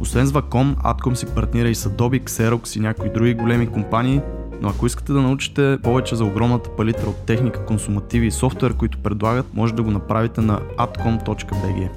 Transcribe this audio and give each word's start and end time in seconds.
Освен 0.00 0.26
с 0.26 0.32
Ваком, 0.32 0.76
Атком 0.82 1.16
си 1.16 1.26
партнира 1.26 1.68
и 1.68 1.74
с 1.74 1.90
Adobe, 1.90 2.24
Xerox 2.24 2.76
и 2.76 2.80
някои 2.80 3.12
други 3.12 3.34
големи 3.34 3.66
компании, 3.66 4.20
но 4.60 4.68
ако 4.68 4.86
искате 4.86 5.12
да 5.12 5.22
научите 5.22 5.78
повече 5.82 6.16
за 6.16 6.24
огромната 6.24 6.70
палитра 6.76 7.06
от 7.06 7.26
техника, 7.26 7.64
консумативи 7.64 8.26
и 8.26 8.30
софтуер, 8.30 8.74
които 8.74 8.98
предлагат, 8.98 9.54
може 9.54 9.74
да 9.74 9.82
го 9.82 9.90
направите 9.90 10.40
на 10.40 10.60
atcom.bg. 10.60 11.88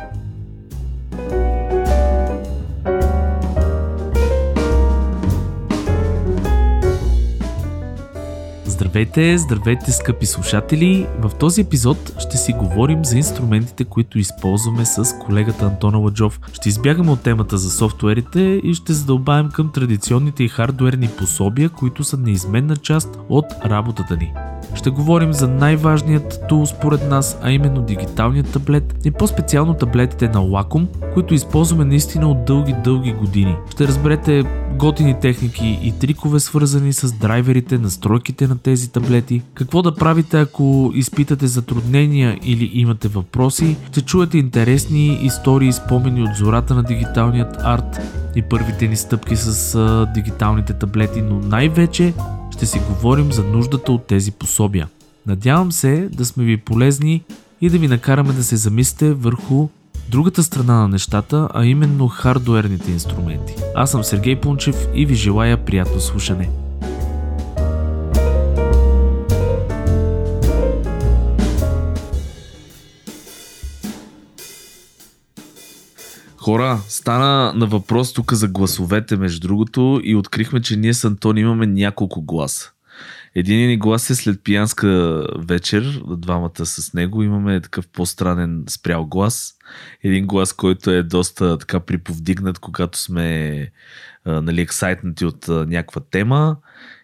Здравейте, 8.78 9.38
здравейте, 9.38 9.92
скъпи 9.92 10.26
слушатели! 10.26 11.08
В 11.20 11.32
този 11.36 11.62
епизод 11.62 12.14
ще 12.20 12.38
си 12.38 12.54
говорим 12.54 13.06
за 13.06 13.18
инструментите, 13.18 13.84
които 13.84 14.20
използваме 14.20 14.86
с 14.86 15.20
колегата 15.20 15.66
Антона 15.66 15.98
Ладжов. 15.98 16.40
Ще 16.54 16.70
избягаме 16.70 17.12
от 17.12 17.22
темата 17.22 17.58
за 17.58 17.70
софтуерите 17.70 18.42
и 18.64 18.74
ще 18.74 18.94
задълбаем 18.94 19.50
към 19.50 19.72
традиционните 19.72 20.44
и 20.44 20.48
хардуерни 20.48 21.10
пособия, 21.18 21.70
които 21.70 22.04
са 22.04 22.18
неизменна 22.18 22.76
част 22.76 23.20
от 23.30 23.46
работата 23.66 24.18
ни. 24.18 24.34
Ще 24.76 24.90
говорим 24.90 25.34
за 25.34 25.48
най-важният 25.48 26.40
тул 26.50 26.66
според 26.66 27.10
нас, 27.10 27.40
а 27.42 27.52
именно 27.52 27.82
дигиталният 27.82 28.52
таблет 28.52 28.96
и 29.06 29.12
по-специално 29.12 29.74
таблетите 29.74 30.28
на 30.28 30.40
Wacom, 30.40 30.88
които 31.14 31.34
използваме 31.34 31.86
наистина 31.86 32.28
от 32.32 32.46
дълги-дълги 32.46 33.12
години. 33.12 33.56
Ще 33.72 33.88
разберете 33.88 34.44
готини 34.78 35.20
техники 35.20 35.80
и 35.84 36.00
трикове 36.00 36.40
свързани 36.40 36.94
с 36.94 37.12
драйверите, 37.12 37.78
настройките 37.78 38.48
на 38.48 38.58
тези 38.68 38.92
таблети, 38.92 39.42
какво 39.54 39.82
да 39.82 39.96
правите 39.96 40.40
ако 40.40 40.92
изпитате 40.96 41.48
затруднения 41.48 42.40
или 42.44 42.72
имате 42.74 43.08
въпроси, 43.08 43.78
ще 43.92 44.02
чуете 44.02 44.38
интересни 44.38 45.20
истории 45.24 45.68
и 45.68 45.74
спомени 45.74 46.24
от 46.24 46.36
зората 46.36 46.76
на 46.76 46.84
дигиталният 46.84 47.58
арт 47.64 48.00
и 48.36 48.42
първите 48.42 48.88
ни 48.88 48.96
стъпки 48.96 49.36
с 49.36 49.76
а, 49.76 50.12
дигиталните 50.14 50.74
таблети, 50.74 51.22
но 51.22 51.40
най-вече 51.40 52.14
ще 52.52 52.66
си 52.66 52.80
говорим 52.80 53.32
за 53.32 53.44
нуждата 53.44 53.92
от 53.92 54.08
тези 54.08 54.32
пособия. 54.32 54.88
Надявам 55.28 55.72
се 55.72 56.10
да 56.12 56.26
сме 56.26 56.44
ви 56.44 56.58
полезни 56.58 57.24
и 57.62 57.70
да 57.70 57.78
ви 57.78 57.88
накараме 57.88 58.34
да 58.34 58.44
се 58.44 58.56
замислите 58.56 59.14
върху 59.14 59.68
другата 60.10 60.44
страна 60.44 60.74
на 60.74 60.88
нещата, 60.88 61.50
а 61.54 61.66
именно 61.66 62.08
хардуерните 62.08 62.92
инструменти. 62.92 63.56
Аз 63.76 63.92
съм 63.92 64.04
Сергей 64.04 64.36
Пунчев 64.36 64.88
и 64.94 65.06
ви 65.06 65.16
желая 65.16 65.66
приятно 65.66 66.00
слушане. 66.00 66.50
Хора, 76.48 76.80
стана 76.88 77.54
на 77.56 77.66
въпрос 77.66 78.14
тук 78.14 78.34
за 78.34 78.48
гласовете, 78.48 79.18
между 79.18 79.48
другото, 79.48 80.02
и 80.04 80.16
открихме, 80.16 80.62
че 80.62 80.76
ние 80.76 80.94
с 80.94 81.06
Антон 81.06 81.38
имаме 81.38 81.68
няколко 81.68 82.22
гласа. 82.22 82.72
Един 83.36 83.68
ни 83.68 83.78
глас 83.78 84.10
е 84.10 84.16
след 84.16 84.44
пиянска 84.44 85.24
вечер, 85.38 86.02
двамата 86.18 86.66
с 86.66 86.94
него. 86.94 87.24
Имаме 87.24 87.62
такъв 87.62 87.88
по-странен 87.88 88.64
спрял 88.70 89.06
глас. 89.06 89.54
Един 90.04 90.28
глас, 90.28 90.54
който 90.54 90.92
е 90.92 91.04
доста 91.04 91.58
така 91.58 91.80
приповдигнат, 91.80 92.60
когато 92.60 93.00
сме 93.00 93.72
нали, 94.26 94.62
ексайтнати 94.62 95.26
от 95.26 95.48
някаква 95.48 96.02
тема. 96.12 96.58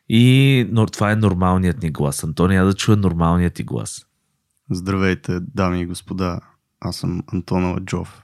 И 0.09 0.67
но, 0.71 0.85
това 0.85 1.11
е 1.11 1.15
нормалният 1.15 1.83
ни 1.83 1.91
глас. 1.91 2.23
Антония 2.23 2.65
да 2.65 2.73
чуе 2.73 2.95
нормалният 2.95 3.53
ти 3.53 3.63
глас. 3.63 4.05
Здравейте, 4.71 5.39
дами 5.39 5.81
и 5.81 5.85
господа. 5.85 6.39
Аз 6.79 6.95
съм 6.95 7.23
Антона 7.33 7.67
Ладжов. 7.67 8.22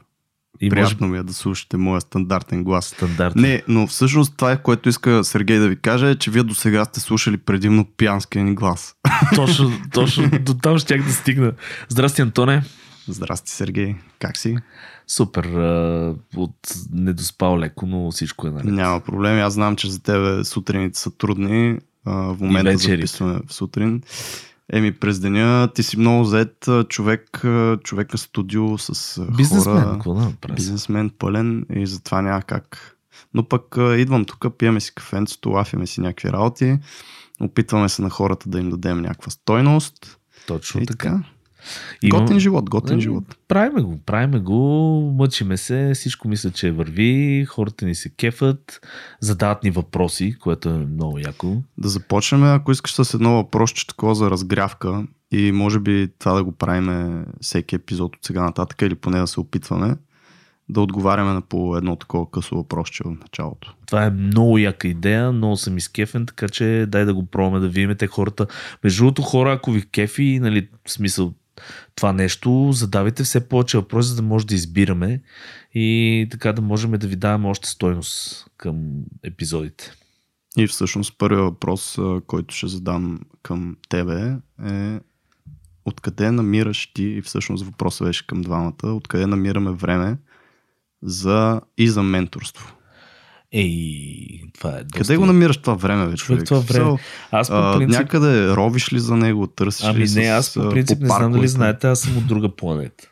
И 0.61 0.69
Приятно 0.69 1.07
може... 1.07 1.11
ми 1.11 1.17
е 1.19 1.23
да 1.23 1.33
слушате 1.33 1.77
моя 1.77 2.01
стандартен 2.01 2.63
глас. 2.63 2.85
Стандартен. 2.85 3.41
Не, 3.41 3.63
но 3.67 3.87
всъщност 3.87 4.33
това 4.37 4.51
е, 4.51 4.61
което 4.61 4.89
иска 4.89 5.23
Сергей 5.23 5.57
да 5.57 5.69
ви 5.69 5.75
каже, 5.75 6.09
е, 6.09 6.15
че 6.15 6.31
вие 6.31 6.43
до 6.43 6.55
сега 6.55 6.85
сте 6.85 6.99
слушали 6.99 7.37
предимно 7.37 7.85
пиянския 7.97 8.43
ни 8.43 8.55
глас. 8.55 8.95
Точно, 9.35 9.71
точно 9.93 10.29
до 10.41 10.53
там 10.53 10.79
щях 10.79 11.03
да 11.03 11.13
стигна. 11.13 11.53
Здрасти, 11.89 12.21
Антоне. 12.21 12.63
Здрасти, 13.07 13.51
Сергей. 13.51 13.95
Как 14.19 14.37
си? 14.37 14.57
Супер. 15.07 15.45
От 16.35 16.55
недоспал 16.93 17.59
леко, 17.59 17.85
но 17.85 18.11
всичко 18.11 18.47
е 18.47 18.51
наред. 18.51 18.65
Няма 18.65 18.99
проблем. 18.99 19.39
Аз 19.39 19.53
знам, 19.53 19.75
че 19.75 19.89
за 19.89 20.03
тебе 20.03 20.43
сутрините 20.43 20.99
са 20.99 21.11
трудни. 21.17 21.79
В 22.05 22.37
момента 22.39 22.77
записваме 22.77 23.39
в 23.47 23.53
сутрин. 23.53 24.01
Еми, 24.73 24.91
през 24.91 25.19
деня 25.19 25.69
ти 25.75 25.83
си 25.83 25.99
много 25.99 26.25
зает 26.25 26.69
човек, 26.89 27.41
човек 27.83 28.13
на 28.13 28.17
студио 28.17 28.77
с 28.77 29.21
бизнесмен, 29.37 29.75
хора. 29.75 29.91
Какво 29.93 30.13
да 30.13 30.53
бизнесмен, 30.53 31.09
пълен 31.19 31.65
и 31.75 31.87
затова 31.87 32.21
няма 32.21 32.41
как. 32.41 32.95
Но 33.33 33.43
пък 33.43 33.75
идвам 33.97 34.25
тук, 34.25 34.45
пиеме 34.57 34.79
си 34.79 34.95
кафенцето, 34.95 35.49
лафиме 35.49 35.87
си 35.87 36.01
някакви 36.01 36.31
работи, 36.31 36.79
опитваме 37.41 37.89
се 37.89 38.01
на 38.01 38.09
хората 38.09 38.49
да 38.49 38.59
им 38.59 38.69
дадем 38.69 39.01
някаква 39.01 39.31
стойност. 39.31 40.17
Точно 40.47 40.81
и 40.81 40.85
така. 40.85 41.09
така. 41.09 41.23
Имам... 42.01 42.21
Готин 42.21 42.39
живот, 42.39 42.69
готин 42.69 42.95
не, 42.95 43.01
живот. 43.01 43.23
Правиме 43.47 43.81
го, 43.81 43.99
правиме 44.05 44.39
го, 44.39 45.13
мъчиме 45.17 45.57
се, 45.57 45.91
всичко 45.93 46.27
мисля, 46.27 46.51
че 46.51 46.71
върви, 46.71 47.45
хората 47.45 47.85
ни 47.85 47.95
се 47.95 48.09
кефат, 48.09 48.87
задават 49.19 49.63
ни 49.63 49.71
въпроси, 49.71 50.35
което 50.39 50.69
е 50.69 50.77
много 50.77 51.19
яко. 51.19 51.61
Да 51.77 51.89
започнем, 51.89 52.43
ако 52.43 52.71
искаш 52.71 52.93
с 52.93 53.13
едно 53.13 53.35
въпросче 53.35 53.87
такова 53.87 54.15
за 54.15 54.31
разгрявка 54.31 55.03
и 55.31 55.51
може 55.51 55.79
би 55.79 56.09
това 56.19 56.33
да 56.33 56.43
го 56.43 56.51
правиме 56.51 57.25
всеки 57.41 57.75
епизод 57.75 58.15
от 58.15 58.25
сега 58.25 58.41
нататък 58.41 58.81
или 58.81 58.95
поне 58.95 59.19
да 59.19 59.27
се 59.27 59.39
опитваме 59.39 59.95
да 60.69 60.81
отговаряме 60.81 61.33
на 61.33 61.41
по 61.41 61.77
едно 61.77 61.95
такова 61.95 62.31
късо 62.31 62.55
въпросче 62.55 63.03
в 63.03 63.09
началото. 63.09 63.75
Това 63.85 64.05
е 64.05 64.09
много 64.09 64.57
яка 64.57 64.87
идея, 64.87 65.31
много 65.31 65.57
съм 65.57 65.77
изкефен, 65.77 66.25
така 66.25 66.49
че 66.49 66.85
дай 66.87 67.05
да 67.05 67.13
го 67.13 67.25
пробваме 67.25 67.59
да 67.59 67.69
видим 67.69 67.95
те 67.97 68.07
хората. 68.07 68.47
Между 68.83 69.03
другото 69.03 69.21
хора, 69.21 69.53
ако 69.53 69.71
ви 69.71 69.89
кефи, 69.89 70.39
нали, 70.41 70.69
в 70.87 70.91
смисъл 70.91 71.33
това 71.95 72.13
нещо, 72.13 72.69
задавайте 72.71 73.23
все 73.23 73.49
повече 73.49 73.77
въпроси, 73.77 74.09
за 74.09 74.15
да 74.15 74.21
може 74.21 74.47
да 74.47 74.55
избираме 74.55 75.21
и 75.73 76.27
така 76.31 76.53
да 76.53 76.61
можем 76.61 76.91
да 76.91 77.07
ви 77.07 77.15
даваме 77.15 77.47
още 77.47 77.69
стойност 77.69 78.45
към 78.57 79.03
епизодите. 79.23 79.91
И 80.57 80.67
всъщност 80.67 81.17
първият 81.17 81.43
въпрос, 81.43 81.97
който 82.27 82.55
ще 82.55 82.67
задам 82.67 83.19
към 83.43 83.77
тебе 83.89 84.35
е 84.65 84.99
откъде 85.85 86.31
намираш 86.31 86.91
ти, 86.93 87.03
и 87.03 87.21
всъщност 87.21 87.65
въпросът 87.65 88.07
беше 88.07 88.27
към 88.27 88.41
двамата, 88.41 88.73
откъде 88.83 89.27
намираме 89.27 89.71
време 89.71 90.17
за 91.01 91.61
и 91.77 91.89
за 91.89 92.03
менторство? 92.03 92.75
Ей, 93.51 94.08
това 94.59 94.77
е. 94.77 94.83
Доста... 94.83 94.97
Къде 94.97 95.17
го 95.17 95.25
намираш 95.25 95.57
това 95.57 95.73
време, 95.73 96.07
вече? 96.07 96.23
човек? 96.23 96.45
Това 96.45 96.59
време. 96.59 96.97
Аз 97.31 97.49
по 97.49 97.73
принцип... 97.77 97.95
А, 97.95 97.99
някъде 97.99 98.55
ровиш 98.55 98.93
ли 98.93 98.99
за 98.99 99.15
него, 99.15 99.47
търсиш 99.47 99.85
ами 99.85 99.99
ли 99.99 100.09
не, 100.15 100.25
аз 100.25 100.53
по 100.53 100.69
принцип 100.69 100.97
по 100.97 101.03
не 101.03 101.09
знам 101.09 101.31
дали 101.31 101.47
знаете, 101.47 101.87
аз 101.87 101.99
съм 101.99 102.17
от 102.17 102.27
друга 102.27 102.55
планета. 102.55 103.09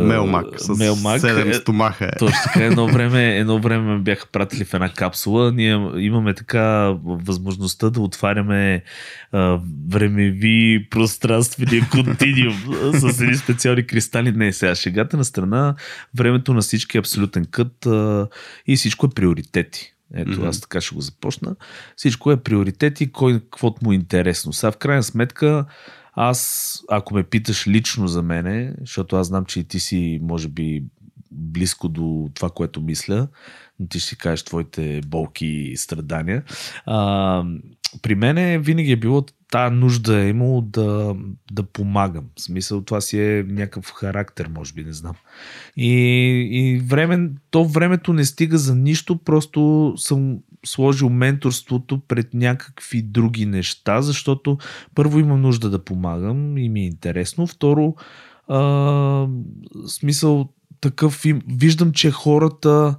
Мелмак 0.00 0.46
с 0.56 0.68
Мелмак, 0.78 1.20
7 1.20 1.50
е, 1.50 1.54
стомаха. 1.54 2.04
Е. 2.04 2.10
Точно 2.18 2.38
така. 2.44 2.64
Едно 2.64 2.86
време, 2.92 3.38
едно 3.38 3.58
време 3.58 3.94
ме 3.94 3.98
бяха 3.98 4.26
пратили 4.26 4.64
в 4.64 4.74
една 4.74 4.88
капсула. 4.88 5.52
Ние 5.52 5.90
имаме 5.96 6.34
така 6.34 6.94
възможността 7.04 7.90
да 7.90 8.00
отваряме 8.00 8.82
а, 9.32 9.60
времеви 9.88 10.86
пространствени 10.90 11.88
континиум 11.90 12.56
с 12.92 13.20
едни 13.20 13.36
специални 13.36 13.86
кристали. 13.86 14.32
Не, 14.32 14.52
сега 14.52 14.74
шегата 14.74 15.16
на 15.16 15.24
страна, 15.24 15.74
времето 16.14 16.54
на 16.54 16.60
всички 16.60 16.96
е 16.96 17.00
абсолютен 17.00 17.46
кът 17.50 17.86
а, 17.86 18.28
и 18.66 18.76
всичко 18.76 19.06
е 19.06 19.14
приоритети. 19.14 19.93
Ето, 20.14 20.30
mm-hmm. 20.30 20.48
аз 20.48 20.60
така 20.60 20.80
ще 20.80 20.94
го 20.94 21.00
започна. 21.00 21.56
Всичко 21.96 22.32
е 22.32 22.42
приоритети, 22.42 23.12
кой 23.12 23.40
каквото 23.40 23.84
му 23.84 23.92
е 23.92 23.94
интересно. 23.94 24.52
Сега 24.52 24.70
в 24.70 24.76
крайна 24.76 25.02
сметка 25.02 25.66
Аз, 26.16 26.80
ако 26.90 27.14
ме 27.14 27.22
питаш 27.22 27.66
лично 27.66 28.08
за 28.08 28.22
мене, 28.22 28.74
защото 28.80 29.16
аз 29.16 29.26
знам, 29.26 29.44
че 29.44 29.60
и 29.60 29.64
ти 29.64 29.80
си, 29.80 30.18
може 30.22 30.48
би, 30.48 30.84
близко 31.34 31.88
до 31.88 32.30
това, 32.34 32.50
което 32.50 32.80
мисля, 32.80 33.28
но 33.80 33.86
ти 33.86 33.98
ще 34.00 34.08
си 34.08 34.18
кажеш 34.18 34.42
твоите 34.42 35.00
болки 35.06 35.46
и 35.46 35.76
страдания. 35.76 36.42
А, 36.86 37.44
при 38.02 38.14
мен 38.14 38.62
винаги 38.62 38.92
е 38.92 38.96
било 38.96 39.24
тази 39.54 39.74
нужда 39.74 40.20
е 40.20 40.28
имало 40.28 40.60
да, 40.60 41.16
да 41.52 41.62
помагам. 41.62 42.24
В 42.38 42.42
смисъл, 42.42 42.80
това 42.80 43.00
си 43.00 43.20
е 43.20 43.44
някакъв 43.48 43.92
характер, 43.92 44.50
може 44.54 44.72
би, 44.72 44.84
не 44.84 44.92
знам. 44.92 45.14
И, 45.76 45.92
и 46.52 46.78
време, 46.78 47.30
то 47.50 47.64
времето 47.64 48.12
не 48.12 48.24
стига 48.24 48.58
за 48.58 48.76
нищо, 48.76 49.18
просто 49.18 49.92
съм 49.96 50.38
сложил 50.66 51.08
менторството 51.08 52.00
пред 52.08 52.34
някакви 52.34 53.02
други 53.02 53.46
неща, 53.46 54.02
защото 54.02 54.58
първо 54.94 55.18
имам 55.18 55.40
нужда 55.40 55.70
да 55.70 55.84
помагам 55.84 56.58
и 56.58 56.68
ми 56.68 56.80
е 56.80 56.86
интересно. 56.86 57.46
Второ, 57.46 57.94
а, 58.48 59.28
смисъл 59.86 60.48
такъв, 60.80 61.24
виждам, 61.48 61.92
че 61.92 62.10
хората 62.10 62.96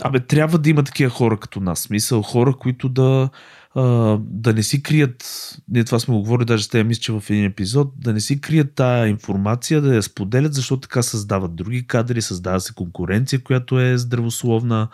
Абе, 0.00 0.20
трябва 0.20 0.58
да 0.58 0.70
има 0.70 0.82
такива 0.82 1.10
хора 1.10 1.36
като 1.40 1.60
нас. 1.60 1.80
Смисъл, 1.80 2.22
хора, 2.22 2.54
които 2.56 2.88
да, 2.88 3.30
а, 3.74 3.82
да 4.20 4.52
не 4.52 4.62
си 4.62 4.82
крият, 4.82 5.24
ние 5.68 5.84
това 5.84 5.98
сме 5.98 6.14
го 6.14 6.20
говорили 6.20 6.46
даже 6.46 6.64
с 6.64 6.68
тези 6.68 6.84
мисля, 6.84 7.00
че 7.00 7.12
в 7.12 7.24
един 7.30 7.44
епизод, 7.44 7.92
да 7.96 8.12
не 8.12 8.20
си 8.20 8.40
крият 8.40 8.74
тая 8.74 9.08
информация, 9.08 9.80
да 9.80 9.94
я 9.94 10.02
споделят, 10.02 10.54
защото 10.54 10.80
така 10.80 11.02
създават 11.02 11.56
други 11.56 11.86
кадри, 11.86 12.22
създава 12.22 12.60
се 12.60 12.74
конкуренция, 12.74 13.42
която 13.42 13.80
е 13.80 13.98
здравословна, 13.98 14.88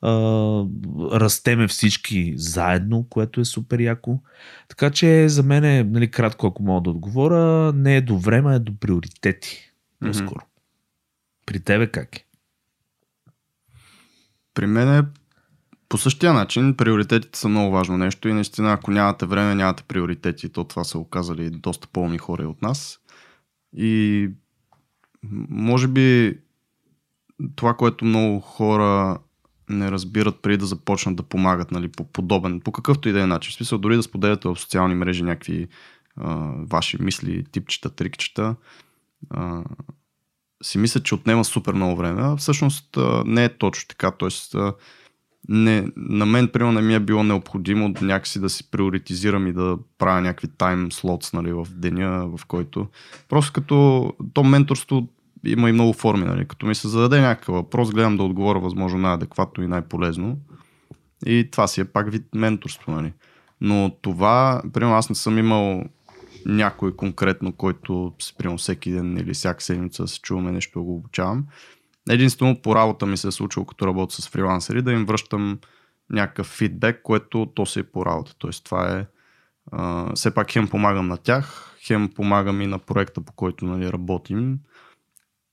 а, 0.00 0.10
растеме 1.12 1.68
всички 1.68 2.34
заедно, 2.36 3.06
което 3.10 3.40
е 3.40 3.44
супер 3.44 3.80
яко. 3.80 4.18
Така 4.68 4.90
че 4.90 5.28
за 5.28 5.42
мен 5.42 5.64
е, 5.64 5.84
нали, 5.84 6.10
кратко, 6.10 6.46
ако 6.46 6.62
мога 6.62 6.80
да 6.82 6.90
отговоря, 6.90 7.72
не 7.72 7.96
е 7.96 8.00
до 8.00 8.18
време, 8.18 8.54
е 8.54 8.58
до 8.58 8.72
приоритети. 8.80 9.72
По-скоро. 10.00 10.40
Mm-hmm. 10.40 10.51
При 11.46 11.60
тебе 11.60 11.86
как 11.86 12.16
е? 12.16 12.24
При 14.54 14.66
мен 14.66 14.98
е 14.98 15.02
по 15.88 15.98
същия 15.98 16.32
начин 16.32 16.76
приоритетите 16.76 17.38
са 17.38 17.48
много 17.48 17.72
важно 17.72 17.98
нещо 17.98 18.28
и 18.28 18.32
наистина 18.32 18.72
ако 18.72 18.90
нямате 18.90 19.26
време, 19.26 19.54
нямате 19.54 19.82
приоритети. 19.82 20.48
То 20.52 20.64
това 20.64 20.84
са 20.84 20.98
оказали 20.98 21.50
доста 21.50 21.88
по-умни 21.88 22.18
хора 22.18 22.48
от 22.48 22.62
нас. 22.62 22.98
И 23.76 24.30
може 25.48 25.88
би 25.88 26.38
това, 27.56 27.74
което 27.74 28.04
много 28.04 28.40
хора 28.40 29.18
не 29.68 29.90
разбират 29.90 30.42
преди 30.42 30.56
да 30.56 30.66
започнат 30.66 31.16
да 31.16 31.22
помагат 31.22 31.70
нали, 31.70 31.88
по 31.88 32.04
подобен, 32.04 32.60
по 32.60 32.72
какъвто 32.72 33.08
и 33.08 33.12
да 33.12 33.22
е 33.22 33.26
начин. 33.26 33.50
В 33.50 33.54
смисъл, 33.54 33.78
дори 33.78 33.96
да 33.96 34.02
споделяте 34.02 34.48
в 34.48 34.56
социални 34.56 34.94
мрежи 34.94 35.22
някакви 35.22 35.68
а, 36.16 36.52
ваши 36.56 37.02
мисли, 37.02 37.44
типчета, 37.44 37.90
трикчета, 37.90 38.56
а, 39.30 39.64
си 40.62 40.78
мислят, 40.78 41.04
че 41.04 41.14
отнема 41.14 41.44
супер 41.44 41.72
много 41.72 41.96
време, 41.96 42.36
всъщност 42.36 42.98
не 43.24 43.44
е 43.44 43.48
точно 43.48 43.88
така. 43.88 44.10
Тоест, 44.10 44.56
не, 45.48 45.86
на 45.96 46.26
мен, 46.26 46.48
примерно, 46.48 46.72
не 46.72 46.82
ми 46.82 46.94
е 46.94 47.00
било 47.00 47.22
необходимо 47.22 47.94
някакси 48.02 48.40
да 48.40 48.50
си 48.50 48.70
приоритизирам 48.70 49.46
и 49.46 49.52
да 49.52 49.78
правя 49.98 50.20
някакви 50.20 50.48
тайм 50.48 50.92
слотс 50.92 51.32
нали, 51.32 51.52
в 51.52 51.66
деня, 51.70 52.28
в 52.36 52.46
който. 52.46 52.86
Просто 53.28 53.52
като 53.52 54.12
то 54.34 54.44
менторство 54.44 55.08
има 55.44 55.68
и 55.68 55.72
много 55.72 55.92
форми. 55.92 56.24
Нали. 56.24 56.48
Като 56.48 56.66
ми 56.66 56.74
се 56.74 56.88
зададе 56.88 57.20
някакъв 57.20 57.54
въпрос, 57.54 57.90
гледам 57.90 58.16
да 58.16 58.22
отговоря 58.22 58.60
възможно 58.60 58.98
най-адекватно 58.98 59.64
и 59.64 59.66
най-полезно. 59.66 60.38
И 61.26 61.48
това 61.52 61.66
си 61.66 61.80
е 61.80 61.84
пак 61.84 62.10
вид 62.10 62.24
менторство. 62.34 62.92
Нали. 62.92 63.12
Но 63.60 63.96
това, 64.02 64.62
примерно, 64.72 64.96
аз 64.96 65.08
не 65.08 65.14
съм 65.14 65.38
имал 65.38 65.84
някой 66.46 66.96
конкретно, 66.96 67.52
който 67.52 68.12
примерно 68.38 68.58
всеки 68.58 68.92
ден 68.92 69.16
или 69.16 69.34
всяка 69.34 69.62
седмица 69.62 70.08
се 70.08 70.20
чуваме 70.20 70.52
нещо 70.52 70.84
го 70.84 70.96
обучавам. 70.96 71.46
Единствено 72.10 72.62
по 72.62 72.74
работа 72.74 73.06
ми 73.06 73.16
се 73.16 73.28
е 73.28 73.32
случило, 73.32 73.66
като 73.66 73.86
работя 73.86 74.22
с 74.22 74.28
фрилансери, 74.28 74.82
да 74.82 74.92
им 74.92 75.04
връщам 75.04 75.58
някакъв 76.10 76.46
фидбек, 76.46 77.02
което 77.02 77.46
то 77.54 77.66
се 77.66 77.80
е 77.80 77.82
по 77.82 78.06
работа. 78.06 78.34
Тоест 78.38 78.64
това 78.64 78.98
е 78.98 79.06
а, 79.72 80.12
все 80.14 80.34
пак 80.34 80.50
хем 80.50 80.68
помагам 80.68 81.08
на 81.08 81.16
тях, 81.16 81.76
хем 81.86 82.08
помагам 82.08 82.60
и 82.60 82.66
на 82.66 82.78
проекта, 82.78 83.20
по 83.20 83.32
който 83.32 83.64
нали, 83.64 83.92
работим. 83.92 84.58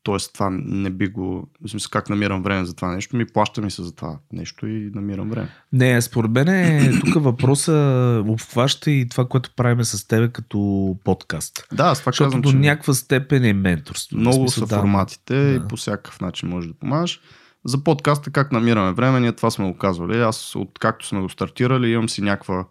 Тоест 0.03 0.33
това 0.33 0.49
не 0.51 0.89
би 0.89 1.07
го... 1.07 1.47
В 1.65 1.69
смисъл 1.69 1.89
как 1.89 2.09
намирам 2.09 2.43
време 2.43 2.65
за 2.65 2.75
това 2.75 2.95
нещо, 2.95 3.17
ми 3.17 3.25
плаща 3.25 3.61
ми 3.61 3.71
се 3.71 3.83
за 3.83 3.95
това 3.95 4.17
нещо 4.33 4.67
и 4.67 4.91
намирам 4.95 5.29
време. 5.29 5.49
Не, 5.73 6.01
според 6.01 6.31
мен 6.31 6.47
е, 6.47 6.91
тук 7.05 7.23
въпроса 7.23 8.23
обхваща 8.27 8.91
и 8.91 9.09
това, 9.09 9.25
което 9.25 9.51
правиме 9.55 9.83
с 9.83 10.07
тебе 10.07 10.27
като 10.27 10.95
подкаст. 11.03 11.67
Да, 11.73 11.83
аз 11.83 11.99
това 11.99 12.09
Защото 12.09 12.25
казвам, 12.25 12.41
до 12.41 12.51
че 12.51 12.57
някаква 12.57 12.93
степен 12.93 13.45
е 13.45 13.53
менторство. 13.53 14.17
много 14.17 14.37
смисъл, 14.37 14.67
са 14.67 14.75
да. 14.75 14.81
форматите 14.81 15.35
Да. 15.35 15.55
и 15.55 15.67
по 15.69 15.75
всякакъв 15.75 16.21
начин 16.21 16.49
можеш 16.49 16.67
да 16.67 16.73
помагаш. 16.73 17.21
За 17.65 17.83
подкаста 17.83 18.31
как 18.31 18.51
намираме 18.51 18.93
време, 18.93 19.19
ние 19.19 19.31
това 19.31 19.51
сме 19.51 19.65
го 19.65 19.77
казвали. 19.77 20.21
Аз 20.21 20.55
откакто 20.55 21.07
сме 21.07 21.21
го 21.21 21.29
стартирали 21.29 21.91
имам 21.91 22.09
си 22.09 22.21
някаква 22.21 22.65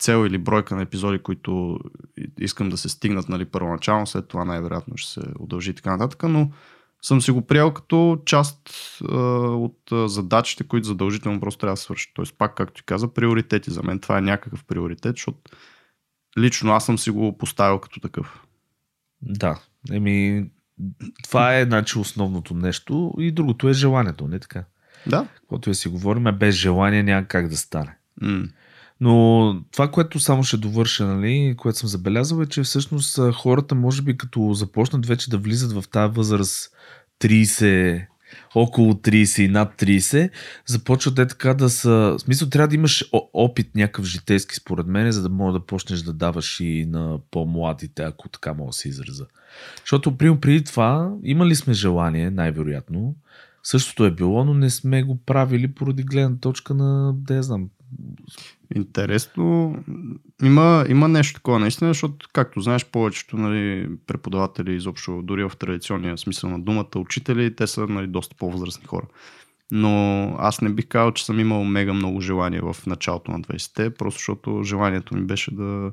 цел 0.00 0.26
или 0.26 0.38
бройка 0.38 0.76
на 0.76 0.82
епизоди, 0.82 1.18
които 1.18 1.78
искам 2.38 2.68
да 2.68 2.76
се 2.76 2.88
стигнат 2.88 3.28
нали, 3.28 3.44
първоначално, 3.44 4.06
след 4.06 4.28
това 4.28 4.44
най-вероятно 4.44 4.96
ще 4.96 5.12
се 5.12 5.20
удължи 5.38 5.70
и 5.70 5.74
така 5.74 5.90
нататък, 5.90 6.22
но 6.22 6.50
съм 7.02 7.20
си 7.20 7.30
го 7.30 7.46
приел 7.46 7.72
като 7.72 8.22
част 8.26 8.70
а, 9.08 9.16
от 9.40 9.92
а, 9.92 10.08
задачите, 10.08 10.64
които 10.64 10.86
задължително 10.86 11.40
просто 11.40 11.60
трябва 11.60 11.72
да 11.72 11.80
свършат. 11.80 12.10
Тоест, 12.14 12.34
пак, 12.38 12.54
както 12.54 12.74
ти 12.74 12.86
каза, 12.86 13.14
приоритети. 13.14 13.70
За 13.70 13.82
мен 13.82 13.98
това 13.98 14.18
е 14.18 14.22
някакъв 14.22 14.64
приоритет, 14.64 15.16
защото 15.16 15.38
лично 16.38 16.72
аз 16.72 16.86
съм 16.86 16.98
си 16.98 17.10
го 17.10 17.38
поставил 17.38 17.78
като 17.78 18.00
такъв. 18.00 18.44
Да. 19.22 19.60
Еми, 19.92 20.46
това 21.24 21.58
е 21.58 21.64
значи, 21.64 21.98
основното 21.98 22.54
нещо 22.54 23.14
и 23.18 23.32
другото 23.32 23.68
е 23.68 23.72
желанието, 23.72 24.28
не 24.28 24.38
така? 24.38 24.64
Да. 25.06 25.28
Каквото 25.34 25.70
я 25.70 25.74
си 25.74 25.88
говорим, 25.88 26.24
без 26.38 26.54
желание 26.54 27.02
няма 27.02 27.26
как 27.26 27.48
да 27.48 27.56
стане. 27.56 27.96
М. 28.20 28.44
Но 29.00 29.54
това, 29.72 29.90
което 29.90 30.20
само 30.20 30.42
ще 30.42 30.56
довърша, 30.56 31.06
нали, 31.06 31.54
което 31.58 31.78
съм 31.78 31.88
забелязал 31.88 32.42
е, 32.42 32.46
че 32.46 32.62
всъщност 32.62 33.20
хората, 33.34 33.74
може 33.74 34.02
би 34.02 34.16
като 34.16 34.54
започнат 34.54 35.06
вече 35.06 35.30
да 35.30 35.38
влизат 35.38 35.72
в 35.72 35.88
тази 35.90 36.14
възраст 36.14 36.72
30, 37.20 38.06
около 38.54 38.92
30 38.92 39.42
и 39.42 39.48
над 39.48 39.80
30, 39.80 40.30
започват 40.66 41.18
е 41.18 41.26
така 41.26 41.54
да 41.54 41.70
са... 41.70 41.90
В 41.90 42.18
смисъл, 42.18 42.48
трябва 42.48 42.68
да 42.68 42.74
имаш 42.74 43.04
опит 43.32 43.74
някакъв 43.74 44.04
житейски, 44.04 44.54
според 44.54 44.86
мен, 44.86 45.12
за 45.12 45.22
да 45.22 45.28
може 45.28 45.52
да 45.52 45.66
почнеш 45.66 46.00
да 46.00 46.12
даваш 46.12 46.60
и 46.60 46.86
на 46.86 47.18
по-младите, 47.30 48.02
ако 48.02 48.28
така 48.28 48.54
мога 48.54 48.68
да 48.68 48.72
се 48.72 48.88
израза. 48.88 49.26
Защото, 49.80 50.16
примерно, 50.16 50.40
преди 50.40 50.64
това, 50.64 51.12
имали 51.22 51.54
сме 51.54 51.72
желание, 51.74 52.30
най-вероятно, 52.30 53.14
същото 53.62 54.04
е 54.04 54.10
било, 54.10 54.44
но 54.44 54.54
не 54.54 54.70
сме 54.70 55.02
го 55.02 55.18
правили 55.26 55.74
поради 55.74 56.02
гледна 56.02 56.36
точка 56.36 56.74
на, 56.74 57.12
да 57.14 57.34
я 57.34 57.42
знам, 57.42 57.68
Интересно. 58.74 59.76
Има, 60.42 60.84
има 60.88 61.08
нещо 61.08 61.34
такова 61.34 61.58
наистина, 61.58 61.90
защото, 61.90 62.28
както 62.32 62.60
знаеш, 62.60 62.84
повечето 62.84 63.36
нали, 63.36 63.88
преподаватели, 64.06 64.74
изобщо 64.74 65.22
дори 65.22 65.44
в 65.44 65.52
традиционния 65.58 66.18
смисъл 66.18 66.50
на 66.50 66.60
думата, 66.60 66.86
учители, 66.96 67.56
те 67.56 67.66
са 67.66 67.86
нали, 67.86 68.06
доста 68.06 68.36
по-възрастни 68.36 68.86
хора. 68.86 69.06
Но 69.70 70.24
аз 70.38 70.60
не 70.60 70.68
бих 70.68 70.86
казал, 70.88 71.12
че 71.12 71.24
съм 71.24 71.40
имал 71.40 71.64
мега 71.64 71.92
много 71.92 72.20
желание 72.20 72.60
в 72.60 72.76
началото 72.86 73.32
на 73.32 73.40
20-те, 73.40 73.90
просто 73.94 74.18
защото 74.18 74.62
желанието 74.62 75.14
ми 75.14 75.22
беше 75.22 75.54
да 75.54 75.92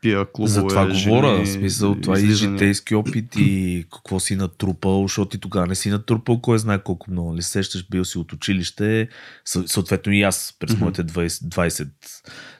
пия 0.00 0.32
клубове, 0.32 0.52
За 0.52 0.66
това 0.66 0.90
жени, 0.90 1.16
говоря, 1.16 1.44
в 1.44 1.48
смисъл, 1.48 1.94
това 1.94 2.20
и 2.20 2.30
житейски 2.30 2.94
опит 2.94 3.36
и 3.36 3.84
какво 3.92 4.20
си 4.20 4.36
натрупал, 4.36 5.02
защото 5.02 5.28
ти 5.28 5.38
тогава 5.38 5.66
не 5.66 5.74
си 5.74 5.90
натрупал, 5.90 6.40
кой 6.40 6.58
знае 6.58 6.82
колко 6.82 7.10
много. 7.10 7.36
Ли 7.36 7.42
сещаш, 7.42 7.88
бил 7.88 8.04
си 8.04 8.18
от 8.18 8.32
училище, 8.32 9.08
съ- 9.46 9.66
съответно 9.66 10.12
и 10.12 10.22
аз 10.22 10.56
през 10.58 10.76
моите 10.76 11.04
20, 11.04 11.28
20 11.28 11.88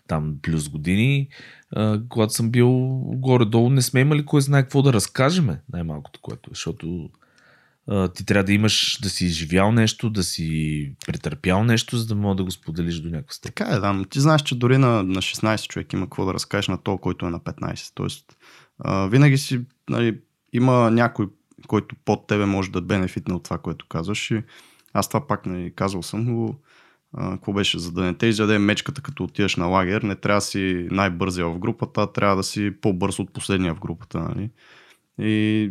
там 0.06 0.34
плюс 0.42 0.68
години, 0.68 1.28
когато 2.08 2.32
съм 2.32 2.50
бил 2.50 2.70
горе-долу, 3.04 3.70
не 3.70 3.82
сме 3.82 4.00
имали 4.00 4.24
кой 4.24 4.40
знае 4.40 4.62
какво 4.62 4.82
да 4.82 4.92
разкажеме, 4.92 5.60
най-малкото 5.72 6.20
което, 6.22 6.50
е, 6.50 6.54
защото 6.54 7.10
ти 8.14 8.26
трябва 8.26 8.44
да 8.44 8.52
имаш, 8.52 8.98
да 9.02 9.10
си 9.10 9.24
изживял 9.24 9.72
нещо, 9.72 10.10
да 10.10 10.22
си 10.22 10.92
претърпял 11.06 11.64
нещо, 11.64 11.96
за 11.96 12.06
да 12.06 12.14
мога 12.14 12.34
да 12.34 12.44
го 12.44 12.50
споделиш 12.50 13.00
до 13.00 13.10
някаква 13.10 13.32
степен. 13.32 13.52
Така 13.54 13.76
е, 13.76 13.78
да, 13.78 14.04
ти 14.10 14.20
знаеш, 14.20 14.42
че 14.42 14.58
дори 14.58 14.78
на, 14.78 15.02
на 15.02 15.22
16 15.22 15.68
човек 15.68 15.92
има 15.92 16.06
какво 16.06 16.24
да 16.24 16.34
разкажеш 16.34 16.68
на 16.68 16.78
то, 16.78 16.98
който 16.98 17.26
е 17.26 17.30
на 17.30 17.40
15. 17.40 17.92
Тоест, 17.94 18.36
а, 18.78 19.06
винаги 19.06 19.38
си, 19.38 19.60
нали, 19.90 20.20
има 20.52 20.90
някой, 20.90 21.26
който 21.66 21.96
под 22.04 22.26
тебе 22.26 22.46
може 22.46 22.70
да 22.70 22.80
бенефитне 22.80 23.34
от 23.34 23.44
това, 23.44 23.58
което 23.58 23.86
казваш. 23.88 24.30
И 24.30 24.42
аз 24.92 25.08
това 25.08 25.26
пак 25.26 25.46
нали, 25.46 25.72
казвал 25.74 26.02
съм 26.02 26.34
го. 26.34 26.60
Какво 27.18 27.52
беше? 27.52 27.78
За 27.78 27.92
да 27.92 28.02
не 28.02 28.14
те 28.14 28.26
изяде 28.26 28.58
мечката, 28.58 29.02
като 29.02 29.24
отидеш 29.24 29.56
на 29.56 29.66
лагер, 29.66 30.02
не 30.02 30.16
трябва 30.16 30.36
да 30.36 30.44
си 30.44 30.88
най-бързия 30.90 31.46
в 31.46 31.58
групата, 31.58 32.12
трябва 32.12 32.36
да 32.36 32.42
си 32.42 32.72
по-бърз 32.80 33.18
от 33.18 33.32
последния 33.32 33.74
в 33.74 33.80
групата. 33.80 34.18
Нали? 34.18 34.50
И 35.18 35.70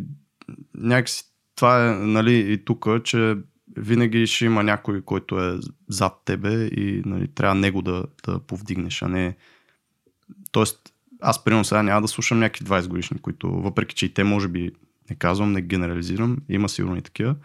някакси 0.74 1.31
това 1.62 1.88
е 1.88 1.92
нали, 1.92 2.52
и 2.52 2.64
тук, 2.64 2.88
че 3.04 3.36
винаги 3.76 4.26
ще 4.26 4.44
има 4.44 4.62
някой, 4.62 5.02
който 5.02 5.40
е 5.40 5.58
зад 5.88 6.12
тебе 6.24 6.64
и 6.64 7.02
нали, 7.06 7.28
трябва 7.28 7.54
него 7.54 7.82
да, 7.82 8.04
да 8.26 8.38
повдигнеш, 8.38 9.02
а 9.02 9.08
не... 9.08 9.36
Тоест, 10.52 10.92
аз 11.20 11.44
примерно 11.44 11.64
сега 11.64 11.82
няма 11.82 12.02
да 12.02 12.08
слушам 12.08 12.38
някакви 12.38 12.64
20 12.64 12.88
годишни, 12.88 13.18
които 13.18 13.50
въпреки, 13.50 13.94
че 13.94 14.06
и 14.06 14.14
те 14.14 14.24
може 14.24 14.48
би 14.48 14.70
не 15.10 15.16
казвам, 15.16 15.52
не 15.52 15.62
генерализирам, 15.62 16.38
има 16.48 16.68
сигурно 16.68 16.96
и 16.96 17.02
такива, 17.02 17.36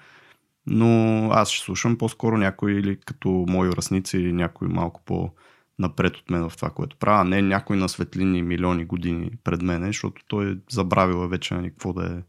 но 0.68 1.30
аз 1.32 1.50
ще 1.50 1.66
слушам 1.66 1.98
по-скоро 1.98 2.38
някой 2.38 2.74
или 2.74 3.00
като 3.06 3.46
мои 3.48 3.70
връзници 3.70 4.18
или 4.18 4.34
някой 4.34 4.68
малко 4.68 5.02
по 5.06 5.32
напред 5.80 6.18
от 6.18 6.30
мен 6.30 6.50
в 6.50 6.56
това, 6.56 6.70
което 6.70 6.98
правя, 6.98 7.22
а 7.22 7.24
не 7.24 7.42
някой 7.42 7.78
на 7.78 7.90
светлини 7.90 8.42
милиони 8.42 8.86
години 8.86 9.32
пред 9.44 9.62
мен, 9.62 9.86
защото 9.86 10.22
той 10.28 10.52
е 10.52 10.56
забравил 10.70 11.28
вече 11.28 11.54
нали, 11.54 11.70
какво 11.70 11.94
да 11.94 12.06
е 12.06 12.22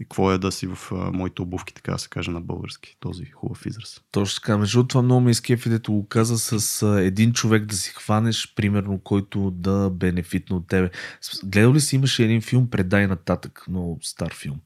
и 0.00 0.04
какво 0.04 0.32
е 0.32 0.38
да 0.38 0.52
си 0.52 0.66
в 0.66 0.78
а, 0.92 0.94
моите 0.94 1.42
обувки, 1.42 1.74
така 1.74 1.92
да 1.92 1.98
се 1.98 2.08
каже 2.08 2.30
на 2.30 2.40
български, 2.40 2.96
този 3.00 3.24
хубав 3.24 3.66
израз. 3.66 4.00
Точно 4.10 4.40
така. 4.40 4.58
Между 4.58 4.84
това 4.84 5.02
много 5.02 5.20
ме 5.20 5.30
изкефи, 5.30 5.68
дето 5.68 5.92
го 5.92 6.08
каза 6.08 6.38
с 6.38 6.82
а, 6.82 7.00
един 7.00 7.32
човек 7.32 7.64
да 7.64 7.76
си 7.76 7.90
хванеш, 7.90 8.54
примерно, 8.54 8.98
който 8.98 9.50
да 9.50 9.90
бенефитна 9.90 10.56
от 10.56 10.66
тебе. 10.66 10.90
Гледал 11.44 11.74
ли 11.74 11.80
си, 11.80 11.96
имаше 11.96 12.24
един 12.24 12.40
филм 12.40 12.70
Предай 12.70 13.06
нататък, 13.06 13.64
много 13.68 13.98
стар 14.02 14.34
филм 14.34 14.60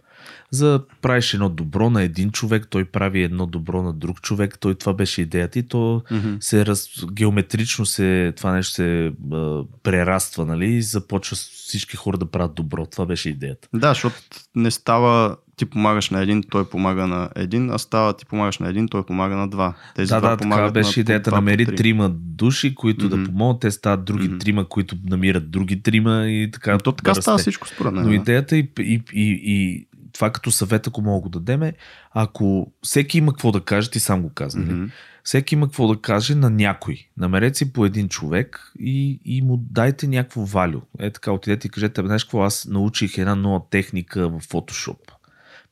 за 0.50 0.80
правиш 1.02 1.34
едно 1.34 1.48
добро 1.48 1.90
на 1.90 2.02
един 2.02 2.30
човек, 2.30 2.66
той 2.70 2.84
прави 2.84 3.22
едно 3.22 3.46
добро 3.46 3.82
на 3.82 3.92
друг 3.92 4.20
човек, 4.20 4.58
той 4.60 4.74
това 4.74 4.94
беше 4.94 5.22
идеята 5.22 5.58
и 5.58 5.62
то 5.62 6.02
mm-hmm. 6.10 6.36
се 6.40 6.66
раз, 6.66 6.88
геометрично 7.12 7.86
се, 7.86 8.32
това 8.36 8.52
нещо 8.52 8.74
се 8.74 9.12
а, 9.32 9.62
прераства, 9.82 10.46
нали, 10.46 10.66
и 10.66 10.82
започва 10.82 11.36
всички 11.36 11.96
хора 11.96 12.18
да 12.18 12.26
правят 12.26 12.54
добро. 12.54 12.86
Това 12.86 13.06
беше 13.06 13.28
идеята. 13.28 13.68
Да, 13.74 13.88
защото 13.88 14.16
не 14.54 14.70
става 14.70 15.36
ти 15.58 15.64
помагаш 15.64 16.10
на 16.10 16.22
един, 16.22 16.42
той 16.50 16.68
помага 16.68 17.06
на 17.06 17.30
един, 17.36 17.70
а 17.70 17.78
става 17.78 18.16
ти 18.16 18.26
помагаш 18.26 18.58
на 18.58 18.68
един, 18.68 18.88
той 18.88 19.06
помага 19.06 19.36
на 19.36 19.48
два. 19.48 19.74
Тези 19.94 20.10
да, 20.10 20.20
два 20.20 20.30
да, 20.30 20.36
така 20.36 20.70
беше 20.70 21.00
на 21.00 21.00
идеята. 21.00 21.30
Намери 21.30 21.76
трима 21.76 22.08
души, 22.14 22.74
които 22.74 23.06
mm-hmm. 23.06 23.24
да 23.24 23.24
помогнат, 23.24 23.60
те 23.60 23.70
стават 23.70 24.04
други 24.04 24.30
mm-hmm. 24.30 24.40
трима, 24.40 24.68
които 24.68 24.96
намират 25.04 25.50
други 25.50 25.82
трима 25.82 26.26
и 26.26 26.50
така. 26.50 26.78
То 26.78 26.92
така 26.92 27.12
да 27.12 27.22
става 27.22 27.38
всичко 27.38 27.68
според 27.68 27.92
мен. 27.92 28.04
Но 28.04 28.12
идеята 28.12 28.56
и, 28.56 28.70
и, 28.78 29.02
и, 29.12 29.40
и 29.44 29.87
това 30.18 30.30
като 30.30 30.50
съвет, 30.50 30.86
ако 30.86 31.02
мога 31.02 31.20
го 31.20 31.28
дадеме, 31.28 31.72
ако 32.10 32.72
всеки 32.82 33.18
има 33.18 33.32
какво 33.32 33.52
да 33.52 33.64
каже, 33.64 33.90
ти 33.90 34.00
сам 34.00 34.22
го 34.22 34.30
каза, 34.34 34.58
mm-hmm. 34.58 34.90
всеки 35.24 35.54
има 35.54 35.66
какво 35.66 35.88
да 35.88 36.00
каже 36.00 36.34
на 36.34 36.50
някой. 36.50 37.08
Намерете 37.16 37.58
си 37.58 37.72
по 37.72 37.86
един 37.86 38.08
човек 38.08 38.72
и, 38.78 39.20
и 39.24 39.42
му 39.42 39.56
дайте 39.56 40.06
някакво 40.06 40.44
валю. 40.44 40.80
Е 40.98 41.10
така, 41.10 41.32
отидете 41.32 41.66
и 41.66 41.70
кажете, 41.70 42.02
знаеш 42.02 42.24
какво, 42.24 42.42
аз 42.42 42.66
научих 42.66 43.18
една 43.18 43.34
нова 43.34 43.62
техника 43.70 44.28
в 44.28 44.40
Photoshop, 44.40 44.98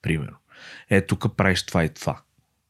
примерно. 0.02 0.36
Е, 0.90 1.06
тук 1.06 1.36
правиш 1.36 1.62
това 1.62 1.84
и 1.84 1.88
това. 1.88 2.20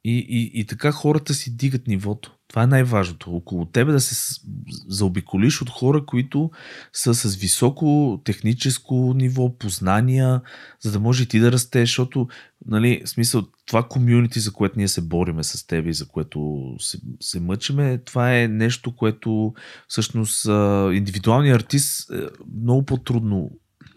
И, 0.04 0.26
и, 0.28 0.60
и 0.60 0.66
така 0.66 0.92
хората 0.92 1.34
си 1.34 1.56
дигат 1.56 1.86
нивото. 1.86 2.35
Това 2.48 2.62
е 2.62 2.66
най-важното. 2.66 3.36
Около 3.36 3.64
тебе 3.64 3.92
да 3.92 4.00
се 4.00 4.40
заобиколиш 4.88 5.62
от 5.62 5.70
хора, 5.70 6.06
които 6.06 6.50
са 6.92 7.14
с 7.14 7.36
високо 7.36 8.20
техническо 8.24 9.14
ниво, 9.16 9.58
познания, 9.58 10.40
за 10.80 10.92
да 10.92 11.00
може 11.00 11.22
и 11.22 11.26
ти 11.26 11.38
да 11.38 11.52
растеш, 11.52 11.88
защото, 11.88 12.28
нали, 12.66 13.02
смисъл, 13.04 13.42
това 13.66 13.82
комюнити, 13.82 14.40
за 14.40 14.52
което 14.52 14.78
ние 14.78 14.88
се 14.88 15.00
бориме 15.00 15.44
с 15.44 15.66
теб 15.66 15.86
и 15.86 15.92
за 15.92 16.08
което 16.08 16.74
се, 16.78 16.98
се 17.20 17.40
мъчиме, 17.40 17.98
това 17.98 18.38
е 18.38 18.48
нещо, 18.48 18.96
което 18.96 19.54
всъщност 19.88 20.44
индивидуалният 20.92 21.62
артист 21.62 22.10
е, 22.10 22.26
много 22.62 22.84
по-трудно 22.84 23.50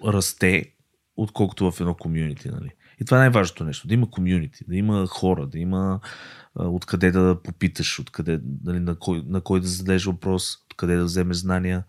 расте, 0.05 0.73
отколкото 1.15 1.71
в 1.71 1.79
едно 1.81 1.95
комюнити, 1.95 2.49
нали. 2.49 2.69
И 3.01 3.05
това 3.05 3.17
е 3.17 3.19
най-важното 3.19 3.63
нещо. 3.63 3.87
Да 3.87 3.93
има 3.93 4.09
комюнити, 4.09 4.65
да 4.67 4.75
има 4.75 5.07
хора, 5.07 5.47
да 5.47 5.59
има 5.59 5.99
откъде 6.55 7.11
да 7.11 7.37
попиташ, 7.43 7.99
откъде, 7.99 8.41
нали, 8.63 8.79
на, 8.79 8.95
кой, 8.95 9.23
на 9.27 9.41
кой 9.41 9.59
да 9.59 9.67
зададеш 9.67 10.05
въпрос, 10.05 10.57
откъде 10.71 10.95
да 10.95 11.03
вземеш 11.03 11.37
знания, 11.37 11.83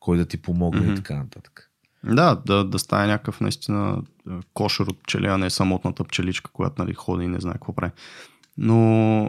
кой 0.00 0.18
да 0.18 0.24
ти 0.24 0.42
помогне 0.42 0.80
mm-hmm. 0.80 0.92
и 0.92 0.96
така 0.96 1.16
нататък. 1.16 1.70
Да, 2.04 2.42
да, 2.46 2.64
да 2.64 2.78
стане 2.78 3.06
някакъв 3.06 3.40
наистина 3.40 4.02
кошер 4.54 4.86
от 4.86 5.02
пчели, 5.02 5.26
а 5.26 5.38
не 5.38 5.50
самотната 5.50 6.04
пчеличка, 6.04 6.50
която 6.50 6.82
нали, 6.82 6.94
ходи 6.94 7.24
и 7.24 7.28
не 7.28 7.40
знае 7.40 7.54
какво 7.54 7.74
прави. 7.74 7.92
Но 8.58 8.76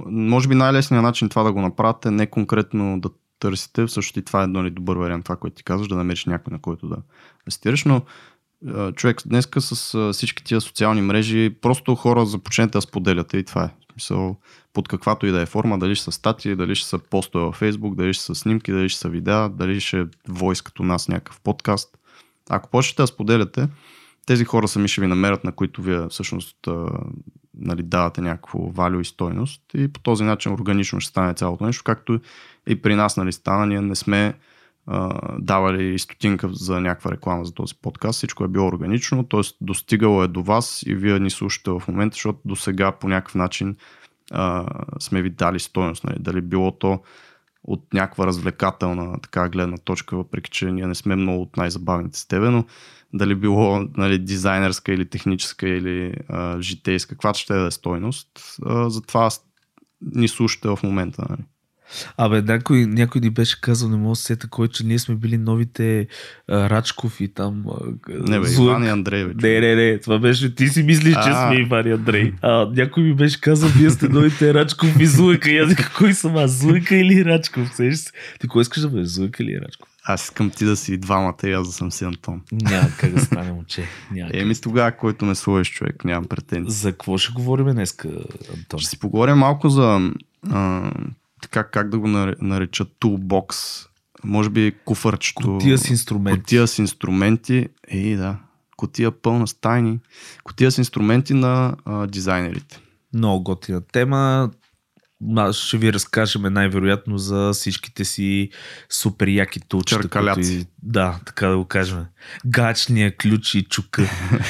може 0.05 0.47
би 0.47 0.55
най-лесният 0.55 1.03
начин 1.03 1.29
това 1.29 1.43
да 1.43 1.53
го 1.53 1.61
направите 1.61 2.11
не 2.11 2.27
конкретно 2.27 2.99
да 2.99 3.09
търсите, 3.39 3.85
всъщност 3.85 4.17
и 4.17 4.21
това 4.21 4.43
е 4.43 4.47
нали, 4.47 4.69
добър 4.69 4.97
вариант, 4.97 5.23
това, 5.23 5.35
което 5.35 5.55
ти 5.55 5.63
казваш, 5.63 5.87
да 5.87 5.95
намериш 5.95 6.25
някой, 6.25 6.51
на 6.51 6.59
който 6.59 6.87
да 6.87 6.97
стираш, 7.49 7.85
но 7.85 8.01
човек 8.95 9.21
днеска 9.25 9.61
с 9.61 10.11
всички 10.13 10.43
тия 10.43 10.61
социални 10.61 11.01
мрежи, 11.01 11.55
просто 11.61 11.95
хора 11.95 12.25
започнете 12.25 12.71
да 12.71 12.81
споделяте 12.81 13.37
и 13.37 13.43
това 13.43 13.63
е. 13.63 13.69
Смисъл, 13.91 14.37
под 14.73 14.87
каквато 14.87 15.25
и 15.25 15.31
да 15.31 15.41
е 15.41 15.45
форма, 15.45 15.79
дали 15.79 15.95
ще 15.95 16.05
са 16.05 16.11
статии, 16.11 16.55
дали 16.55 16.75
ще 16.75 16.87
са 16.87 16.99
постове 16.99 17.45
във 17.45 17.59
Facebook, 17.59 17.95
дали 17.95 18.13
ще 18.13 18.23
са 18.23 18.35
снимки, 18.35 18.71
дали 18.71 18.89
ще 18.89 18.99
са 18.99 19.09
видеа, 19.09 19.49
дали 19.49 19.81
ще 19.81 19.99
е 19.99 20.05
войс 20.27 20.61
като 20.61 20.83
нас 20.83 21.07
някакъв 21.07 21.39
подкаст. 21.41 21.97
Ако 22.49 22.69
почнете 22.69 23.01
да 23.03 23.07
споделяте, 23.07 23.67
тези 24.25 24.45
хора 24.45 24.67
сами 24.67 24.87
ще 24.87 25.01
ви 25.01 25.07
намерят, 25.07 25.43
на 25.43 25.51
които 25.51 25.81
вие 25.81 26.07
всъщност 26.09 26.57
нали, 27.57 27.83
давате 27.83 28.21
някакво 28.21 28.59
валю 28.59 28.99
и 28.99 29.05
стойност 29.05 29.61
и 29.73 29.93
по 29.93 29.99
този 29.99 30.23
начин 30.23 30.51
органично 30.51 30.99
ще 30.99 31.09
стане 31.09 31.33
цялото 31.33 31.65
нещо, 31.65 31.83
както 31.83 32.19
и 32.67 32.81
при 32.81 32.95
нас 32.95 33.17
нали, 33.17 33.31
стана, 33.31 33.65
ние 33.65 33.81
не 33.81 33.95
сме 33.95 34.33
давали 35.39 35.99
стотинка 35.99 36.49
за 36.53 36.81
някаква 36.81 37.11
реклама 37.11 37.45
за 37.45 37.53
този 37.53 37.75
подкаст. 37.81 38.17
Всичко 38.17 38.43
е 38.43 38.47
било 38.47 38.67
органично, 38.67 39.23
т.е. 39.23 39.41
достигало 39.61 40.23
е 40.23 40.27
до 40.27 40.43
вас 40.43 40.83
и 40.85 40.95
вие 40.95 41.19
ни 41.19 41.29
слушате 41.29 41.71
в 41.71 41.83
момента, 41.87 42.15
защото 42.15 42.39
до 42.45 42.55
сега 42.55 42.91
по 42.91 43.07
някакъв 43.07 43.35
начин 43.35 43.75
а, 44.31 44.65
сме 44.99 45.21
ви 45.21 45.29
дали 45.29 45.59
стоеност. 45.59 46.03
Нали? 46.03 46.17
Дали 46.19 46.41
било 46.41 46.71
то 46.71 47.01
от 47.63 47.93
някаква 47.93 48.27
развлекателна 48.27 49.19
така 49.21 49.49
гледна 49.49 49.77
точка, 49.77 50.17
въпреки 50.17 50.51
че 50.51 50.71
ние 50.71 50.87
не 50.87 50.95
сме 50.95 51.15
много 51.15 51.41
от 51.41 51.57
най-забавните 51.57 52.19
с 52.19 52.27
тебе, 52.27 52.49
но 52.49 52.65
дали 53.13 53.35
било 53.35 53.87
нали, 53.97 54.19
дизайнерска 54.19 54.93
или 54.93 55.09
техническа 55.09 55.69
или 55.69 56.13
а, 56.29 56.61
житейска, 56.61 57.15
каквато 57.15 57.39
ще 57.39 57.53
да 57.53 57.67
е 57.67 57.71
стойност, 57.71 58.57
а, 58.65 58.89
затова 58.89 59.29
ни 60.01 60.27
слушате 60.27 60.69
в 60.69 60.79
момента. 60.83 61.25
Нали. 61.29 61.41
Абе, 62.17 62.41
някой, 62.41 62.85
някой 62.85 63.21
ни 63.21 63.29
беше 63.29 63.61
казал, 63.61 63.89
не 63.89 63.97
мога 63.97 64.11
да 64.11 64.15
сета 64.15 64.47
кой, 64.49 64.67
че 64.67 64.85
ние 64.85 64.99
сме 64.99 65.15
били 65.15 65.37
новите 65.37 66.07
а, 66.47 66.69
Рачков 66.69 67.21
и 67.21 67.27
там... 67.27 67.63
А, 67.67 67.85
не 68.09 68.39
бе, 68.39 68.47
Злък. 68.47 68.69
Иван 68.69 68.83
и 68.83 68.89
Андрей. 68.89 69.25
Бе, 69.25 69.59
не, 69.59 69.75
не, 69.75 69.75
не, 69.75 69.99
това 69.99 70.19
беше, 70.19 70.55
ти 70.55 70.67
си 70.67 70.83
мислиш, 70.83 71.15
че 71.15 71.31
сме 71.33 71.55
Иван 71.55 71.87
и 71.87 71.91
Андрей. 71.91 72.33
А, 72.41 72.69
някой 72.75 73.03
ми 73.03 73.13
беше 73.13 73.41
казал, 73.41 73.69
вие 73.69 73.89
сте 73.89 74.09
новите 74.09 74.53
Рачков 74.53 74.99
и 74.99 75.05
Злъка. 75.05 75.51
И 75.51 75.57
аз 75.57 75.75
кой 75.97 76.13
съм 76.13 76.37
аз, 76.37 76.51
Злъка 76.51 76.95
или 76.95 77.25
Рачков? 77.25 77.71
Ти 78.39 78.47
кой 78.47 78.61
искаш 78.61 78.81
да 78.81 78.89
бъдеш, 78.89 79.07
Злъка 79.07 79.43
или 79.43 79.61
Рачков? 79.61 79.89
Аз 80.03 80.23
искам 80.23 80.49
ти 80.49 80.65
да 80.65 80.75
си 80.75 80.97
двамата 80.97 81.37
и 81.43 81.51
аз 81.51 81.67
да 81.67 81.73
съм 81.73 81.91
си 81.91 82.03
Антон. 82.03 82.41
Няма 82.51 82.89
как 82.97 83.13
да 83.13 83.21
стане, 83.21 83.51
момче. 83.51 83.83
Еми 84.33 84.55
с 84.55 84.61
тогава, 84.61 84.91
който 84.91 85.25
ме 85.25 85.35
слуеш, 85.35 85.71
човек, 85.71 86.05
нямам 86.05 86.25
претенции. 86.25 86.81
За 86.81 86.91
какво 86.91 87.17
ще 87.17 87.33
говорим 87.33 87.65
днес, 87.65 87.97
Антон? 88.57 88.79
Ще 88.79 88.89
си 88.89 88.99
поговорим 88.99 89.35
малко 89.35 89.69
за 89.69 90.11
а, 90.49 90.91
така 91.41 91.63
как 91.63 91.89
да 91.89 91.99
го 91.99 92.07
нареча, 92.41 92.85
тулбокс, 92.99 93.57
може 94.23 94.49
би 94.49 94.75
куфърчето. 94.85 95.41
Котия 95.41 95.77
с 95.77 95.89
инструменти. 95.89 96.39
Котия 96.39 96.67
с 96.67 96.79
инструменти. 96.79 97.67
Ей, 97.87 98.15
да. 98.15 98.37
Котия 98.77 99.11
пълна 99.11 99.47
с 99.47 99.53
тайни. 99.53 99.99
Котия 100.43 100.71
с 100.71 100.77
инструменти 100.77 101.33
на 101.33 101.75
а, 101.85 102.07
дизайнерите. 102.07 102.79
Много 103.13 103.43
готина 103.43 103.81
тема. 103.81 104.49
Аз 105.35 105.55
ще 105.55 105.77
ви 105.77 105.93
разкажем 105.93 106.41
най-вероятно 106.53 107.17
за 107.17 107.51
всичките 107.53 108.05
си 108.05 108.49
супер 108.89 109.27
яки 109.27 109.59
тулчета. 109.59 110.35
И... 110.37 110.65
Да, 110.83 111.19
така 111.25 111.47
да 111.47 111.57
го 111.57 111.65
кажем. 111.65 112.05
Гачния 112.45 113.17
ключ 113.17 113.55
и 113.55 113.63
чука 113.63 114.09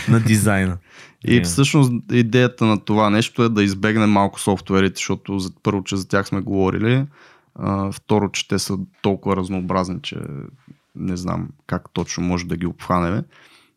на 0.09 0.19
дизайна. 0.19 0.77
И 1.27 1.31
yeah. 1.31 1.43
всъщност 1.43 1.93
идеята 2.11 2.65
на 2.65 2.79
това 2.79 3.09
нещо 3.09 3.43
е 3.43 3.49
да 3.49 3.63
избегнем 3.63 4.09
малко 4.09 4.39
софтуерите, 4.39 4.95
защото 4.95 5.39
за, 5.39 5.51
първо, 5.63 5.83
че 5.83 5.95
за 5.95 6.07
тях 6.07 6.27
сме 6.27 6.41
говорили, 6.41 7.05
а, 7.55 7.91
второ, 7.91 8.31
че 8.31 8.47
те 8.47 8.59
са 8.59 8.77
толкова 9.01 9.35
разнообразни, 9.35 9.99
че 10.01 10.17
не 10.95 11.17
знам 11.17 11.49
как 11.67 11.89
точно 11.93 12.23
може 12.23 12.45
да 12.45 12.57
ги 12.57 12.65
обхванеме. 12.65 13.23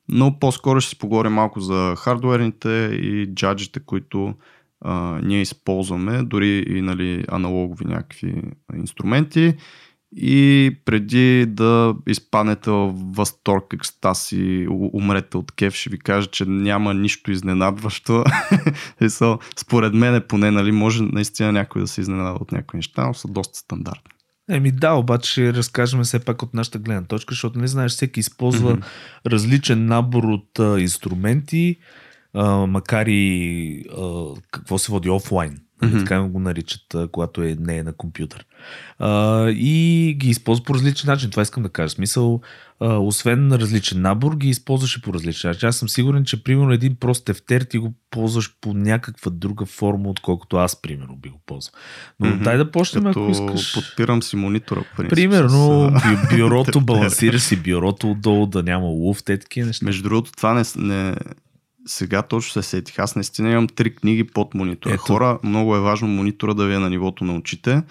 Но 0.08 0.38
по-скоро 0.38 0.80
ще 0.80 0.90
си 0.90 0.99
поговорим 0.99 1.32
малко 1.32 1.61
за 1.61 1.94
хардуерните 1.99 2.68
и 3.02 3.34
джаджите, 3.34 3.80
които 3.80 4.34
а, 4.80 5.20
ние 5.22 5.40
използваме, 5.40 6.22
дори 6.22 6.64
и 6.68 6.80
нали, 6.80 7.25
аналогови 7.28 7.84
някакви 7.84 8.42
инструменти 8.76 9.54
и 10.16 10.76
преди 10.85 11.47
да 11.47 11.95
изпаднете 12.07 12.71
в 12.71 12.95
възторг, 13.16 13.64
екстаз 13.75 14.33
и 14.33 14.66
умрете 14.71 15.37
от 15.37 15.52
кеф, 15.52 15.75
ще 15.75 15.90
ви 15.90 15.99
кажа, 15.99 16.26
че 16.26 16.45
няма 16.45 16.95
нищо 16.95 17.31
изненадващо. 17.31 18.25
Според 19.57 19.95
мен 19.95 20.23
поне, 20.28 20.50
нали, 20.50 20.73
може 20.73 21.02
наистина 21.02 21.52
някой 21.52 21.83
да 21.83 21.88
се 21.88 22.00
изненада 22.00 22.38
от 22.40 22.52
някои 22.52 22.78
неща, 22.78 23.07
но 23.07 23.14
са 23.14 23.28
доста 23.28 23.59
стандартни. 23.59 24.12
Еми 24.50 24.73
да, 24.73 24.92
обаче 24.92 25.54
разкажем 25.54 26.02
все 26.02 26.19
пак 26.19 26.42
от 26.42 26.54
нашата 26.54 26.78
гледна 26.78 27.04
точка, 27.07 27.33
защото 27.35 27.59
не 27.59 27.66
знаеш, 27.66 27.92
всеки 27.92 28.21
използва 28.21 28.76
mm-hmm. 28.76 28.85
различен 29.26 29.87
набор 29.87 30.25
от 30.25 30.59
а, 30.59 30.81
инструменти, 30.81 31.76
а, 32.35 32.66
макар 32.66 33.07
и 33.07 33.85
а, 33.99 34.25
какво 34.50 34.78
се 34.78 34.92
води 34.92 35.11
офлайн 35.11 35.59
Mm-hmm. 35.82 35.98
Така 35.98 36.22
го 36.22 36.40
наричат, 36.40 36.96
когато 37.12 37.42
е, 37.42 37.56
не 37.60 37.76
е 37.76 37.82
на 37.82 37.92
компютър. 37.92 38.46
А, 38.98 39.48
и 39.50 40.14
ги 40.18 40.30
използва 40.30 40.64
по 40.64 40.74
различен 40.74 41.10
начин. 41.10 41.30
Това 41.30 41.42
искам 41.42 41.62
да 41.62 41.68
кажа. 41.68 41.88
Смисъл, 41.88 42.40
а, 42.80 42.98
освен 42.98 43.48
на 43.48 43.58
различен 43.58 44.00
набор, 44.00 44.36
ги 44.36 44.48
използваше 44.48 45.02
по 45.02 45.14
различен 45.14 45.50
начин. 45.50 45.68
Аз 45.68 45.76
съм 45.76 45.88
сигурен, 45.88 46.24
че 46.24 46.44
примерно 46.44 46.72
един 46.72 46.94
прост 46.94 47.24
тефтер 47.24 47.60
ти 47.60 47.78
го 47.78 47.94
ползваш 48.10 48.54
по 48.60 48.74
някаква 48.74 49.30
друга 49.30 49.66
форма, 49.66 50.10
отколкото 50.10 50.56
аз, 50.56 50.82
примерно, 50.82 51.16
би 51.16 51.28
го 51.28 51.40
ползвал. 51.46 51.72
Но 52.20 52.26
mm-hmm. 52.26 52.42
дай 52.42 52.56
да 52.56 52.70
почнем, 52.70 53.04
Като 53.04 53.22
ако 53.22 53.30
искаш. 53.30 53.74
Подпирам 53.74 54.22
си 54.22 54.36
монитора. 54.36 54.84
Принцип, 54.96 55.14
примерно, 55.14 55.92
с... 56.00 56.36
бюрото, 56.36 56.80
балансираш 56.84 57.42
си 57.42 57.56
бюрото 57.56 58.10
отдолу, 58.10 58.46
да 58.46 58.62
няма 58.62 58.86
луф, 58.86 59.22
те 59.22 59.38
такива 59.38 59.66
неща. 59.66 59.86
Между 59.86 60.02
другото, 60.02 60.32
това 60.32 60.54
не, 60.54 60.62
не, 60.76 61.14
сега 61.86 62.22
точно 62.22 62.62
се 62.62 62.68
сетих. 62.68 62.98
Аз 62.98 63.16
наистина 63.16 63.50
имам 63.50 63.66
три 63.66 63.94
книги 63.94 64.24
под 64.24 64.54
монитора. 64.54 64.94
Ето. 64.94 65.02
Хора, 65.02 65.38
много 65.44 65.76
е 65.76 65.80
важно 65.80 66.08
монитора 66.08 66.54
да 66.54 66.66
ви 66.66 66.74
е 66.74 66.78
на 66.78 66.90
нивото 66.90 67.24
на 67.24 67.36
очите. 67.36 67.82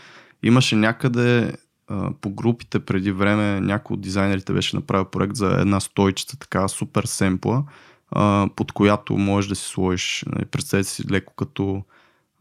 Имаше 0.43 0.75
някъде 0.75 1.53
а, 1.87 2.11
по 2.21 2.29
групите 2.29 2.79
преди 2.79 3.11
време, 3.11 3.61
някой 3.61 3.93
от 3.93 4.01
дизайнерите 4.01 4.53
беше 4.53 4.75
направил 4.75 5.05
проект 5.05 5.35
за 5.35 5.57
една 5.59 5.79
стойчица, 5.79 6.39
така 6.39 6.67
супер 6.67 7.03
семпла, 7.03 7.63
а, 8.11 8.49
под 8.55 8.71
която 8.71 9.17
можеш 9.17 9.49
да 9.49 9.55
си 9.55 9.67
сложиш, 9.67 10.25
нали, 10.27 10.45
представете 10.45 10.89
си 10.89 11.03
леко 11.11 11.33
като 11.35 11.83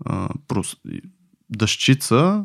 а, 0.04 0.28
прос... 0.48 0.76
дъщица, 1.50 2.44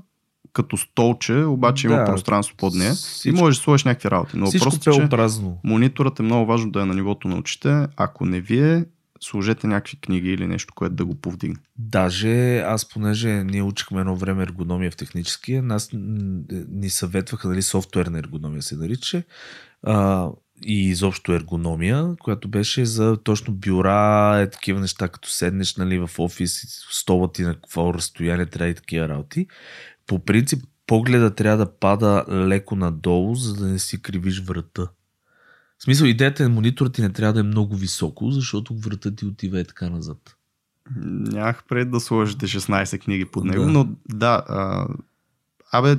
като 0.53 0.77
столче, 0.77 1.33
обаче 1.33 1.87
да, 1.87 1.93
има 1.93 2.05
пространство 2.05 2.55
под 2.57 2.73
нея 2.73 2.93
всичко, 2.93 3.37
и 3.37 3.41
можеш 3.41 3.57
да 3.57 3.63
сложиш 3.63 3.83
някакви 3.83 4.11
работи. 4.11 4.37
Но 4.37 4.51
просто, 4.59 4.93
че 4.93 5.09
празно. 5.09 5.57
мониторът 5.63 6.19
е 6.19 6.23
много 6.23 6.45
важно 6.45 6.71
да 6.71 6.81
е 6.81 6.85
на 6.85 6.93
нивото 6.93 7.27
на 7.27 7.37
очите. 7.37 7.87
Ако 7.97 8.25
не 8.25 8.41
вие, 8.41 8.85
сложете 9.25 9.67
някакви 9.67 9.97
книги 9.97 10.29
или 10.29 10.47
нещо, 10.47 10.73
което 10.75 10.95
да 10.95 11.05
го 11.05 11.15
повдигне. 11.15 11.59
Даже 11.77 12.57
аз, 12.57 12.89
понеже 12.89 13.43
ние 13.43 13.63
учихме 13.63 13.99
едно 13.99 14.15
време 14.15 14.43
ергономия 14.43 14.91
в 14.91 14.95
техническия, 14.95 15.63
нас 15.63 15.89
ни 15.93 16.89
съветваха, 16.89 17.47
нали, 17.47 17.61
софтуерна 17.61 18.19
ергономия 18.19 18.61
се 18.61 18.75
нарича, 18.75 19.23
а, 19.83 20.29
и 20.65 20.89
изобщо 20.89 21.33
ергономия, 21.33 22.15
която 22.19 22.47
беше 22.47 22.85
за 22.85 23.17
точно 23.23 23.53
бюра, 23.53 24.39
е 24.41 24.49
такива 24.49 24.79
неща, 24.79 25.07
като 25.07 25.29
седнеш 25.29 25.75
нали, 25.75 25.99
в 25.99 26.09
офис, 26.19 26.61
стола 26.91 27.31
ти 27.31 27.41
на 27.41 27.53
какво 27.53 27.93
разстояние 27.93 28.45
трябва 28.45 28.69
и 28.69 28.75
такива 28.75 29.09
работи. 29.09 29.47
По 30.07 30.19
принцип, 30.19 30.63
погледа 30.87 31.35
трябва 31.35 31.57
да 31.57 31.79
пада 31.79 32.25
леко 32.29 32.75
надолу, 32.75 33.35
за 33.35 33.53
да 33.53 33.67
не 33.67 33.79
си 33.79 34.01
кривиш 34.01 34.41
врата. 34.41 34.87
В 35.79 35.83
смисъл, 35.83 36.05
идеята 36.05 36.43
е 36.43 36.47
мониторът 36.47 36.93
ти 36.93 37.01
не 37.01 37.09
трябва 37.09 37.33
да 37.33 37.39
е 37.39 37.43
много 37.43 37.75
високо, 37.75 38.31
защото 38.31 38.75
врата 38.75 39.15
ти 39.15 39.25
отива 39.25 39.59
е 39.59 39.63
така 39.63 39.89
назад. 39.89 40.35
Нямах 41.05 41.63
пред 41.69 41.91
да 41.91 41.99
сложите 41.99 42.47
16 42.47 42.99
книги 42.99 43.25
под 43.25 43.43
него, 43.43 43.65
да. 43.65 43.71
но 43.71 43.89
да, 44.09 44.43
а, 44.47 44.87
абе, 45.71 45.97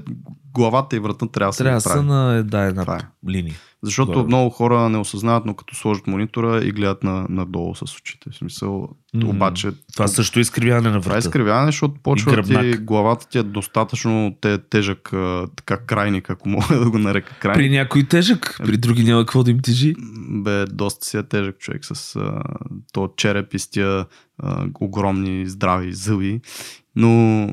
главата 0.54 0.96
и 0.96 0.98
врата 0.98 1.26
трябва 1.26 1.48
да 1.48 1.52
се 1.52 1.62
Трябва 1.62 1.76
да 1.76 1.80
са 1.80 2.02
на 2.02 2.42
да, 2.44 2.60
една 2.60 2.82
е. 2.82 3.30
линия. 3.30 3.54
Защото 3.82 4.12
Горе. 4.12 4.26
много 4.26 4.50
хора 4.50 4.88
не 4.88 4.98
осъзнават, 4.98 5.46
но 5.46 5.54
като 5.54 5.74
сложат 5.74 6.06
монитора 6.06 6.64
и 6.64 6.72
гледат 6.72 7.04
на, 7.04 7.26
надолу 7.28 7.74
с 7.74 7.96
очите. 7.96 8.30
В 8.30 8.36
смисъл, 8.36 8.88
mm, 9.16 9.28
обаче... 9.28 9.72
Това 9.92 10.08
също 10.08 10.38
е 10.38 10.42
изкривяване 10.42 10.88
на 10.88 10.92
врата. 10.92 11.02
Това 11.02 11.16
е 11.16 11.18
изкривяване, 11.18 11.66
защото 11.66 11.94
почва 12.02 12.42
ти, 12.42 12.76
главата 12.76 13.28
ти 13.28 13.38
е 13.38 13.42
достатъчно 13.42 14.36
те, 14.40 14.58
тежък 14.58 15.12
така 15.56 15.76
крайник, 15.76 16.30
ако 16.30 16.48
мога 16.48 16.78
да 16.78 16.90
го 16.90 16.98
нарека 16.98 17.34
крайник. 17.40 17.58
При 17.58 17.70
някой 17.70 18.04
тежък, 18.04 18.56
при 18.64 18.76
други 18.76 19.04
няма 19.04 19.20
какво 19.20 19.42
да 19.42 19.50
им 19.50 19.58
тежи. 19.60 19.94
Бе, 20.30 20.64
доста 20.64 21.06
си 21.06 21.16
е 21.16 21.22
тежък 21.22 21.58
човек 21.58 21.84
с 21.84 22.16
а, 22.16 22.42
то 22.92 23.08
череп 23.16 23.54
и 23.54 23.58
с 23.58 23.70
тия 23.70 24.06
а, 24.38 24.66
огромни 24.80 25.46
здрави 25.46 25.92
зъби. 25.92 26.40
Но 26.96 27.48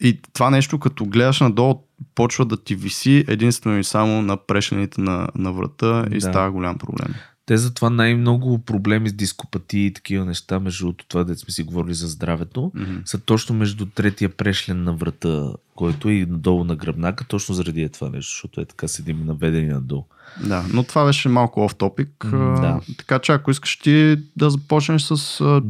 и 0.00 0.20
това 0.32 0.50
нещо, 0.50 0.78
като 0.78 1.06
гледаш 1.06 1.40
надолу, 1.40 1.82
почва 2.14 2.44
да 2.44 2.64
ти 2.64 2.74
виси 2.74 3.24
единствено 3.28 3.78
и 3.78 3.84
само 3.84 4.22
на 4.22 4.36
прешените 4.36 5.00
на, 5.00 5.28
на 5.34 5.52
врата 5.52 6.06
и 6.10 6.14
да. 6.14 6.20
става 6.20 6.50
голям 6.50 6.78
проблем. 6.78 7.14
Те 7.48 7.56
затова 7.56 7.90
най-много 7.90 8.58
проблеми 8.58 9.08
с 9.08 9.12
дископатии 9.12 9.86
и 9.86 9.92
такива 9.92 10.24
неща, 10.24 10.60
между 10.60 10.92
това, 10.92 11.24
да 11.24 11.36
сме 11.36 11.50
си 11.50 11.62
говорили 11.62 11.94
за 11.94 12.08
здравето, 12.08 12.60
mm-hmm. 12.60 13.00
са 13.04 13.18
точно 13.18 13.54
между 13.54 13.86
третия 13.86 14.28
прешлен 14.28 14.84
на 14.84 14.92
врата, 14.92 15.52
който 15.74 16.08
е 16.08 16.12
и 16.12 16.26
надолу 16.26 16.64
на 16.64 16.76
гръбнака, 16.76 17.24
точно 17.24 17.54
заради 17.54 17.82
е 17.82 17.88
това 17.88 18.10
нещо, 18.10 18.30
защото 18.30 18.60
е 18.60 18.64
така 18.64 18.88
седим 18.88 19.26
наведени 19.26 19.66
надолу. 19.66 20.04
Да, 20.44 20.64
но 20.72 20.82
това 20.82 21.04
беше 21.04 21.28
малко 21.28 21.64
оф 21.64 21.74
топик. 21.74 22.10
Mm, 22.18 22.60
да. 22.60 22.80
Така 22.98 23.18
че 23.18 23.32
ако 23.32 23.50
искаш 23.50 23.76
ти 23.76 24.16
да 24.36 24.50
започнеш 24.50 25.02
с 25.02 25.16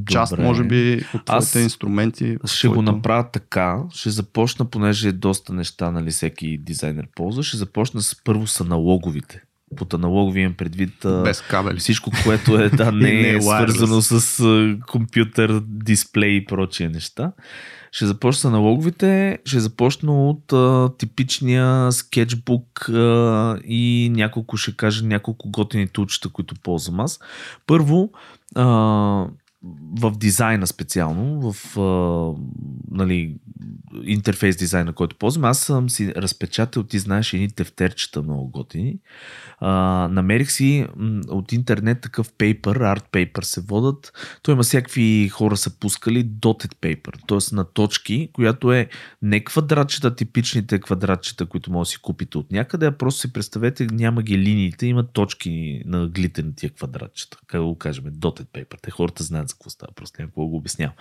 част, 0.07 0.33
Добре. 0.33 0.45
може 0.45 0.65
би, 0.65 1.05
от 1.15 1.25
твоите 1.25 1.61
инструменти. 1.61 2.37
Ще 2.45 2.69
твоето... 2.69 2.75
го 2.75 2.83
направя 2.83 3.31
така. 3.33 3.79
Ще 3.95 4.11
започна, 4.11 4.65
понеже 4.65 5.09
е 5.09 5.13
доста 5.13 5.53
неща, 5.53 5.91
нали, 5.91 6.11
всеки 6.11 6.59
дизайнер 6.59 7.07
ползва. 7.17 7.43
Ще 7.43 7.57
започна 7.57 8.03
с 8.03 8.23
първо 8.25 8.47
с 8.47 8.61
аналоговите 8.61 9.43
под 9.77 9.95
аналогови 9.95 10.41
имам 10.41 10.55
предвид 10.55 10.95
Без 11.25 11.41
кабели. 11.41 11.79
всичко, 11.79 12.11
което 12.25 12.59
е, 12.59 12.69
да, 12.69 12.93
не, 12.93 13.13
не 13.13 13.31
е 13.31 13.43
свързано 13.43 14.03
с 14.03 14.79
компютър, 14.87 15.61
дисплей 15.67 16.31
и 16.31 16.45
прочие 16.45 16.89
неща. 16.89 17.33
Ще 17.93 18.07
започна 18.07 18.41
с 18.41 18.45
аналоговите, 18.45 19.39
ще 19.45 19.61
започна 19.61 20.29
от 20.29 20.53
а, 20.53 20.91
типичния 20.99 21.93
скетчбук 21.93 22.89
а, 22.89 23.59
и 23.65 24.11
няколко, 24.15 24.57
ще 24.57 24.77
кажа 24.77 25.07
няколко 25.07 25.51
готини 25.51 25.89
тулчета, 25.89 26.29
които 26.29 26.55
ползвам 26.63 27.01
аз. 27.01 27.21
Първо, 27.67 28.11
а, 28.55 29.27
в 30.01 30.13
дизайна 30.19 30.67
специално, 30.67 31.53
в 31.53 31.79
а, 31.79 32.35
нали, 32.91 33.37
интерфейс 34.05 34.57
дизайна, 34.57 34.93
който 34.93 35.17
ползвам, 35.17 35.45
аз 35.45 35.59
съм 35.59 35.91
си 35.91 36.15
разпечатал, 36.15 36.83
ти 36.83 36.99
знаеш, 36.99 37.33
едни 37.33 37.51
тефтерчета 37.51 38.23
много 38.23 38.49
готини. 38.49 38.99
А, 39.59 39.71
намерих 40.13 40.51
си 40.51 40.87
м, 40.97 41.21
от 41.29 41.53
интернет 41.53 42.01
такъв 42.01 42.33
пейпер, 42.33 42.77
арт 42.77 43.05
пейпер 43.13 43.43
се 43.43 43.61
водат. 43.61 44.13
Той 44.43 44.55
има 44.55 44.63
всякакви 44.63 45.29
хора 45.29 45.57
са 45.57 45.79
пускали 45.79 46.27
dotted 46.27 46.75
paper, 46.75 47.27
т.е. 47.29 47.55
на 47.57 47.65
точки, 47.65 48.31
която 48.33 48.73
е 48.73 48.89
не 49.23 49.45
квадратчета, 49.45 50.15
типичните 50.15 50.81
квадратчета, 50.81 51.47
които 51.47 51.73
може 51.73 51.89
да 51.89 51.91
си 51.91 51.99
купите 52.03 52.39
от 52.39 52.53
някъде, 52.53 52.87
а 52.87 52.99
просто 52.99 53.21
си 53.21 53.33
представете, 53.33 53.87
няма 53.93 54.23
ги 54.23 54.39
линиите, 54.39 54.87
има 54.87 55.07
точки 55.07 55.83
на 55.87 56.09
глитен 56.09 56.53
тия 56.57 56.71
квадратчета. 56.71 57.39
Как 57.47 57.63
го 57.63 57.79
кажем, 57.79 58.05
dotted 58.05 58.47
paper. 58.47 58.77
Те 58.83 58.91
хората 58.91 59.23
знаят 59.23 59.48
за 59.49 59.55
какво 59.55 59.71
става, 59.71 59.93
просто 59.95 60.23
някакво 60.23 60.47
го 60.47 60.57
обяснявам. 60.57 60.95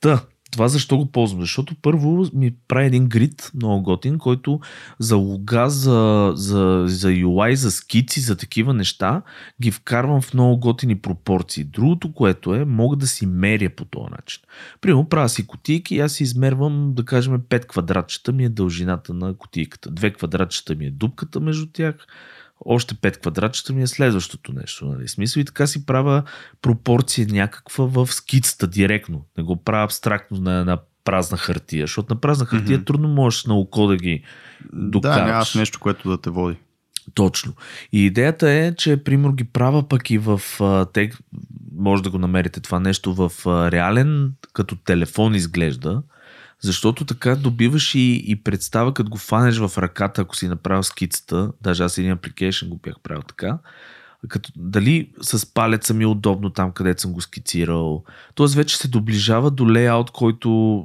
Та, 0.00 0.24
това 0.50 0.68
защо 0.68 0.96
го 0.96 1.06
ползвам? 1.06 1.40
Защото 1.40 1.74
първо 1.82 2.26
ми 2.34 2.54
прави 2.68 2.86
един 2.86 3.08
грид, 3.08 3.50
много 3.54 3.82
готин, 3.82 4.18
който 4.18 4.60
за 4.98 5.16
луга, 5.16 5.70
за, 5.70 6.32
за, 6.34 6.84
за 6.86 7.08
UI, 7.08 7.54
за 7.54 7.70
скици, 7.70 8.20
за 8.20 8.36
такива 8.36 8.74
неща, 8.74 9.22
ги 9.62 9.70
вкарвам 9.70 10.22
в 10.22 10.34
много 10.34 10.60
готини 10.60 10.98
пропорции. 10.98 11.64
Другото, 11.64 12.12
което 12.12 12.54
е, 12.54 12.64
мога 12.64 12.96
да 12.96 13.06
си 13.06 13.26
меря 13.26 13.70
по 13.70 13.84
този 13.84 14.10
начин. 14.10 14.42
Примерно, 14.80 15.08
правя 15.08 15.28
си 15.28 15.46
кутийки 15.46 15.94
и 15.94 16.00
аз 16.00 16.12
си 16.12 16.22
измервам, 16.22 16.92
да 16.94 17.04
кажем, 17.04 17.40
5 17.40 17.66
квадратчета 17.66 18.32
ми 18.32 18.44
е 18.44 18.48
дължината 18.48 19.14
на 19.14 19.34
кутийката. 19.34 19.90
2 19.90 20.16
квадратчета 20.16 20.74
ми 20.74 20.86
е 20.86 20.90
дупката 20.90 21.40
между 21.40 21.66
тях 21.72 22.06
още 22.64 22.94
5 22.94 23.20
квадратчета 23.20 23.72
ми 23.72 23.82
е 23.82 23.86
следващото 23.86 24.52
нещо. 24.52 24.86
Нали? 24.86 25.08
Смисъл 25.08 25.40
и 25.40 25.44
така 25.44 25.66
си 25.66 25.86
правя 25.86 26.22
пропорция 26.62 27.26
някаква 27.30 27.84
в 27.84 28.06
скицата 28.06 28.66
директно. 28.66 29.24
Не 29.38 29.44
го 29.44 29.64
правя 29.64 29.84
абстрактно 29.84 30.40
на 30.40 30.60
една 30.60 30.78
празна 31.04 31.38
хартия, 31.38 31.86
защото 31.86 32.14
на 32.14 32.20
празна 32.20 32.46
хартия 32.46 32.78
mm-hmm. 32.78 32.86
трудно 32.86 33.08
можеш 33.08 33.44
на 33.44 33.54
око 33.54 33.86
да 33.86 33.96
ги 33.96 34.24
докараш. 34.72 35.18
Да, 35.18 35.26
нямаш 35.26 35.54
нещо, 35.54 35.80
което 35.80 36.10
да 36.10 36.20
те 36.20 36.30
води. 36.30 36.56
Точно. 37.14 37.52
И 37.92 38.06
идеята 38.06 38.50
е, 38.50 38.74
че 38.74 39.04
примерно 39.04 39.34
ги 39.34 39.44
правя 39.44 39.88
пък 39.88 40.10
и 40.10 40.18
в 40.18 40.40
те, 40.92 41.10
може 41.76 42.02
да 42.02 42.10
го 42.10 42.18
намерите 42.18 42.60
това 42.60 42.80
нещо 42.80 43.14
в 43.14 43.32
реален, 43.72 44.32
като 44.52 44.76
телефон 44.76 45.34
изглежда. 45.34 46.02
Защото 46.62 47.04
така 47.04 47.36
добиваш 47.36 47.94
и, 47.94 48.24
и 48.26 48.36
представа, 48.36 48.94
като 48.94 49.10
го 49.10 49.18
фанеш 49.18 49.58
в 49.58 49.78
ръката, 49.78 50.20
ако 50.20 50.36
си 50.36 50.48
направил 50.48 50.82
скицата, 50.82 51.52
даже 51.62 51.82
аз 51.82 51.98
един 51.98 52.16
application 52.16 52.68
го 52.68 52.76
бях 52.76 52.94
правил 53.02 53.22
така, 53.22 53.58
като, 54.28 54.52
дали 54.56 55.10
с 55.20 55.54
палеца 55.54 55.94
ми 55.94 56.04
е 56.04 56.06
удобно 56.06 56.50
там, 56.50 56.72
където 56.72 57.02
съм 57.02 57.12
го 57.12 57.20
скицирал. 57.20 58.04
Тоест 58.34 58.54
вече 58.54 58.76
се 58.76 58.88
доближава 58.88 59.50
до 59.50 59.70
лейаут, 59.70 60.10
който 60.10 60.84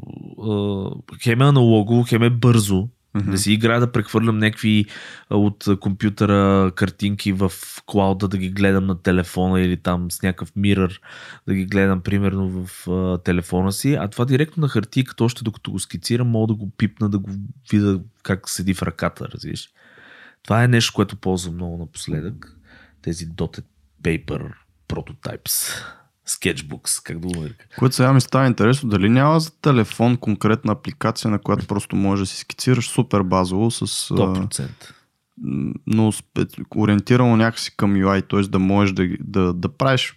е, 1.13 1.17
хем 1.23 1.41
е 1.41 1.45
аналогово, 1.45 2.03
хем 2.03 2.23
е 2.23 2.29
бързо, 2.29 2.87
Mm-hmm. 3.15 3.31
Да 3.31 3.37
си 3.37 3.53
играя 3.53 3.79
да 3.79 3.91
прехвърлям 3.91 4.37
някакви 4.37 4.85
от 5.29 5.65
компютъра 5.79 6.71
картинки 6.75 7.31
в 7.31 7.51
клауда, 7.85 8.27
да 8.27 8.37
ги 8.37 8.49
гледам 8.49 8.85
на 8.85 9.01
телефона 9.01 9.61
или 9.61 9.77
там 9.77 10.11
с 10.11 10.21
някакъв 10.21 10.51
мирър, 10.55 11.01
да 11.47 11.53
ги 11.53 11.65
гледам 11.65 12.01
примерно 12.01 12.49
в 12.49 12.87
а, 12.87 13.17
телефона 13.17 13.71
си. 13.71 13.93
А 13.93 14.07
това 14.07 14.25
директно 14.25 14.61
на 14.61 14.67
хартия, 14.67 15.03
като 15.03 15.25
още 15.25 15.43
докато 15.43 15.71
го 15.71 15.79
скицирам, 15.79 16.27
мога 16.27 16.47
да 16.47 16.53
го 16.53 16.71
пипна, 16.77 17.09
да 17.09 17.19
го 17.19 17.29
видя 17.71 17.99
как 18.23 18.49
седи 18.49 18.73
в 18.73 18.81
ръката, 18.81 19.27
разбираш. 19.33 19.69
Това 20.43 20.63
е 20.63 20.67
нещо, 20.67 20.93
което 20.95 21.15
ползвам 21.15 21.55
много 21.55 21.77
напоследък. 21.77 22.57
Тези 23.01 23.27
Dotted 23.27 23.65
Paper 24.03 24.53
Prototypes. 24.89 25.83
Sketchbooks, 26.29 27.03
как 27.03 27.19
да 27.19 27.27
го 27.27 27.41
нарека. 27.41 27.65
Което 27.79 27.95
сега 27.95 28.13
ми 28.13 28.21
става 28.21 28.47
интересно, 28.47 28.89
дали 28.89 29.09
няма 29.09 29.39
за 29.39 29.51
телефон 29.61 30.17
конкретна 30.17 30.71
апликация, 30.71 31.31
на 31.31 31.39
която 31.39 31.67
просто 31.67 31.95
можеш 31.95 32.23
да 32.27 32.33
си 32.33 32.39
скицираш 32.39 32.87
супер 32.89 33.21
базово 33.21 33.71
с... 33.71 33.81
а, 33.81 33.85
100%. 33.85 34.67
но 35.87 36.13
ориентирано 36.75 37.37
някакси 37.37 37.77
към 37.77 37.93
UI, 37.93 38.29
т.е. 38.29 38.41
да 38.41 38.59
можеш 38.59 38.93
да, 38.93 39.07
да, 39.19 39.53
да 39.53 39.69
правиш 39.69 40.13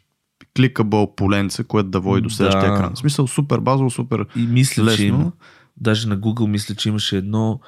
кликабъл 0.57 1.15
поленце, 1.15 1.65
което 1.65 1.89
да 1.89 2.01
води 2.01 2.23
до 2.23 2.31
следващия 2.31 2.71
Да. 2.71 2.77
екран. 2.77 2.95
В 2.95 2.99
смисъл 2.99 3.27
супер 3.27 3.59
базово, 3.59 3.91
супер 3.91 4.27
И 4.37 4.47
мисля, 4.47 4.85
лесно. 4.85 4.97
че 4.97 5.07
има. 5.07 5.33
Даже 5.77 6.09
на 6.09 6.19
Google 6.19 6.47
мисля, 6.47 6.75
че 6.75 6.89
имаше 6.89 7.17
едно. 7.17 7.61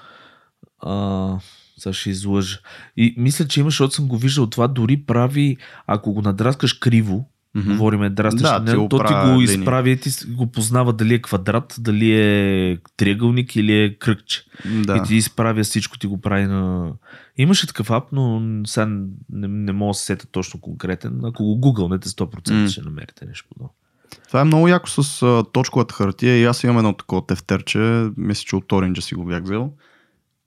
А, 0.82 1.38
сега 1.78 1.92
ще 1.92 2.10
излъжа. 2.10 2.58
И 2.96 3.14
мисля, 3.18 3.48
че 3.48 3.60
има, 3.60 3.70
защото 3.70 3.94
съм 3.94 4.08
го 4.08 4.18
виждал. 4.18 4.46
Това 4.46 4.68
дори 4.68 4.96
прави, 4.96 5.56
ако 5.86 6.12
го 6.12 6.22
надраскаш 6.22 6.72
криво, 6.72 7.28
Мгм. 7.54 7.70
говориме 7.70 8.10
драскаш, 8.10 8.42
Да, 8.42 8.58
не, 8.60 8.88
то 8.88 9.04
ти 9.04 9.14
го 9.14 9.40
изправи 9.40 10.00
ти 10.00 10.10
го 10.28 10.46
познава 10.46 10.92
дали 10.92 11.14
е 11.14 11.22
квадрат, 11.22 11.76
дали 11.78 12.12
е 12.12 12.78
триъгълник 12.96 13.56
или 13.56 13.82
е 13.82 13.94
кръгче. 13.94 14.44
Да. 14.64 14.96
И 14.96 15.02
ти 15.02 15.14
изправя 15.14 15.62
всичко, 15.62 15.98
ти 15.98 16.06
го 16.06 16.20
прави 16.20 16.44
на... 16.44 16.92
Имаше 17.36 17.66
такъв 17.66 17.90
ап, 17.90 18.04
но 18.12 18.42
сега 18.66 18.86
не, 18.86 19.48
не 19.48 19.72
мога 19.72 19.90
да 19.90 19.94
се 19.94 20.04
сета 20.04 20.26
точно 20.26 20.60
конкретен. 20.60 21.20
Ако 21.24 21.44
го 21.44 21.56
гугълнете 21.56 22.08
100% 22.08 22.62
М. 22.62 22.68
ще 22.68 22.82
намерите 22.82 23.26
нещо 23.26 23.48
подобно. 23.48 23.74
Това 24.26 24.40
е 24.40 24.44
много 24.44 24.68
яко 24.68 24.88
с 24.88 25.22
а, 25.22 25.44
точковата 25.52 25.94
хартия 25.94 26.36
и 26.36 26.44
аз 26.44 26.64
имам 26.64 26.78
едно 26.78 26.92
такова 26.92 27.26
тефтерче, 27.26 28.10
мисля, 28.16 28.44
че 28.46 28.56
от 28.56 28.64
Orange 28.64 29.00
си 29.00 29.14
го 29.14 29.24
бях 29.24 29.42
взел, 29.42 29.72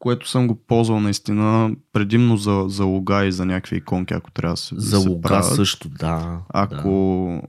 което 0.03 0.29
съм 0.29 0.47
го 0.47 0.55
ползвал 0.55 0.99
наистина 0.99 1.71
предимно 1.93 2.37
за, 2.37 2.65
за 2.67 2.85
луга 2.85 3.25
и 3.25 3.31
за 3.31 3.45
някакви 3.45 3.75
иконки, 3.77 4.13
ако 4.13 4.31
трябва 4.31 4.53
да 4.53 4.57
се, 4.57 4.75
да 4.75 4.81
За 4.81 5.01
се 5.01 5.09
луга 5.09 5.21
правят. 5.21 5.55
също, 5.55 5.89
да. 5.89 6.39
Ако 6.49 7.41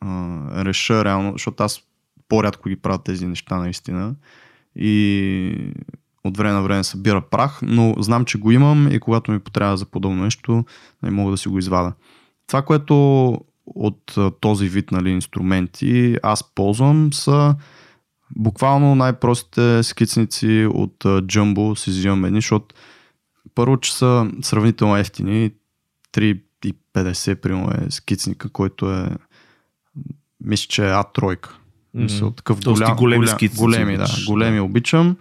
а, 0.00 0.64
реша 0.64 1.04
реално, 1.04 1.32
защото 1.32 1.62
аз 1.62 1.80
по-рядко 2.28 2.68
ги 2.68 2.76
правя 2.76 2.98
тези 2.98 3.26
неща 3.26 3.56
наистина 3.56 4.14
и 4.76 5.72
от 6.24 6.36
време 6.36 6.52
на 6.52 6.62
време 6.62 6.84
събира 6.84 7.20
прах, 7.20 7.60
но 7.62 7.94
знам, 7.98 8.24
че 8.24 8.38
го 8.38 8.50
имам 8.50 8.88
и 8.92 9.00
когато 9.00 9.32
ми 9.32 9.38
потрябва 9.38 9.76
за 9.76 9.86
подобно 9.86 10.24
нещо, 10.24 10.64
не 11.02 11.10
мога 11.10 11.30
да 11.30 11.36
си 11.36 11.48
го 11.48 11.58
извада. 11.58 11.92
Това, 12.46 12.62
което 12.62 13.28
от 13.66 14.14
този 14.40 14.68
вид 14.68 14.90
нали, 14.90 15.10
инструменти 15.10 16.16
аз 16.22 16.54
ползвам 16.54 17.12
са 17.12 17.54
буквално 18.36 18.94
най-простите 18.94 19.82
скицници 19.82 20.68
от 20.70 21.04
Jumbo 21.04 21.78
си 21.78 21.90
взимам 21.90 22.24
едни, 22.24 22.38
защото 22.38 22.74
първо, 23.54 23.76
че 23.76 23.94
са 23.94 24.30
сравнително 24.42 24.96
ефтини, 24.96 25.50
3,50 26.12 27.34
примерно 27.34 27.70
е 27.70 27.90
скицника, 27.90 28.48
който 28.48 28.92
е 28.92 29.08
мисля, 30.44 30.66
че 30.68 30.88
е 30.88 30.90
А3. 30.90 31.48
Мисля, 31.94 32.32
такъв 32.32 32.60
Тоест 32.60 32.78
ти 32.78 32.82
голям, 32.82 32.96
големи 32.96 33.18
голям, 33.18 33.36
скици 33.36 33.58
големи, 33.58 33.96
да, 33.96 34.06
големи 34.26 34.56
да. 34.56 34.62
обичам. 34.62 35.16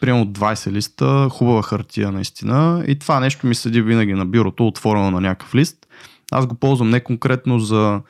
Примерно 0.00 0.26
20 0.26 0.70
листа, 0.70 1.28
хубава 1.30 1.62
хартия 1.62 2.12
наистина. 2.12 2.84
И 2.86 2.98
това 2.98 3.20
нещо 3.20 3.46
ми 3.46 3.54
седи 3.54 3.82
винаги 3.82 4.14
на 4.14 4.26
бюрото, 4.26 4.66
отворено 4.66 5.10
на 5.10 5.20
някакъв 5.20 5.54
лист. 5.54 5.86
Аз 6.30 6.46
го 6.46 6.54
ползвам 6.54 6.90
не 6.90 7.00
конкретно 7.00 7.58
за 7.58 8.00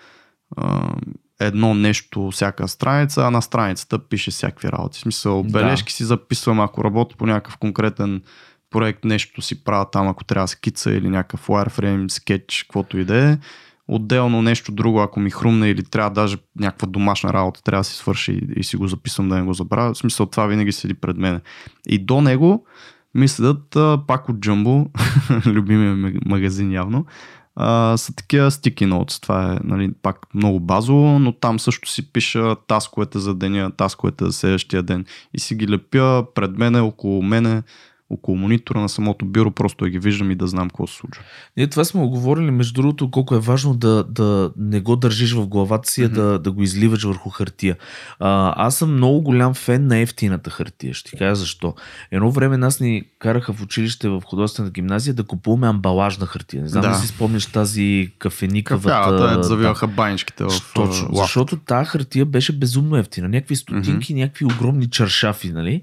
едно 1.40 1.74
нещо, 1.74 2.30
всяка 2.30 2.68
страница, 2.68 3.26
а 3.26 3.30
на 3.30 3.42
страницата 3.42 3.98
пише 3.98 4.30
всякакви 4.30 4.68
работи. 4.68 4.98
В 4.98 5.02
смисъл, 5.02 5.42
Да. 5.42 5.48
бележки 5.48 5.92
си 5.92 6.04
записвам, 6.04 6.60
ако 6.60 6.84
работя 6.84 7.16
по 7.16 7.26
някакъв 7.26 7.56
конкретен 7.56 8.22
проект, 8.70 9.04
нещо 9.04 9.42
си 9.42 9.64
правя 9.64 9.90
там, 9.90 10.08
ако 10.08 10.24
трябва 10.24 10.48
скица 10.48 10.92
или 10.92 11.08
някакъв 11.08 11.46
wireframe, 11.46 12.08
скетч, 12.08 12.62
каквото 12.62 12.98
и 12.98 13.04
да 13.04 13.30
е. 13.30 13.38
Отделно 13.88 14.42
нещо 14.42 14.72
друго, 14.72 15.00
ако 15.00 15.20
ми 15.20 15.30
хрумне 15.30 15.68
или 15.68 15.84
трябва 15.84 16.10
даже 16.10 16.36
някаква 16.58 16.88
домашна 16.88 17.32
работа, 17.32 17.62
трябва 17.62 17.80
да 17.80 17.84
си 17.84 17.96
свърши 17.96 18.32
и, 18.32 18.60
и 18.60 18.64
си 18.64 18.76
го 18.76 18.88
записвам 18.88 19.28
да 19.28 19.36
не 19.36 19.42
го 19.42 19.52
забравя. 19.52 19.94
В 19.94 19.98
смисъл 19.98 20.26
това 20.26 20.46
винаги 20.46 20.72
седи 20.72 20.94
пред 20.94 21.16
мен. 21.16 21.40
И 21.86 21.98
до 22.04 22.20
него 22.20 22.66
ми 23.14 23.28
седат 23.28 23.76
а, 23.76 24.00
пак 24.06 24.28
от 24.28 24.36
Jumbo, 24.36 24.86
любимия 25.46 25.94
ми 25.94 26.18
магазин 26.26 26.72
явно, 26.72 27.06
са 27.96 28.14
такива 28.16 28.50
sticky 28.50 28.86
notes. 28.86 29.22
Това 29.22 29.52
е 29.52 29.58
нали, 29.64 29.92
пак 30.02 30.34
много 30.34 30.60
базово, 30.60 31.18
но 31.18 31.32
там 31.32 31.60
също 31.60 31.90
си 31.90 32.12
пиша 32.12 32.56
тасковете 32.66 33.18
за 33.18 33.34
деня, 33.34 33.70
тасковете 33.70 34.24
за 34.24 34.32
следващия 34.32 34.82
ден 34.82 35.04
и 35.34 35.40
си 35.40 35.54
ги 35.54 35.68
лепя 35.68 36.24
пред 36.34 36.58
мене, 36.58 36.80
около 36.80 37.22
мене, 37.22 37.62
около 38.10 38.36
монитора 38.36 38.80
на 38.80 38.88
самото 38.88 39.24
бюро, 39.24 39.50
просто 39.50 39.84
да 39.84 39.90
ги 39.90 39.98
виждам 39.98 40.30
и 40.30 40.34
да 40.34 40.46
знам 40.46 40.68
какво 40.68 40.86
се 40.86 40.94
случва. 40.94 41.22
Ние 41.56 41.66
това 41.66 41.84
сме 41.84 42.00
оговорили, 42.00 42.50
между 42.50 42.72
другото, 42.82 43.10
колко 43.10 43.34
е 43.34 43.38
важно 43.38 43.74
да, 43.74 44.04
да 44.04 44.50
не 44.56 44.80
го 44.80 44.96
държиш 44.96 45.32
в 45.32 45.46
главата 45.46 45.90
си, 45.90 46.02
а 46.02 46.08
да, 46.08 46.38
да 46.38 46.52
го 46.52 46.62
изливаш 46.62 47.04
върху 47.04 47.30
хартия. 47.30 47.76
А, 48.18 48.54
аз 48.66 48.76
съм 48.76 48.92
много 48.94 49.22
голям 49.22 49.54
фен 49.54 49.86
на 49.86 49.98
ефтината 49.98 50.50
хартия. 50.50 50.94
Ще 50.94 51.10
ти 51.10 51.16
кажа 51.16 51.34
защо. 51.34 51.74
Едно 52.10 52.30
време 52.30 52.56
нас 52.56 52.80
ни 52.80 53.02
караха 53.18 53.52
в 53.52 53.62
училище 53.62 54.08
в 54.08 54.22
художествената 54.24 54.72
гимназия 54.72 55.14
да 55.14 55.24
купуваме 55.24 55.66
амбалажна 55.66 56.26
хартия. 56.26 56.62
Не 56.62 56.68
знам 56.68 56.82
Да. 56.82 56.88
да. 56.88 56.94
си 56.94 57.06
спомняш 57.06 57.46
тази 57.46 58.10
кафеникавата... 58.18 58.88
Кафявата 58.88 59.32
е 59.32 59.36
да. 59.36 59.42
завиваха 59.42 59.86
баничките 59.86 60.44
в 60.44 60.48
Точно, 60.74 61.04
лавка. 61.04 61.16
защото 61.22 61.56
тази 61.56 61.88
хартия 61.88 62.24
беше 62.26 62.52
безумно 62.52 62.96
ефтина. 62.96 63.28
Някакви 63.28 63.56
стотинки, 63.56 64.14
някакви 64.14 64.44
огромни 64.44 64.90
чаршафи, 64.90 65.52
нали? 65.52 65.82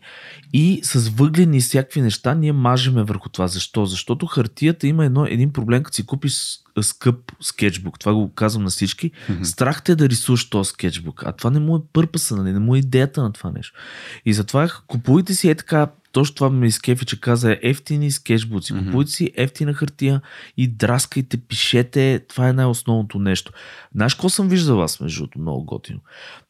И 0.53 0.79
с 0.83 1.09
въглени 1.09 1.57
и 1.57 1.61
всякакви 1.61 2.01
неща 2.01 2.14
ние 2.36 2.51
мажеме 2.51 3.04
върху 3.04 3.30
това. 3.30 3.47
Защо? 3.47 3.86
Защото 3.86 4.25
хартията 4.25 4.88
има 4.88 5.06
едно, 5.06 5.25
един 5.25 5.54
проблем, 5.54 5.84
като 5.84 5.95
си 5.95 6.06
купиш 6.06 6.60
скъп 6.82 7.32
скетчбук. 7.41 7.99
Това 7.99 8.13
го 8.13 8.34
казвам 8.34 8.63
на 8.63 8.69
всички. 8.69 9.12
Страх 9.43 9.84
те 9.84 9.91
е 9.91 9.95
да 9.95 10.10
рисуваш 10.10 10.49
този 10.49 10.69
скетчбук. 10.69 11.23
А 11.25 11.32
това 11.32 11.49
не 11.49 11.60
му 11.60 11.75
е 11.75 11.82
пърпаса, 11.93 12.36
нали? 12.36 12.54
не 12.54 12.60
му 12.60 12.75
е 12.75 12.80
идеята 12.80 13.23
на 13.23 13.34
това 13.34 13.51
нещо. 13.51 13.80
И 14.25 14.34
затова 14.34 14.69
купувайте 14.88 15.36
си 15.36 15.49
е 15.49 15.56
така, 15.56 15.88
точно 16.15 16.36
това 16.36 16.49
ме 16.49 16.67
изкефи, 16.67 17.06
че 17.06 17.21
каза 17.21 17.51
е 17.51 17.60
ефтини 17.62 18.12
скетчбуци. 18.12 18.73
Мгм. 18.73 18.86
Купувайте 18.86 19.12
си 19.12 19.32
ефтина 19.36 19.73
хартия 19.73 20.21
и 20.58 20.67
драскайте, 20.67 21.38
пишете. 21.38 22.25
Това 22.30 22.49
е 22.49 22.54
най-основното 22.54 23.19
нещо. 23.19 23.51
Знаеш 23.95 24.13
какво 24.13 24.30
съм 24.30 24.49
виждал 24.49 24.84
аз, 24.84 24.99
между 24.99 25.19
другото, 25.19 25.39
много 25.39 25.63
готино. 25.63 25.99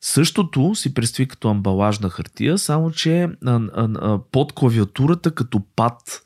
Същото 0.01 0.75
си 0.75 0.93
представи 0.93 1.27
като 1.27 1.49
амбалажна 1.49 2.09
хартия, 2.09 2.57
само 2.57 2.91
че 2.91 3.23
а, 3.23 3.29
а, 3.45 3.89
а, 4.01 4.19
под 4.31 4.53
клавиатурата 4.53 5.31
като 5.31 5.61
пад 5.75 6.21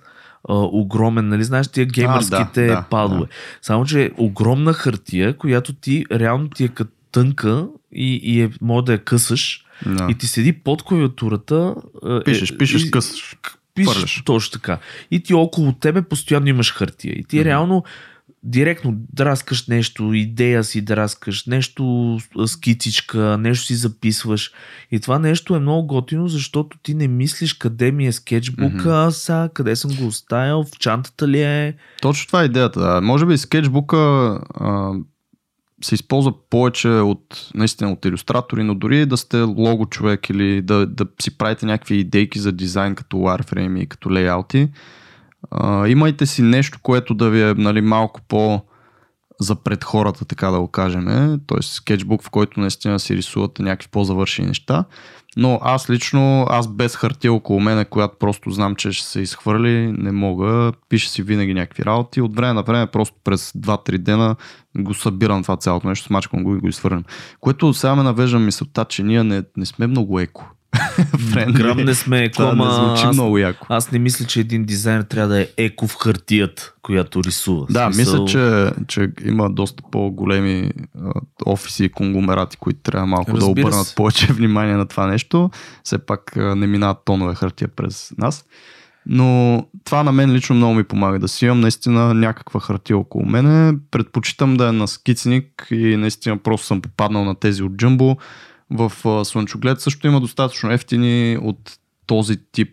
а, 0.50 0.54
огромен, 0.54 1.28
нали 1.28 1.44
знаеш 1.44 1.68
тия 1.68 1.86
геймърските 1.86 2.66
да, 2.66 2.76
да, 2.76 2.86
падове. 2.90 3.20
да. 3.20 3.28
Само, 3.62 3.86
че 3.86 4.04
е 4.04 4.12
огромна 4.18 4.74
хартия, 4.74 5.38
която 5.38 5.74
ти 5.74 6.06
реално 6.12 6.50
ти 6.50 6.64
е 6.64 6.68
като 6.68 6.92
тънка 7.12 7.68
и, 7.92 8.20
и 8.24 8.42
е, 8.42 8.50
може 8.62 8.86
да 8.86 8.92
я 8.92 9.04
късаш 9.04 9.66
Да. 9.86 10.08
и 10.10 10.16
ти 10.16 10.28
седи 10.28 10.54
под 10.54 10.84
клавиатурата. 10.84 11.76
а, 12.04 12.24
Пишеш, 12.24 12.52
е, 12.52 12.58
пишеш, 12.58 12.84
и- 12.84 12.92
късаш. 12.92 13.36
пишеш 13.76 14.22
точно 14.26 14.52
така. 14.52 14.78
И 15.12 15.20
ти 15.20 15.34
около 15.34 15.74
тебе 15.74 16.02
постоянно 16.02 16.48
имаш 16.48 16.74
хартия. 16.74 17.14
И 17.14 17.24
ти 17.24 17.36
Мгм. 17.36 17.46
реално 17.46 17.84
директно 18.44 18.94
драскаш 19.14 19.68
нещо, 19.68 20.14
идея 20.14 20.64
си 20.64 20.82
драскаш, 20.82 21.46
нещо 21.46 22.18
скицичка, 22.46 23.38
нещо 23.40 23.66
си 23.66 23.76
записваш. 23.76 24.52
И 24.92 25.00
това 25.00 25.20
нещо 25.20 25.56
е 25.56 25.60
много 25.60 25.88
готино, 25.88 26.28
защото 26.28 26.78
ти 26.78 26.94
не 26.94 27.08
мислиш 27.08 27.54
къде 27.54 27.92
ми 27.92 28.08
е 28.08 28.12
скетчбука, 28.12 28.90
а 28.98 29.12
сега 29.12 29.50
къде 29.54 29.76
съм 29.76 29.92
го 29.92 30.08
оставил, 30.08 30.64
в 30.64 30.80
чантата 30.80 31.28
ли 31.28 31.42
е. 31.42 31.76
Точно 32.02 32.28
това 32.28 32.42
е 32.42 32.46
идеята. 32.46 32.80
Да. 32.80 33.02
Може 33.02 33.26
би 33.26 33.38
скетчбука 33.38 33.98
а, 34.56 34.92
се 35.82 35.96
използва 35.96 36.34
повече 36.50 36.88
от, 36.88 37.50
наистина 37.56 37.92
от 37.92 38.06
иллюстратори, 38.06 38.64
но 38.64 38.76
дори 38.76 39.06
да 39.06 39.18
сте 39.18 39.42
лого 39.42 39.86
човек 39.86 40.30
или 40.30 40.62
да, 40.62 40.86
да 40.86 41.06
си 41.22 41.38
правите 41.38 41.66
някакви 41.66 41.96
идейки 41.96 42.40
за 42.40 42.52
дизайн 42.52 42.96
като 42.96 43.18
wireframe 43.18 43.80
и 43.80 43.88
като 43.88 44.12
лейаути, 44.12 44.70
имайте 45.88 46.26
си 46.26 46.42
нещо, 46.42 46.80
което 46.82 47.14
да 47.14 47.30
ви 47.30 47.42
е 47.42 47.54
нали, 47.54 47.82
малко 47.82 48.22
по 48.28 48.62
за 49.40 49.56
пред 49.56 49.84
хората, 49.84 50.26
така 50.26 50.52
да 50.52 50.60
го 50.60 50.68
кажем. 50.68 51.06
Т.е. 51.48 51.62
скетчбук, 51.62 52.24
в 52.24 52.30
който 52.30 52.60
наистина 52.60 53.00
си 53.00 53.16
рисувате 53.16 53.64
някакви 53.64 53.90
по-завършени 53.92 54.48
неща. 54.48 54.86
Но 55.42 55.60
аз 55.62 55.90
лично, 55.90 56.46
аз 56.50 56.68
без 56.68 56.96
хартия 56.96 57.34
около 57.34 57.60
мене, 57.60 57.86
която 57.86 58.18
просто 58.20 58.52
знам, 58.52 58.76
че 58.76 58.92
ще 58.92 59.08
се 59.08 59.22
изхвърли, 59.22 59.92
не 59.98 60.12
мога. 60.12 60.72
Пише 60.90 61.10
си 61.10 61.24
винаги 61.24 61.54
някакви 61.54 61.86
работи. 61.86 62.22
От 62.22 62.36
време 62.36 62.54
на 62.54 62.64
време, 62.64 62.88
просто 62.88 63.16
през 63.24 63.52
2-3 63.52 63.98
дена 63.98 64.36
го 64.78 64.94
събирам 64.94 65.42
това 65.42 65.58
цялото 65.58 65.88
нещо, 65.88 66.06
смачкам 66.06 66.44
го 66.44 66.56
и 66.56 66.60
го 66.60 66.68
изхвърлям. 66.68 67.04
Което 67.40 67.74
сега 67.74 67.96
ме 67.96 68.04
навежда 68.04 68.40
мисълта, 68.40 68.86
че 68.86 69.04
ние 69.04 69.24
не, 69.24 69.44
не 69.58 69.66
сме 69.66 69.88
много 69.88 70.20
еко. 70.20 70.46
Friendly. 70.76 71.52
Грам 71.54 71.78
не 71.78 71.96
сме 71.96 72.30
Това 72.30 72.46
еко, 72.48 72.56
не 72.56 72.64
ама 72.64 72.74
звучи 72.74 73.08
аз, 73.08 73.16
много 73.16 73.38
яко. 73.38 73.66
аз 73.70 73.92
не 73.92 74.00
мисля, 74.00 74.26
че 74.26 74.40
един 74.40 74.66
дизайнер 74.66 75.04
трябва 75.04 75.28
да 75.34 75.42
е 75.42 75.48
еко 75.58 75.88
в 75.88 75.96
хартията, 75.96 76.74
която 76.82 77.24
рисува. 77.24 77.66
Да, 77.70 77.94
смисъл, 77.94 78.24
мисля, 78.24 78.72
че, 78.88 79.02
че 79.02 79.10
има 79.26 79.50
доста 79.50 79.84
по-големи 79.92 80.72
офиси 81.46 81.84
и 81.86 81.90
конгломерати, 81.90 82.58
които 82.58 82.80
трябва 82.80 83.08
малко 83.08 83.32
да 83.32 83.38
Разбира 83.38 83.68
обърнат 83.68 83.88
се. 83.88 83.96
повече 83.96 84.28
внимание 84.34 84.76
на 84.76 84.86
това 84.86 85.08
нещо. 85.08 85.50
Все 85.84 85.98
пак 85.98 86.36
не 86.36 86.68
минават 86.68 86.98
тонове 87.06 87.36
хартия 87.36 87.68
през 87.68 88.14
нас. 88.18 88.46
Но 89.06 89.64
това 89.84 90.04
на 90.04 90.12
мен 90.12 90.34
лично 90.34 90.56
много 90.56 90.74
ми 90.74 90.84
помага 90.84 91.20
да 91.20 91.28
си 91.28 91.46
имам 91.46 91.60
наистина 91.60 92.14
някаква 92.14 92.60
хартия 92.60 92.98
около 92.98 93.26
мене. 93.26 93.78
Предпочитам 93.92 94.58
да 94.58 94.68
е 94.68 94.72
на 94.72 94.88
скицник 94.88 95.68
и 95.72 95.96
наистина 95.98 96.38
просто 96.38 96.68
съм 96.68 96.82
попаднал 96.82 97.26
на 97.26 97.36
тези 97.36 97.64
от 97.64 97.72
Jumbo. 97.72 98.18
В 98.72 98.92
Слънчоглед 99.26 99.82
също 99.82 100.08
има 100.08 100.20
достатъчно 100.22 100.72
ефтини 100.72 101.38
от 101.42 101.78
този 102.08 102.38
тип 102.52 102.70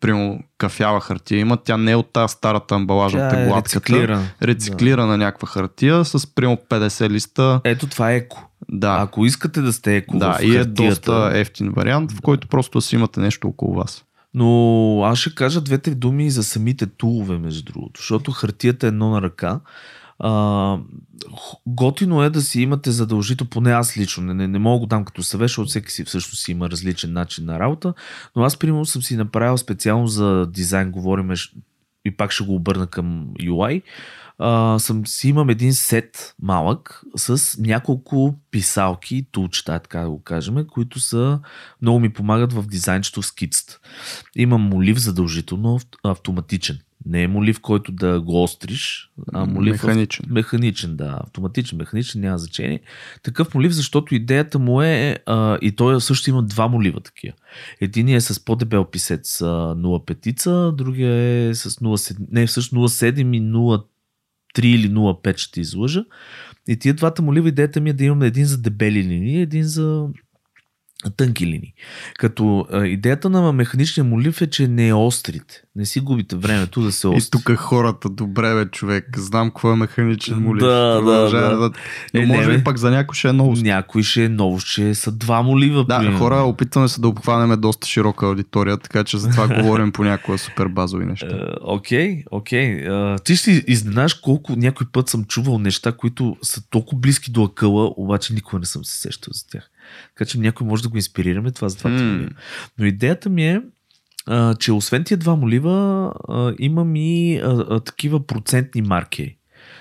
примерно 0.00 0.40
кафява 0.58 1.00
хартия 1.00 1.38
има. 1.40 1.56
Тя 1.56 1.76
не 1.76 1.90
е 1.90 1.96
от 1.96 2.12
тази 2.12 2.32
старата 2.32 2.74
амбалажна 2.74 3.28
Тя 3.30 3.40
е 3.40 3.46
гладката. 3.46 3.76
рециклирана. 3.76 4.28
Рециклирана 4.42 5.16
някаква 5.16 5.48
хартия 5.48 6.04
с 6.04 6.34
примерно 6.34 6.58
50 6.68 7.10
листа. 7.10 7.60
Ето 7.64 7.86
това 7.86 8.12
е 8.12 8.16
еко. 8.16 8.46
Да, 8.68 8.96
Ако 9.00 9.26
искате 9.26 9.60
да 9.60 9.72
сте 9.72 9.96
еко 9.96 10.18
да 10.18 10.38
и 10.42 10.56
е 10.56 10.64
доста 10.64 11.30
ефтин 11.34 11.72
вариант, 11.76 12.12
в 12.12 12.20
който 12.20 12.48
просто 12.48 12.80
си 12.80 12.94
имате 12.94 13.20
нещо 13.20 13.48
около 13.48 13.74
вас. 13.74 14.04
Но 14.34 15.02
аз 15.04 15.18
ще 15.18 15.34
кажа 15.34 15.60
две-три 15.60 15.94
думи 15.94 16.30
за 16.30 16.44
самите 16.44 16.86
тулове, 16.86 17.38
между 17.38 17.72
другото, 17.72 18.00
защото 18.00 18.32
хартията 18.32 18.86
е 18.86 18.88
едно 18.88 19.10
на 19.10 19.22
ръка. 19.22 19.60
А, 20.20 20.78
готино 21.66 22.22
е 22.22 22.30
да 22.30 22.42
си 22.42 22.62
имате 22.62 22.90
задължително, 22.90 23.50
поне 23.50 23.72
аз 23.72 23.96
лично, 23.96 24.22
не, 24.24 24.34
не, 24.34 24.48
не 24.48 24.58
мога 24.58 24.86
дам 24.86 25.04
като 25.04 25.22
съвет, 25.22 25.44
защото 25.44 25.68
всеки 25.68 25.92
си 25.92 26.04
всъщност 26.04 26.42
си 26.42 26.52
има 26.52 26.70
различен 26.70 27.12
начин 27.12 27.44
на 27.44 27.58
работа, 27.58 27.94
но 28.36 28.42
аз 28.42 28.56
примерно 28.56 28.86
съм 28.86 29.02
си 29.02 29.16
направил 29.16 29.58
специално 29.58 30.06
за 30.06 30.46
дизайн, 30.46 30.90
говорим 30.90 31.30
и 32.04 32.16
пак 32.16 32.32
ще 32.32 32.44
го 32.44 32.54
обърна 32.54 32.86
към 32.86 33.26
UI, 33.40 33.82
а, 34.38 34.78
съм 34.78 35.06
си 35.06 35.28
имам 35.28 35.50
един 35.50 35.74
сет 35.74 36.34
малък 36.42 37.02
с 37.16 37.58
няколко 37.58 38.34
писалки, 38.50 39.26
тулчета, 39.32 39.78
така 39.78 40.00
да 40.00 40.10
го 40.10 40.22
кажем, 40.22 40.66
които 40.68 41.00
са 41.00 41.40
много 41.82 42.00
ми 42.00 42.12
помагат 42.12 42.52
в 42.52 42.66
дизайнчето 42.66 43.22
в 43.22 43.26
скицата. 43.26 43.78
Имам 44.36 44.60
молив 44.60 44.98
задължително 44.98 45.78
ав- 45.78 45.98
автоматичен. 46.04 46.78
Не 47.06 47.22
е 47.22 47.28
молив, 47.28 47.60
който 47.60 47.92
да 47.92 48.20
го 48.20 48.42
остриш, 48.42 49.10
а 49.32 49.46
молив 49.46 49.72
Механичен. 49.72 50.26
Механичен, 50.28 50.96
да. 50.96 51.18
Автоматичен, 51.24 51.78
механичен, 51.78 52.20
няма 52.20 52.38
значение. 52.38 52.80
Такъв 53.22 53.54
молив, 53.54 53.72
защото 53.72 54.14
идеята 54.14 54.58
му 54.58 54.82
е, 54.82 55.18
а, 55.26 55.58
и 55.62 55.72
той 55.72 56.00
също 56.00 56.30
има 56.30 56.42
два 56.42 56.68
молива 56.68 57.00
такива. 57.00 57.36
Единият 57.80 58.22
е 58.22 58.34
с 58.34 58.44
по-дебел 58.44 58.84
писец 58.84 59.40
а, 59.40 59.44
0,5, 59.44 60.74
другия 60.74 61.12
е 61.48 61.54
с 61.54 61.70
0,7, 61.70 62.16
не, 62.30 62.46
всъщност 62.46 63.00
0,7 63.00 63.36
и 63.36 63.42
0,3 63.42 64.64
или 64.64 64.90
0,5 64.90 65.38
ще 65.38 65.60
излъжа. 65.60 66.04
И 66.68 66.78
тия 66.78 66.94
двата 66.94 67.22
молива, 67.22 67.48
идеята 67.48 67.80
ми 67.80 67.90
е 67.90 67.92
да 67.92 68.04
имаме 68.04 68.26
един 68.26 68.44
за 68.44 68.58
дебели 68.58 69.04
линии, 69.04 69.40
един 69.40 69.64
за 69.64 70.08
тънки 71.10 71.46
линии. 71.46 71.72
Като 72.14 72.66
а, 72.72 72.86
идеята 72.86 73.30
на 73.30 73.52
механичния 73.52 74.04
молив 74.04 74.40
е, 74.40 74.46
че 74.46 74.68
не 74.68 74.88
е 74.88 74.94
острите. 74.94 75.62
Не 75.76 75.86
си 75.86 76.00
губите 76.00 76.36
времето 76.36 76.80
да 76.80 76.92
се 76.92 77.06
И 77.06 77.10
остри. 77.10 77.30
тук 77.30 77.56
хората, 77.56 78.08
добре 78.08 78.54
бе, 78.54 78.66
човек, 78.66 79.18
знам 79.18 79.48
какво 79.48 79.72
е 79.72 79.76
механичен 79.76 80.38
молив. 80.38 80.60
Да, 80.60 80.96
Продължава 80.98 81.50
да, 81.50 81.60
да. 81.60 81.70
Но 82.14 82.20
Е, 82.20 82.26
може 82.26 82.48
не, 82.48 82.58
би 82.58 82.64
пак 82.64 82.78
за 82.78 82.90
някой 82.90 83.14
ще 83.14 83.28
е 83.28 83.32
новост. 83.32 83.62
Някой 83.62 84.02
ще 84.02 84.24
е 84.24 84.28
ново, 84.28 84.60
че 84.60 84.94
са 84.94 85.12
два 85.12 85.42
молива. 85.42 85.84
Да, 85.84 85.98
примерно. 85.98 86.18
хора, 86.18 86.36
опитваме 86.36 86.88
се 86.88 87.00
да 87.00 87.08
обхванем 87.08 87.60
доста 87.60 87.86
широка 87.86 88.26
аудитория, 88.26 88.76
така 88.76 89.04
че 89.04 89.18
за 89.18 89.30
това 89.30 89.48
говорим 89.62 89.92
понякога 89.92 90.38
супер 90.38 90.66
базови 90.66 91.04
неща. 91.06 91.26
Е, 91.26 91.40
Окей, 91.62 92.22
окей. 92.30 92.64
Е, 92.64 93.16
Ти 93.24 93.36
ще 93.36 93.64
изненаш 93.66 94.14
колко 94.14 94.56
някой 94.56 94.86
път 94.92 95.08
съм 95.08 95.24
чувал 95.24 95.58
неща, 95.58 95.92
които 95.92 96.36
са 96.42 96.62
толкова 96.70 97.00
близки 97.00 97.30
до 97.30 97.44
акъла, 97.44 97.92
обаче 97.96 98.34
никога 98.34 98.58
не 98.58 98.66
съм 98.66 98.84
се 98.84 98.98
сещал 98.98 99.30
за 99.34 99.46
тях. 99.46 99.70
Така 100.08 100.24
че 100.24 100.38
някой 100.38 100.66
може 100.66 100.82
да 100.82 100.88
го 100.88 100.96
инспирираме 100.96 101.50
това 101.50 101.68
за 101.68 101.76
двата 101.76 102.04
молива. 102.04 102.30
Но 102.78 102.84
идеята 102.86 103.30
ми 103.30 103.46
е, 103.46 103.62
а, 104.26 104.54
че 104.54 104.72
освен 104.72 105.04
тия 105.04 105.18
два 105.18 105.36
молива, 105.36 105.72
а, 106.28 106.54
имам 106.58 106.96
и 106.96 107.36
а, 107.36 107.66
а, 107.70 107.80
такива 107.80 108.26
процентни 108.26 108.82
маркери. 108.82 109.36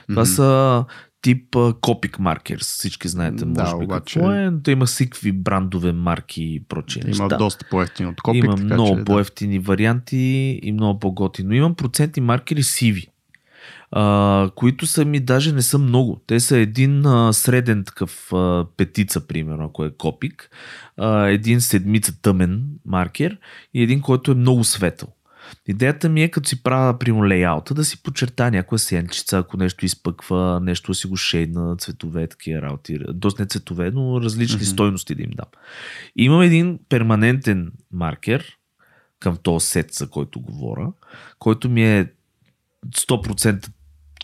Това 0.08 0.22
Мгм. 0.22 0.26
са 0.26 0.86
тип 1.22 1.52
Copic 1.52 2.12
Markers. 2.12 2.60
Всички 2.60 3.08
знаете, 3.08 3.46
Да, 3.46 3.64
може 3.64 3.78
би 3.78 3.84
обаче- 3.86 4.14
какво 4.14 4.32
е. 4.32 4.52
Та 4.64 4.72
има 4.72 4.86
всикакви 4.86 5.32
брандове 5.32 5.92
марки 5.94 6.44
и 6.44 6.64
прочие 6.64 7.02
Има 7.02 7.08
неща. 7.10 7.28
доста 7.28 7.66
по-ефтини 7.72 8.10
от 8.10 8.22
копик, 8.22 8.44
Има 8.44 8.56
така 8.56 8.64
много 8.66 8.98
че, 8.98 9.04
по-ефтини 9.04 9.60
варианти 9.60 10.18
и 10.64 10.72
много 10.72 11.00
по-готини. 11.00 11.50
Но 11.50 11.56
имам 11.56 11.76
процентни 11.76 12.22
маркери 12.22 12.64
сиви, 12.64 13.08
а, 13.92 14.50
които 14.56 14.88
са 14.88 15.06
ми 15.06 15.20
даже 15.20 15.52
не 15.52 15.62
са 15.62 15.78
много. 15.78 16.22
Те 16.28 16.40
са 16.40 16.58
един 16.58 17.06
а, 17.06 17.34
среден 17.34 17.84
такъв 17.84 18.34
а, 18.34 18.66
петица, 18.78 19.28
примерно, 19.28 19.66
ако 19.66 19.86
е 19.86 19.92
копик, 19.98 20.50
а, 20.98 21.28
един 21.28 21.62
седмица 21.62 22.22
тъмен 22.22 22.64
маркер 22.86 23.38
и 23.74 23.84
един, 23.84 24.02
който 24.02 24.32
е 24.32 24.36
много 24.36 24.64
светъл. 24.64 25.10
Идеята 25.68 26.10
ми 26.10 26.24
е, 26.24 26.30
като 26.32 26.50
си 26.50 26.64
правя, 26.64 27.00
примерно, 27.00 27.28
лейаута, 27.28 27.74
да 27.74 27.86
си 27.86 28.04
подчерта 28.04 28.52
някоя 28.52 28.80
сенчица, 28.80 29.38
ако 29.38 29.58
нещо 29.58 29.86
изпъква, 29.86 30.60
нещо 30.64 30.92
да 30.92 30.96
си 30.96 31.08
го 31.08 31.18
шейдна, 31.18 31.76
цветове, 31.78 32.28
такива 32.28 32.62
работи. 32.62 33.00
Доста 33.14 33.42
не 33.42 33.48
цветове, 33.48 33.92
но 33.92 34.22
различни 34.22 34.56
Мгм. 34.56 34.66
стойности 34.66 35.16
да 35.16 35.24
им 35.24 35.32
дам. 35.36 35.46
Имам 36.16 36.42
един 36.42 36.80
перманентен 36.90 37.72
маркер 37.92 38.58
към 39.20 39.38
този 39.44 39.66
сет, 39.66 39.94
за 39.94 40.10
който 40.10 40.42
говоря, 40.42 40.92
който 41.40 41.70
ми 41.70 41.84
е 41.84 42.12
100% 42.96 43.70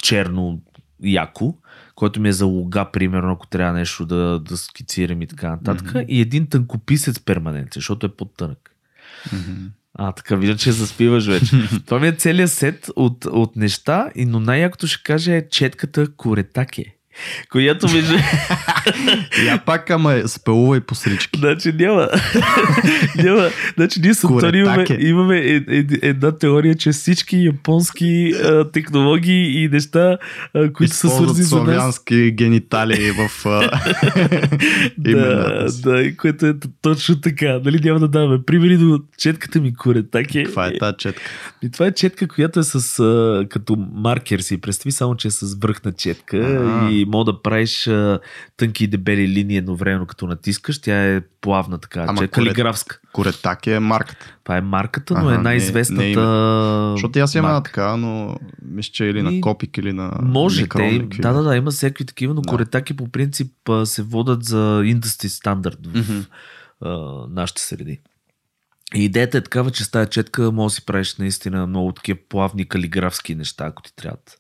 черно 0.06 0.62
яко, 1.04 1.56
който 1.96 2.22
ми 2.22 2.30
е 2.30 2.34
за 2.34 2.46
луга, 2.46 2.86
примерно, 2.86 3.32
ако 3.32 3.48
трябва 3.48 3.74
нещо 3.74 4.06
да, 4.06 4.40
да 4.40 4.58
скицирам 4.58 5.22
и 5.22 5.28
така 5.28 5.50
нататък. 5.50 5.88
Мгм. 5.88 6.06
И 6.08 6.22
един 6.22 6.48
тънкописец 6.48 7.20
перманентен, 7.20 7.72
защото 7.76 8.06
е 8.06 8.16
по-тънък. 8.16 8.76
Мгм. 9.34 9.66
А, 9.94 10.12
така 10.12 10.36
виждам, 10.36 10.58
че 10.58 10.72
заспиваш 10.72 11.28
вече. 11.28 11.52
Това 11.86 12.00
ми 12.00 12.08
е 12.08 12.12
целият 12.12 12.52
сет 12.52 12.90
от, 12.96 13.26
от 13.26 13.56
неща, 13.56 14.10
и 14.16 14.26
но 14.26 14.40
най-якото 14.40 14.88
ще 14.88 15.04
кажа 15.04 15.36
е 15.36 15.50
четката 15.50 16.12
Коретаке. 16.12 16.96
Която 17.52 17.88
между... 17.94 18.14
Я 19.46 19.58
пак, 19.66 19.90
ама 19.90 20.28
спелува 20.28 20.78
и 20.78 20.80
по 20.80 20.96
срички. 20.96 21.40
Значи 21.40 21.74
няма. 21.74 22.10
няма. 23.24 23.50
Значи 23.76 24.00
ние 24.02 24.14
с 24.14 24.24
Антони 24.24 24.58
имаме, 24.60 24.76
Коретаке. 24.76 25.08
имаме 25.08 25.38
е, 25.38 25.56
е, 25.56 25.86
една 26.02 26.38
теория, 26.38 26.76
че 26.76 26.92
всички 26.92 27.38
японски 27.38 28.34
а, 28.44 28.72
технологии 28.72 29.64
и 29.64 29.70
неща, 29.70 30.18
а, 30.54 30.74
които 30.74 30.94
са 30.94 31.10
свързани 31.10 31.44
за 31.44 31.56
нас. 31.56 31.66
славянски 31.66 32.32
гениталии 32.32 33.12
в 33.12 33.46
а, 33.46 33.82
Да, 34.98 35.66
да, 35.84 36.16
което 36.18 36.46
е 36.46 36.54
точно 36.82 37.22
така. 37.22 37.60
Нали 37.66 37.80
няма 37.84 38.00
да 38.00 38.08
даваме 38.08 38.44
примери, 38.44 38.78
но 38.78 39.00
четката 39.18 39.62
ми 39.62 39.74
Коретаке. 39.74 40.44
Каква 40.44 40.68
е 40.68 40.78
тази 40.78 40.98
четка? 40.98 41.22
И 41.64 41.72
това 41.72 41.86
е 41.86 41.92
четка, 41.92 42.28
която 42.28 42.60
е 42.60 42.64
с 42.64 43.00
а, 43.00 43.46
като 43.50 43.76
маркер 43.94 44.40
си. 44.40 44.62
Представи 44.62 44.92
само, 44.92 45.16
че 45.16 45.28
е 45.28 45.32
с 45.32 45.56
връхна 45.60 45.92
четка 45.92 46.38
А. 46.38 46.92
и 46.92 47.05
мога 47.06 47.24
да 47.26 47.42
правиш 47.42 47.88
а, 47.88 48.20
тънки 48.58 48.84
и 48.84 48.88
дебели 48.88 49.28
линии 49.28 49.58
едновременно 49.58 50.06
като 50.06 50.28
натискаш. 50.28 50.82
Тя 50.82 51.06
е 51.06 51.22
плавна 51.42 51.78
така, 51.78 52.06
Ама 52.08 52.18
че 52.18 52.24
е 52.24 52.28
калиграфска. 52.28 53.00
Коретаки 53.12 53.72
е 53.72 53.80
марката. 53.80 54.36
Това 54.44 54.58
е 54.58 54.62
марката, 54.62 55.14
но 55.14 55.20
Аха, 55.20 55.28
е 55.28 55.32
не- 55.32 55.38
не 55.38 55.44
най-известната. 55.44 56.92
Защото 56.92 57.20
и 57.20 57.22
аз 57.22 57.36
имам 57.36 57.50
една 57.50 57.64
така, 57.64 57.98
но 57.98 58.38
мисля, 58.64 58.92
че 58.92 59.06
е 59.06 59.10
или 59.10 59.22
на 59.22 59.32
И- 59.32 59.42
копик, 59.42 59.78
или 59.78 59.94
на 59.94 60.12
Може, 60.22 60.68
те, 60.68 61.00
да, 61.12 61.34
да, 61.34 61.44
да, 61.44 61.56
има 61.56 61.72
всякакви 61.72 62.06
такива, 62.06 62.34
но 62.34 62.42
Да. 62.42 62.50
коретаки 62.50 62.94
по 62.94 63.08
принцип 63.08 63.52
се 63.84 64.04
водят 64.04 64.44
за 64.44 64.82
индустри 64.86 65.30
стандарт 65.30 65.88
в 65.88 65.98
Мгм. 66.00 66.20
а, 66.82 66.98
нашите 67.30 67.62
среди. 67.62 68.00
И 68.96 69.04
идеята 69.04 69.38
е 69.38 69.42
такава, 69.42 69.72
че 69.72 69.84
с 69.84 69.92
тази 69.92 70.10
четка 70.10 70.52
може 70.52 70.72
да 70.72 70.76
си 70.76 70.86
правиш 70.86 71.16
наистина 71.16 71.68
много 71.68 71.92
такива 71.92 72.20
плавни 72.30 72.68
калиграфски 72.68 73.36
неща, 73.36 73.66
ако 73.66 73.82
ти 73.82 73.96
трябват. 73.96 74.38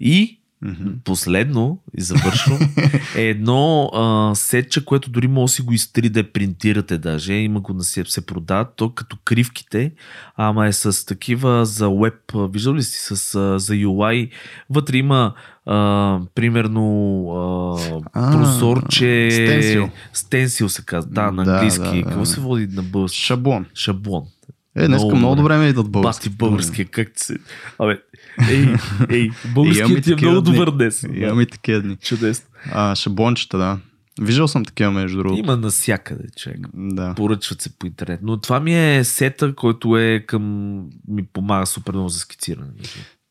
И 0.00 0.40
Мгм. 0.62 0.90
последно, 1.04 1.78
и 1.98 2.02
завършвам, 2.02 2.58
е 3.16 3.22
едно 3.22 3.90
а, 3.94 4.34
сетче, 4.34 4.84
което 4.84 5.10
дори 5.10 5.28
може 5.28 5.50
да 5.50 5.54
си 5.54 5.62
го 5.62 5.72
из 5.72 5.86
3D 5.86 6.32
принтирате 6.32 6.98
даже, 6.98 7.34
има 7.34 7.60
го 7.60 7.74
на 7.74 7.84
се, 7.84 8.04
се 8.06 8.26
продават, 8.26 8.68
то 8.76 8.94
като 8.94 9.16
кривките, 9.24 9.92
ама 10.36 10.66
е 10.66 10.72
с 10.72 11.06
такива 11.06 11.66
за 11.66 11.90
веб, 11.90 12.14
виждал 12.34 12.74
ли 12.74 12.82
си, 12.82 13.14
с, 13.16 13.34
а, 13.34 13.58
за 13.58 13.74
UI, 13.74 14.30
вътре 14.70 14.96
има 14.96 15.34
а, 15.66 16.20
примерно 16.34 16.84
а, 18.14 18.32
прозорче, 18.32 19.28
стенсил. 19.30 19.90
стенсил 20.12 20.68
се 20.68 20.84
казва, 20.84 21.10
да, 21.10 21.30
на 21.30 21.44
Да, 21.44 21.52
английски, 21.52 21.82
да, 21.82 21.94
да. 21.96 22.02
какво 22.02 22.24
се 22.24 22.40
води 22.40 22.66
на 22.66 22.82
български? 22.82 23.18
Шаблон. 23.18 23.66
Шаблон. 23.74 24.22
Е, 24.76 24.86
днес 24.88 25.02
Много 25.02 25.16
много, 25.16 25.36
добре. 25.36 25.58
ми 25.58 25.68
идват 25.68 25.90
български. 25.90 26.28
Бати 26.28 26.36
българския, 26.36 26.86
как 26.86 27.12
ти 27.12 27.24
се... 27.24 27.36
Абе, 27.78 27.98
ей, 28.50 28.74
ей, 29.10 29.30
българският 29.54 30.04
ти 30.04 30.12
е 30.12 30.16
много 30.16 30.40
добър 30.40 30.70
днес. 30.70 31.06
Имам 31.14 31.40
и 31.40 31.46
такива 31.46 31.82
дни. 31.82 31.96
Чудесно. 31.96 32.46
А, 32.72 32.94
шаблончета, 32.94 33.58
да. 33.58 33.78
Виждал 34.20 34.48
съм 34.48 34.64
такива, 34.64 34.90
между 34.90 35.18
другото. 35.18 35.38
Има 35.38 35.56
насякъде, 35.56 36.24
човек. 36.36 36.58
Да. 36.74 37.14
Поръчват 37.14 37.60
се 37.60 37.78
по 37.78 37.86
интернет. 37.86 38.20
Но 38.22 38.40
това 38.40 38.60
ми 38.60 38.96
е 38.96 39.04
сета, 39.04 39.54
който 39.54 39.98
е 39.98 40.24
към... 40.26 40.76
ми 41.08 41.26
помага 41.32 41.66
супер 41.66 41.92
много 41.92 42.08
за 42.08 42.18
скициране. 42.18 42.68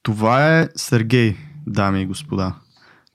Това 0.03 0.59
е 0.59 0.69
Сергей, 0.75 1.35
дами 1.67 2.01
и 2.01 2.05
господа. 2.05 2.55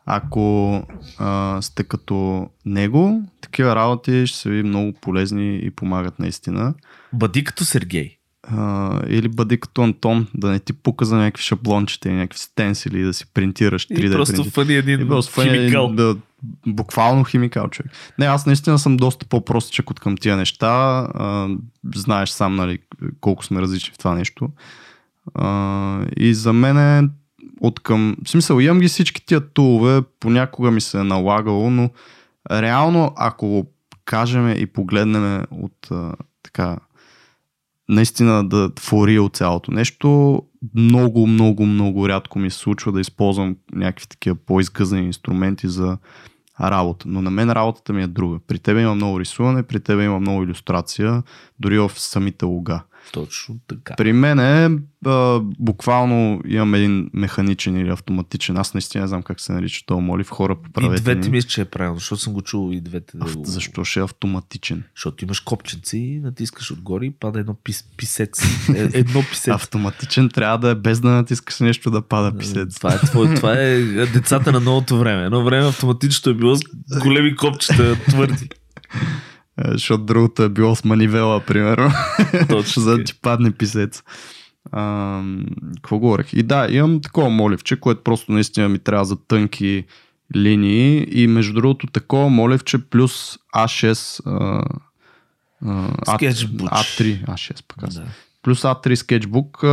Ако 0.06 0.82
а, 1.18 1.58
сте 1.62 1.84
като 1.84 2.48
него, 2.66 3.22
такива 3.40 3.76
работи 3.76 4.26
ще 4.26 4.38
са 4.38 4.50
ви 4.50 4.62
много 4.62 4.92
полезни 4.92 5.56
и 5.56 5.70
помагат 5.70 6.18
наистина. 6.18 6.74
Бъди 7.12 7.44
като 7.44 7.64
Сергей. 7.64 8.12
а, 8.42 9.00
или 9.08 9.28
бъди 9.28 9.60
като 9.60 9.82
Антон, 9.82 10.26
да 10.34 10.50
не 10.50 10.58
ти 10.58 10.72
пука 10.72 11.04
за 11.04 11.16
някакви 11.16 11.42
шаблончета 11.42 12.08
и 12.08 12.12
някакви 12.12 12.38
стенсили 12.38 13.02
да 13.02 13.14
си 13.14 13.26
принтираш 13.34 13.88
3D 13.88 14.08
И 14.08 14.12
просто 14.12 14.34
принтер. 14.34 14.50
фани 14.50 14.74
един 14.74 15.00
И 15.00 15.08
просто 15.08 15.32
фани 15.32 15.48
един, 15.48 15.60
химикал. 15.60 15.92
Да, 15.92 16.16
буквално 16.66 17.24
химикал, 17.24 17.68
човек. 17.68 17.92
Не, 18.18 18.26
аз 18.26 18.46
наистина 18.46 18.78
съм 18.78 18.96
доста 18.96 19.26
по-простичък 19.26 19.90
от 19.90 20.00
към 20.00 20.16
тия 20.16 20.36
неща. 20.36 20.66
А, 21.14 21.48
знаеш 21.94 22.28
сам, 22.30 22.54
нали, 22.56 22.78
колко 23.20 23.44
сме 23.44 23.60
различни 23.60 23.94
в 23.94 23.98
това 23.98 24.14
нещо. 24.14 24.48
А, 25.34 26.00
и 26.16 26.34
за 26.34 26.52
мен 26.52 26.78
е 26.78 27.08
от 27.60 27.80
към... 27.80 28.16
В 28.24 28.30
смисъл, 28.30 28.60
имам 28.60 28.80
ги 28.80 28.88
всички 28.88 29.26
тия 29.26 29.40
тулове, 29.40 30.02
понякога 30.20 30.70
ми 30.70 30.80
се 30.80 30.98
е 30.98 31.04
налагало, 31.04 31.70
но 31.70 31.90
реално, 32.50 33.12
ако 33.16 33.48
го 33.48 33.72
кажем 34.04 34.54
и 34.56 34.66
погледнем 34.66 35.44
от 35.50 35.88
а, 35.90 36.12
така 36.42 36.76
наистина 37.88 38.48
да 38.48 38.70
фори 38.80 39.18
от 39.18 39.36
цялото 39.36 39.70
нещо, 39.70 40.42
много, 40.74 41.26
много, 41.26 41.66
много 41.66 42.08
рядко 42.08 42.38
ми 42.38 42.50
се 42.50 42.58
случва 42.58 42.92
да 42.92 43.00
използвам 43.00 43.56
някакви 43.72 44.06
такива 44.06 44.36
по-изгъзани 44.36 45.06
инструменти 45.06 45.68
за 45.68 45.98
работа. 46.60 47.04
Но 47.08 47.22
на 47.22 47.30
мен 47.30 47.50
работата 47.50 47.92
ми 47.92 48.02
е 48.02 48.06
друга. 48.06 48.38
При 48.46 48.58
тебе 48.58 48.82
има 48.82 48.94
много 48.94 49.20
рисуване, 49.20 49.62
при 49.62 49.80
тебе 49.80 50.04
има 50.04 50.20
много 50.20 50.42
иллюстрация, 50.42 51.22
дори 51.60 51.78
в 51.78 51.92
самите 51.94 52.44
луга. 52.44 52.82
Точно 53.12 53.56
така. 53.66 53.94
При 53.96 54.12
мен 54.12 54.38
е 54.38 54.78
а, 55.06 55.40
буквално 55.58 56.40
имам 56.46 56.74
един 56.74 57.10
механичен 57.12 57.76
или 57.76 57.88
автоматичен. 57.88 58.56
Аз 58.56 58.74
наистина 58.74 59.02
не 59.02 59.08
знам 59.08 59.22
как 59.22 59.40
се 59.40 59.52
нарича 59.52 59.86
този 59.86 60.02
молив. 60.02 60.28
Хора 60.28 60.56
И 60.60 60.62
поправете 60.62 61.02
двете 61.02 61.28
ни. 61.28 61.30
мисля, 61.30 61.48
че 61.48 61.60
е 61.60 61.64
правилно, 61.64 61.98
защото 61.98 62.22
съм 62.22 62.32
го 62.32 62.42
чул 62.42 62.72
и 62.72 62.80
двете. 62.80 63.18
Го... 63.18 63.44
Защо 63.44 63.84
ще 63.84 64.00
е 64.00 64.02
автоматичен? 64.02 64.82
Защото 64.96 65.24
имаш 65.24 65.40
копченци, 65.40 66.20
натискаш 66.22 66.70
отгоре 66.70 67.04
и 67.04 67.10
пада 67.10 67.40
едно 67.40 67.54
пис, 67.54 67.84
писец. 67.96 68.42
Е, 68.68 68.88
едно 68.92 69.22
писец. 69.30 69.48
Автоматичен 69.48 70.28
трябва 70.28 70.58
да 70.58 70.70
е 70.70 70.74
без 70.74 71.00
да 71.00 71.08
натискаш 71.10 71.60
нещо 71.60 71.90
да 71.90 72.02
пада 72.02 72.38
писец. 72.38 72.76
Това 72.76 72.94
е, 72.94 72.98
твое, 72.98 73.34
това 73.34 73.52
е 73.52 73.78
децата 74.06 74.52
на 74.52 74.60
новото 74.60 74.98
време. 74.98 75.24
Едно 75.24 75.44
време 75.44 75.66
автоматично 75.66 76.32
е 76.32 76.34
било 76.34 76.56
с 76.56 76.62
големи 77.02 77.36
копчета, 77.36 77.96
твърди. 78.08 78.48
Е, 79.64 79.68
Защото 79.72 80.04
другото 80.04 80.42
е 80.42 80.48
било 80.48 80.76
с 80.76 80.84
манивела, 80.84 81.40
примерно. 81.40 81.90
Точно 82.48 82.82
за 82.82 82.96
да 82.96 83.04
ти 83.04 83.14
падне 83.22 83.50
писец. 83.50 84.02
А, 84.72 85.22
какво 85.76 85.98
говорех? 85.98 86.32
И 86.32 86.42
да, 86.42 86.68
имам 86.70 87.00
такова 87.00 87.30
моливче, 87.30 87.80
което 87.80 88.02
просто 88.02 88.32
наистина 88.32 88.68
ми 88.68 88.78
трябва 88.78 89.04
за 89.04 89.16
тънки 89.16 89.84
линии 90.36 91.06
и 91.10 91.26
между 91.26 91.52
другото 91.52 91.86
такова 91.86 92.28
моливче 92.28 92.78
плюс 92.78 93.38
А6 93.56 94.20
а, 94.26 94.64
а, 95.64 96.18
Sketchbook. 96.18 96.70
А3, 96.70 97.26
А6 97.26 97.64
пък 97.68 97.82
аз. 97.82 97.94
Да. 97.94 98.04
Плюс 98.42 98.62
А3 98.62 98.94
скетчбук, 98.94 99.64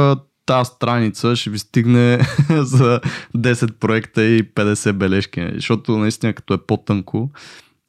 тази 0.46 0.68
страница 0.68 1.36
ще 1.36 1.50
ви 1.50 1.60
стигне 1.60 2.20
за 2.50 3.00
10 3.38 3.72
проекта 3.72 4.24
и 4.24 4.44
50 4.54 4.92
бележки. 4.92 5.50
Защото 5.54 5.98
наистина 5.98 6.34
като 6.34 6.54
е 6.54 6.58
по-тънко, 6.58 7.30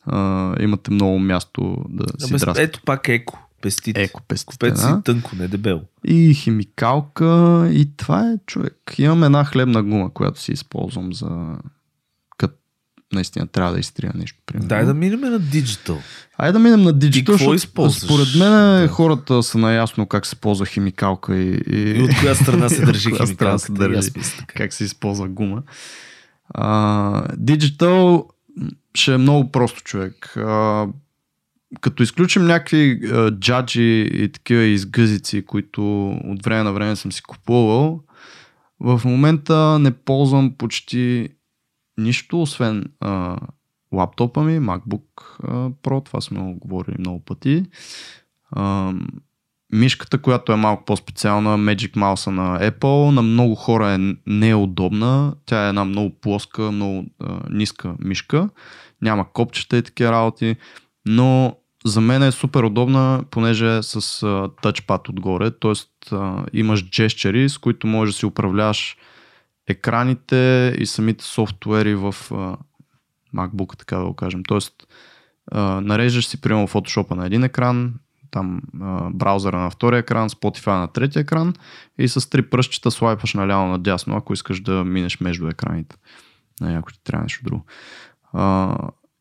а, 0.07 0.55
имате 0.61 0.90
много 0.90 1.19
място 1.19 1.77
да 1.88 2.05
си 2.19 2.35
Абе, 2.35 2.38
драскате. 2.38 2.62
ето 2.62 2.81
пак 2.85 3.09
еко. 3.09 3.38
Пестите. 3.62 4.03
Еко 4.03 4.23
пестите, 4.29 4.51
Купете 4.51 4.81
си 4.81 4.87
да. 4.87 5.03
тънко, 5.03 5.31
не 5.37 5.49
дебело. 5.49 5.81
И 6.07 6.35
химикалка 6.35 7.25
и 7.73 7.97
това 7.97 8.31
е 8.31 8.35
човек. 8.47 8.77
Имам 8.99 9.25
една 9.25 9.45
хлебна 9.45 9.83
гума, 9.83 10.14
която 10.14 10.40
си 10.40 10.53
използвам 10.53 11.12
за 11.14 11.57
като 12.38 12.55
наистина 13.12 13.47
трябва 13.47 13.73
да 13.73 13.79
изтрия 13.81 14.12
нещо. 14.14 14.38
Примерно. 14.47 14.69
Дай 14.69 14.85
да 14.85 14.95
минем 14.95 15.21
на 15.21 15.38
диджитал. 15.38 15.99
Айде 16.38 16.53
да 16.53 16.59
минем 16.59 16.83
на 16.83 16.95
Digital, 16.95 17.17
какво 17.17 17.33
защото 17.33 17.55
използваш? 17.55 18.03
според 18.03 18.29
мен 18.35 18.51
Да. 18.83 18.88
хората 18.88 19.43
са 19.43 19.59
наясно 19.59 20.07
как 20.07 20.27
се 20.27 20.37
ползва 20.37 20.67
химикалка 20.67 21.37
и, 21.37 21.62
и... 21.67 21.90
И 21.90 22.03
от 22.03 22.11
коя 22.21 22.35
страна 22.35 22.69
се 22.69 22.85
държи 22.85 23.11
се 23.27 24.37
така. 24.37 24.55
как 24.55 24.73
се 24.73 24.85
използва 24.85 25.29
гума. 25.29 25.62
А, 26.49 27.29
Digital 27.29 28.25
ще 28.95 29.14
е 29.14 29.19
много 29.19 29.51
просто 29.53 29.83
човек. 29.83 30.37
А, 30.37 30.87
като 31.81 32.03
изключим 32.03 32.47
някакви 32.47 33.01
а, 33.12 33.31
джаджи 33.31 34.11
и 34.12 34.33
такива 34.33 34.62
изгъзици, 34.62 35.47
които 35.47 36.09
от 36.09 36.45
време 36.45 36.62
на 36.62 36.73
време 36.73 36.97
съм 36.97 37.12
си 37.12 37.23
купувал, 37.23 38.01
в 38.81 39.01
момента 39.05 39.79
не 39.79 39.90
ползвам 39.90 40.55
почти 40.59 41.29
нищо, 41.99 42.43
освен 42.43 42.85
а, 43.01 43.38
лаптопа 43.93 44.43
ми, 44.43 44.61
MacBook 44.61 45.05
а, 45.43 45.71
Pro, 45.71 46.05
това 46.07 46.21
сме 46.21 46.40
го 46.40 46.59
говорили 46.59 46.97
много 46.99 47.21
пъти. 47.21 47.64
А, 48.51 48.93
мишката, 49.75 50.19
която 50.19 50.53
е 50.53 50.57
малко 50.57 50.85
по-специална, 50.85 51.59
Magic 51.59 51.93
Mouse 51.93 52.31
на 52.31 52.71
Apple, 52.71 53.11
на 53.11 53.23
много 53.23 53.55
хора 53.55 53.91
е 53.91 54.15
неудобна. 54.27 55.35
Тя 55.47 55.67
е 55.67 55.69
една 55.69 55.85
много 55.85 56.21
плоска, 56.21 56.63
много 56.63 57.05
а, 57.21 57.41
ниска 57.51 57.95
мишка. 57.99 58.49
Няма 59.03 59.33
копчета 59.33 59.77
и 59.77 59.83
такива 59.83 60.13
работи, 60.13 60.57
но 61.07 61.57
за 61.85 62.01
мен 62.01 62.23
е 62.23 62.33
супер 62.33 62.63
удобна, 62.63 63.25
понеже 63.31 63.77
е 63.77 63.83
с 63.83 64.23
а, 64.23 64.51
тъчпад 64.63 65.09
отгоре, 65.09 65.51
т.е. 65.51 66.17
имаш 66.53 66.85
джещери, 66.85 67.49
с 67.49 67.59
които 67.59 67.87
можеш 67.87 68.15
да 68.15 68.19
си 68.19 68.27
управляваш 68.27 68.97
екраните 69.69 70.75
и 70.79 70.87
самите 70.87 71.25
софтуери 71.25 71.95
в 71.95 72.15
а, 72.31 72.57
MacBook, 73.35 73.79
така 73.79 73.97
да 73.97 74.05
го 74.05 74.15
кажем. 74.15 74.43
Тоест, 74.43 74.75
а, 75.53 75.81
нареждаш 75.81 76.27
си, 76.27 76.41
примерно, 76.41 76.69
Photoshop 76.69 77.15
на 77.15 77.27
един 77.27 77.45
екран, 77.45 77.95
там 78.35 78.61
а, 78.81 79.11
браузъра 79.11 79.59
на 79.59 79.70
втория 79.70 79.99
екран, 79.99 80.29
Spotify 80.29 80.81
на 80.81 80.88
третия 80.88 81.20
екран 81.20 81.55
и 81.99 82.09
с 82.09 82.31
три 82.31 82.42
пръстчета 82.42 82.90
слайпаш 82.90 83.35
наляво 83.35 83.68
надясно, 83.68 84.16
ако 84.16 84.33
искаш 84.33 84.61
да 84.61 84.85
минеш 84.85 85.20
между 85.20 85.49
екраните. 85.49 85.97
Не, 86.61 86.77
ако 86.79 86.92
ти 86.92 87.05
трябва 87.05 87.23
нещо 87.23 87.44
друго. 87.44 87.64
А, 88.33 88.77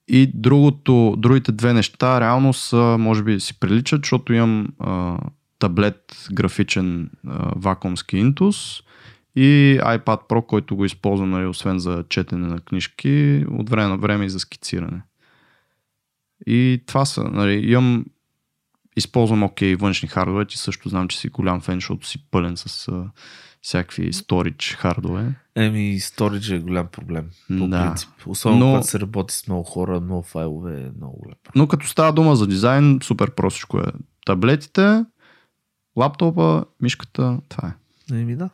и 0.08 0.32
другото, 0.34 1.15
другите 1.17 1.52
две 1.52 1.73
неща 1.73 2.21
реално 2.21 2.54
са, 2.54 2.95
може 2.99 3.23
би 3.23 3.39
си 3.39 3.60
приличат, 3.60 4.02
защото 4.02 4.34
имам 4.34 4.67
а, 4.80 5.17
таблет 5.60 6.28
графичен 6.34 7.10
а, 7.28 7.54
вакуумски 7.56 8.15
Intus 8.15 8.84
и 9.36 9.80
iPad 9.82 10.30
Pro, 10.30 10.45
който 10.45 10.76
го 10.76 10.86
използвам, 10.86 11.30
нали, 11.30 11.45
освен 11.45 11.80
за 11.80 12.04
четене 12.10 12.47
на 12.47 12.60
книжки, 12.60 13.45
от 13.52 13.69
време 13.69 13.88
на 13.88 13.97
време 13.97 14.26
и 14.26 14.30
за 14.30 14.39
скициране. 14.39 15.02
И 16.47 16.84
това 16.86 17.06
са, 17.06 17.23
нали, 17.23 17.71
имам 17.71 18.06
използвам 18.95 19.43
окей 19.43 19.75
външни 19.75 20.08
хардове, 20.10 20.45
ти 20.45 20.58
също 20.58 20.89
знам, 20.89 21.08
че 21.08 21.19
си 21.19 21.29
голям 21.29 21.62
фен, 21.62 21.75
защото 21.75 22.08
си 22.08 22.25
пълен 22.32 22.58
с 22.58 22.88
а, 22.88 23.06
всякакви 23.62 24.13
storage 24.13 24.75
хардове. 24.75 25.34
Еми, 25.56 25.99
сторидж 25.99 26.49
е 26.49 26.60
голям 26.60 26.88
проблем. 26.88 27.29
По 27.49 27.67
Да. 27.67 27.82
принцип. 27.82 28.10
Особено 28.25 28.60
Но- 28.60 28.65
когато 28.65 28.88
се 28.88 28.99
работи 28.99 29.34
с 29.34 29.47
много 29.47 29.63
хора, 29.63 29.99
много 29.99 30.23
файлове, 30.23 30.73
е 30.75 30.91
много 30.97 31.17
голям. 31.19 31.38
Но 31.56 31.67
като 31.67 31.88
става 31.88 32.13
дума 32.13 32.36
за 32.36 32.47
дизайн, 32.47 32.99
супер 33.03 33.32
простичко 33.32 33.79
е. 33.79 33.84
Таблетите, 34.25 35.06
лаптопа, 35.97 36.65
мишката, 36.82 37.39
това 37.49 37.67
е. 37.67 37.73
Еми 38.12 38.36
да. 38.36 38.49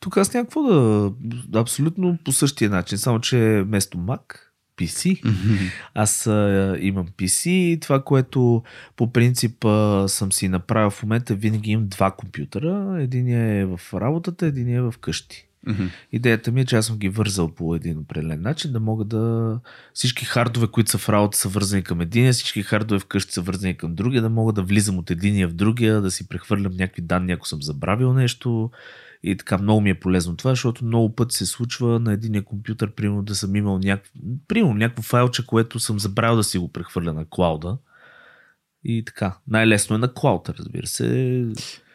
Тук 0.00 0.16
аз 0.16 0.34
някакво 0.34 0.62
да... 0.62 1.12
Абсолютно 1.54 2.18
по 2.24 2.32
същия 2.32 2.70
начин, 2.70 2.98
само 2.98 3.20
че 3.20 3.62
вместо 3.62 3.98
Mac, 3.98 4.20
PC, 4.80 5.22
аз 5.94 6.26
а, 6.26 6.76
имам 6.80 7.08
PC 7.08 7.50
и 7.50 7.80
това, 7.80 8.02
което 8.02 8.62
по 8.96 9.12
принцип 9.12 9.64
а, 9.64 10.08
съм 10.08 10.32
си 10.32 10.48
направил 10.48 10.90
в 10.90 11.02
момента, 11.02 11.34
винаги 11.34 11.70
имам 11.70 11.88
два 11.88 12.10
компютъра. 12.10 12.96
Един 13.00 13.28
е 13.28 13.64
в 13.64 13.80
работата, 13.94 14.46
един 14.46 14.74
е 14.74 14.80
в 14.80 14.94
къщи. 15.00 15.46
Идеята 16.12 16.52
ми 16.52 16.60
е, 16.60 16.64
че 16.64 16.76
аз 16.76 16.86
съм 16.86 16.98
ги 16.98 17.08
вързал 17.08 17.54
по 17.54 17.74
един 17.74 17.98
определен 17.98 18.42
начин, 18.42 18.72
да 18.72 18.80
мога 18.80 19.04
да... 19.04 19.60
Всички 19.94 20.24
хардове, 20.24 20.66
които 20.66 20.90
са 20.90 20.98
в 20.98 21.08
работа, 21.08 21.38
са 21.38 21.48
вързани 21.48 21.82
към 21.82 22.00
единия, 22.00 22.32
всички 22.32 22.62
хардове 22.62 22.98
вкъщи 23.00 23.32
са 23.32 23.42
вързани 23.42 23.76
към 23.76 23.94
другия, 23.94 24.22
да 24.22 24.30
мога 24.30 24.52
да 24.52 24.62
влизам 24.62 24.98
от 24.98 25.10
единия 25.10 25.48
в 25.48 25.52
другия, 25.52 26.00
да 26.00 26.10
си 26.10 26.28
прехвърлям 26.28 26.72
някакви 26.72 27.02
данни, 27.02 27.32
ако 27.32 27.48
съм 27.48 27.62
забравил 27.62 28.12
нещо. 28.12 28.70
И 29.22 29.36
така 29.36 29.58
много 29.58 29.80
ми 29.80 29.90
е 29.90 30.00
полезно 30.00 30.36
това, 30.36 30.50
защото 30.50 30.84
много 30.84 31.14
пъти 31.14 31.36
се 31.36 31.46
случва 31.46 32.00
на 32.00 32.12
единия 32.12 32.44
компютър, 32.44 32.90
примерно 32.90 33.22
да 33.22 33.34
съм 33.34 33.56
имал 33.56 33.78
някакво, 33.78 34.12
примерно, 34.48 34.74
някакво 34.74 35.02
файлче, 35.02 35.46
което 35.46 35.80
съм 35.80 35.98
забравил 35.98 36.36
да 36.36 36.44
си 36.44 36.58
го 36.58 36.72
прехвърля 36.72 37.12
на 37.12 37.24
клауда. 37.30 37.78
И 38.84 39.04
така. 39.04 39.36
Най-лесно 39.48 39.96
е 39.96 39.98
на 39.98 40.14
клауд, 40.14 40.48
разбира 40.48 40.86
се. 40.86 41.46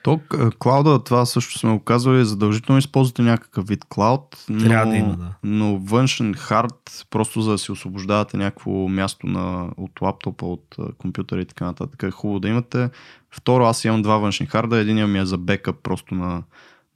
То, 0.04 0.18
к- 0.18 0.58
клауда, 0.58 1.04
това 1.04 1.26
също 1.26 1.60
сме 1.60 1.72
го 1.72 1.80
казвали, 1.80 2.26
задължително 2.26 2.80
използвате 2.80 3.22
някакъв 3.22 3.68
вид 3.68 3.86
клауд, 3.90 4.46
но, 4.50 4.64
Трябва 4.64 4.92
да 4.92 4.98
има, 4.98 5.16
да. 5.16 5.36
но 5.44 5.78
външен 5.78 6.34
хард, 6.34 7.06
просто 7.10 7.42
за 7.42 7.52
да 7.52 7.58
си 7.58 7.72
освобождавате 7.72 8.38
някакво 8.38 8.72
място 8.72 9.28
на, 9.28 9.70
от 9.78 10.02
лаптопа, 10.02 10.46
от 10.46 10.76
а, 10.80 10.94
компютъра 10.94 11.42
и 11.42 11.46
така 11.46 11.66
нататък, 11.66 12.04
е 12.04 12.12
хубаво 12.12 12.40
да 12.40 12.48
имате. 12.48 12.90
Второ, 13.32 13.64
аз 13.64 13.86
имам 13.86 14.02
два 14.02 14.18
външни 14.18 14.46
харда, 14.46 14.78
единия 14.78 15.08
ми 15.08 15.20
е 15.20 15.26
за 15.26 15.38
бекъп 15.38 15.76
просто 15.84 16.16
на, 16.16 16.44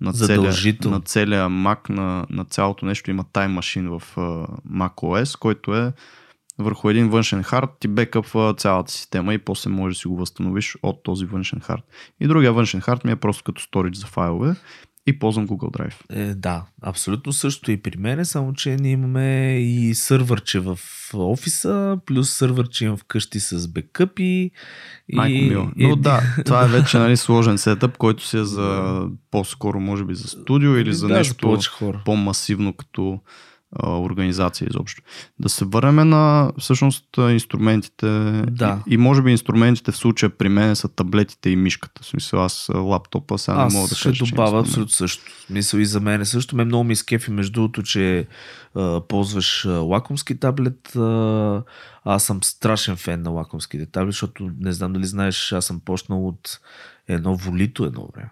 на, 0.01 0.13
целия, 0.13 0.53
на 0.85 1.01
целия 1.01 1.49
Mac, 1.49 1.89
на, 1.89 2.25
на 2.29 2.45
цялото 2.45 2.85
нещо 2.85 3.11
има 3.11 3.23
Time 3.23 3.59
Machine 3.59 3.99
в 3.99 4.17
а, 4.17 4.21
Mac 4.71 4.93
OS, 4.93 5.39
който 5.39 5.75
е 5.75 5.93
върху 6.59 6.89
един 6.89 7.09
външен 7.09 7.43
хард 7.43 7.69
ти 7.79 7.87
бекъпва 7.87 8.53
цялата 8.57 8.91
система 8.91 9.33
и 9.33 9.37
после 9.37 9.69
можеш 9.69 9.97
да 9.97 10.01
си 10.01 10.07
го 10.07 10.17
възстановиш 10.17 10.77
от 10.83 11.03
този 11.03 11.25
външен 11.25 11.59
хард. 11.59 11.83
И 12.19 12.27
другия 12.27 12.53
външен 12.53 12.81
хард 12.81 13.05
ми 13.05 13.11
е 13.11 13.15
просто 13.15 13.43
като 13.43 13.61
сторидж 13.61 13.97
за 13.97 14.07
файлове 14.07 14.55
и 15.09 15.19
ползвам 15.19 15.47
Google 15.47 15.79
Drive. 15.79 15.93
Е, 16.09 16.35
да, 16.35 16.63
абсолютно 16.81 17.33
също 17.33 17.71
и 17.71 17.77
при 17.77 17.97
мен, 17.97 18.25
само 18.25 18.53
че 18.53 18.75
ние 18.75 18.91
имаме 18.91 19.59
и 19.59 19.95
сървърче 19.95 20.59
в 20.59 20.79
офиса, 21.13 21.97
плюс 22.05 22.29
сървърче 22.29 22.85
имам 22.85 22.97
вкъщи 22.97 23.39
с 23.39 23.67
бекъпи. 23.67 24.51
Майко 25.13 25.37
и, 25.37 25.49
мила. 25.49 25.71
Но 25.75 25.95
да, 25.95 26.21
това 26.45 26.65
е 26.65 26.67
вече 26.67 26.97
нали, 26.97 27.17
сложен 27.17 27.57
сетъп, 27.57 27.97
който 27.97 28.25
си 28.25 28.37
е 28.37 28.43
за 28.43 29.01
по-скоро, 29.31 29.79
може 29.79 30.05
би, 30.05 30.15
за 30.15 30.27
студио 30.27 30.75
или 30.75 30.93
за 30.93 31.07
да, 31.07 31.13
нещо 31.13 31.59
за 31.61 31.93
по-масивно 32.05 32.73
като 32.73 33.19
организация 33.83 34.67
изобщо. 34.69 35.01
Да 35.39 35.49
се 35.49 35.65
върнем 35.65 36.09
на 36.09 36.51
всъщност 36.59 37.05
инструментите 37.17 38.07
Да. 38.51 38.83
и, 38.87 38.93
и 38.93 38.97
може 38.97 39.21
би 39.21 39.31
инструментите 39.31 39.91
в 39.91 39.97
случая 39.97 40.29
при 40.29 40.49
мен 40.49 40.75
са 40.75 40.87
таблетите 40.87 41.49
и 41.49 41.55
мишката. 41.55 42.03
В 42.03 42.05
смисъл 42.05 42.43
аз 42.43 42.69
лаптопа 42.75 43.37
сега 43.37 43.57
не 43.57 43.73
мога 43.73 43.87
да 43.87 43.93
Аз 43.93 43.97
ще 43.97 44.09
кажа, 44.09 44.25
че 44.25 44.29
е 44.29 44.35
добавя 44.35 44.59
абсолютно 44.59 44.93
също. 44.93 45.23
Мисъл 45.49 45.77
и 45.77 45.85
за 45.85 45.99
мен 45.99 46.25
също. 46.25 46.55
Ме 46.55 46.65
много 46.65 46.83
ми 46.83 46.93
изкефи 46.93 47.31
между 47.31 47.53
другото, 47.53 47.83
че 47.83 48.27
а, 48.75 49.01
ползваш 49.07 49.65
а, 49.65 49.69
лакомски 49.69 50.39
таблет. 50.39 50.95
А, 50.95 51.63
аз 52.03 52.23
съм 52.23 52.43
страшен 52.43 52.95
фен 52.95 53.21
на 53.21 53.29
лакомските 53.29 53.85
таблети, 53.85 54.13
защото 54.13 54.51
не 54.59 54.71
знам 54.71 54.93
дали 54.93 55.05
знаеш, 55.05 55.51
аз 55.51 55.65
съм 55.65 55.79
почнал 55.79 56.27
от 56.27 56.59
едно 57.07 57.35
волито 57.35 57.85
едно 57.85 58.09
време. 58.15 58.29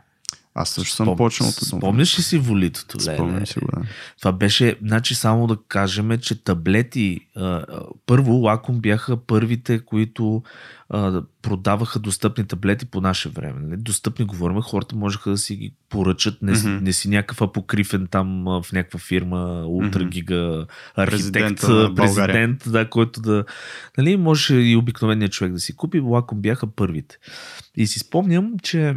Аз 0.59 0.69
също 0.69 0.95
съм 0.95 1.07
Спом- 1.07 1.17
почнал 1.17 1.49
от. 1.49 1.55
Спомняш 1.55 2.19
ли 2.19 2.21
си 2.21 2.37
волитото? 2.37 2.99
Спомням 2.99 3.45
си 3.45 3.59
го, 3.59 3.67
да. 3.75 3.81
Това 4.19 4.31
беше, 4.31 4.75
значи 4.81 5.15
само 5.15 5.47
да 5.47 5.57
кажем, 5.67 6.17
че 6.17 6.43
таблети, 6.43 7.19
а, 7.35 7.65
първо 8.05 8.31
Лаком 8.31 8.79
бяха 8.79 9.17
първите, 9.17 9.79
които 9.79 10.43
а, 10.89 11.21
продаваха 11.41 11.99
достъпни 11.99 12.47
таблети 12.47 12.85
по 12.85 13.01
наше 13.01 13.29
време. 13.29 13.59
Нали? 13.59 13.77
Достъпни 13.77 14.25
говорим, 14.25 14.61
хората 14.61 14.95
можеха 14.95 15.29
да 15.29 15.37
си 15.37 15.55
ги 15.55 15.73
поръчат, 15.89 16.41
не, 16.41 16.55
mm-hmm. 16.55 16.81
не 16.81 16.93
си 16.93 17.09
някакъв 17.09 17.41
апокрифен 17.41 18.07
там 18.07 18.43
в 18.43 18.65
някаква 18.73 18.99
фирма, 18.99 19.63
ултрагига, 19.65 20.65
архитект, 20.95 21.63
на 21.63 21.89
България. 21.89 21.95
президент, 21.95 22.63
да, 22.67 22.89
който 22.89 23.21
да... 23.21 23.45
Нали, 23.97 24.17
може 24.17 24.55
и 24.55 24.75
обикновеният 24.75 25.31
човек 25.31 25.53
да 25.53 25.59
си 25.59 25.75
купи, 25.75 25.99
Лаком 25.99 26.41
бяха 26.41 26.67
първите. 26.67 27.17
И 27.75 27.87
си 27.87 27.99
спомням, 27.99 28.53
че 28.63 28.95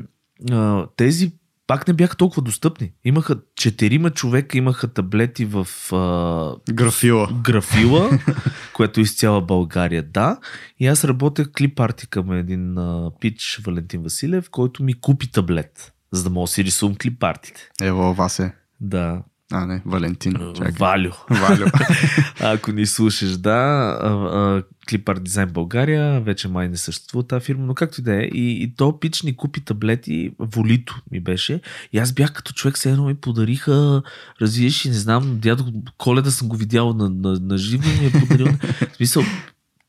а, 0.51 0.87
тези 0.97 1.33
пак 1.71 1.89
не 1.89 1.95
бяха 1.95 2.17
толкова 2.17 2.43
достъпни. 2.43 2.93
Имаха 3.05 3.41
четирима 3.57 4.11
човека, 4.11 4.59
имаха 4.59 4.89
таблети 4.93 5.45
в 5.45 5.67
а, 5.93 6.73
Графила. 6.73 7.29
графила, 7.45 8.11
което 8.75 9.01
е 9.01 9.03
из 9.03 9.17
цяла 9.17 9.41
България, 9.41 10.03
да. 10.03 10.39
И 10.79 10.87
аз 10.87 11.05
работех 11.05 11.47
клип 11.59 11.81
към 12.11 12.33
един 12.33 12.79
а, 12.79 13.11
пич 13.21 13.61
Валентин 13.67 14.03
Василев, 14.03 14.51
който 14.51 14.83
ми 14.83 15.01
купи 15.01 15.31
таблет, 15.31 15.93
за 16.13 16.25
да 16.25 16.31
мога 16.31 16.45
да 16.45 16.49
си 16.49 16.65
рисувам 16.65 16.97
клип 16.97 17.23
артите. 17.23 17.69
Ево, 17.83 18.15
Васе. 18.15 18.53
Да. 18.81 19.23
А, 19.53 19.67
не, 19.67 19.83
Валентин. 19.87 20.35
Чакай. 20.57 20.73
Валю. 20.79 21.11
Валю. 21.31 21.67
Ако 22.41 22.73
ни 22.73 22.87
слушаш, 22.87 23.37
да, 23.37 24.63
Clipart 24.89 25.19
Дизайн 25.19 25.49
България, 25.49 26.21
вече 26.21 26.49
май 26.49 26.69
не 26.69 26.77
съществува 26.77 27.27
тази 27.27 27.45
фирма, 27.45 27.67
но 27.67 27.75
както 27.75 28.01
и 28.01 28.05
да 28.05 28.15
е. 28.15 28.23
И, 28.23 28.63
и 28.63 28.75
то 28.77 29.01
пич 29.01 29.23
ни 29.23 29.37
купи 29.37 29.61
таблети, 29.61 30.33
Волито 30.39 31.03
ми 31.11 31.21
беше. 31.21 31.61
И 31.93 31.99
аз 31.99 32.13
бях 32.13 32.33
като 32.33 32.53
човек, 32.53 32.77
все 32.77 32.91
едно 32.91 33.05
ми 33.05 33.15
подариха, 33.15 34.03
развиеш 34.41 34.85
и 34.85 34.89
не 34.89 34.95
знам, 34.95 35.39
дядо 35.41 35.73
Коледа 35.99 36.31
съм 36.31 36.49
го 36.49 36.57
видял 36.57 36.95
на, 36.95 37.11
на, 37.11 37.41
на 37.41 37.59
живо 37.59 37.89
и 37.89 38.01
ми 38.01 38.07
е 38.07 38.21
подарил. 38.21 38.47
В 38.93 38.97
смисъл, 38.97 39.23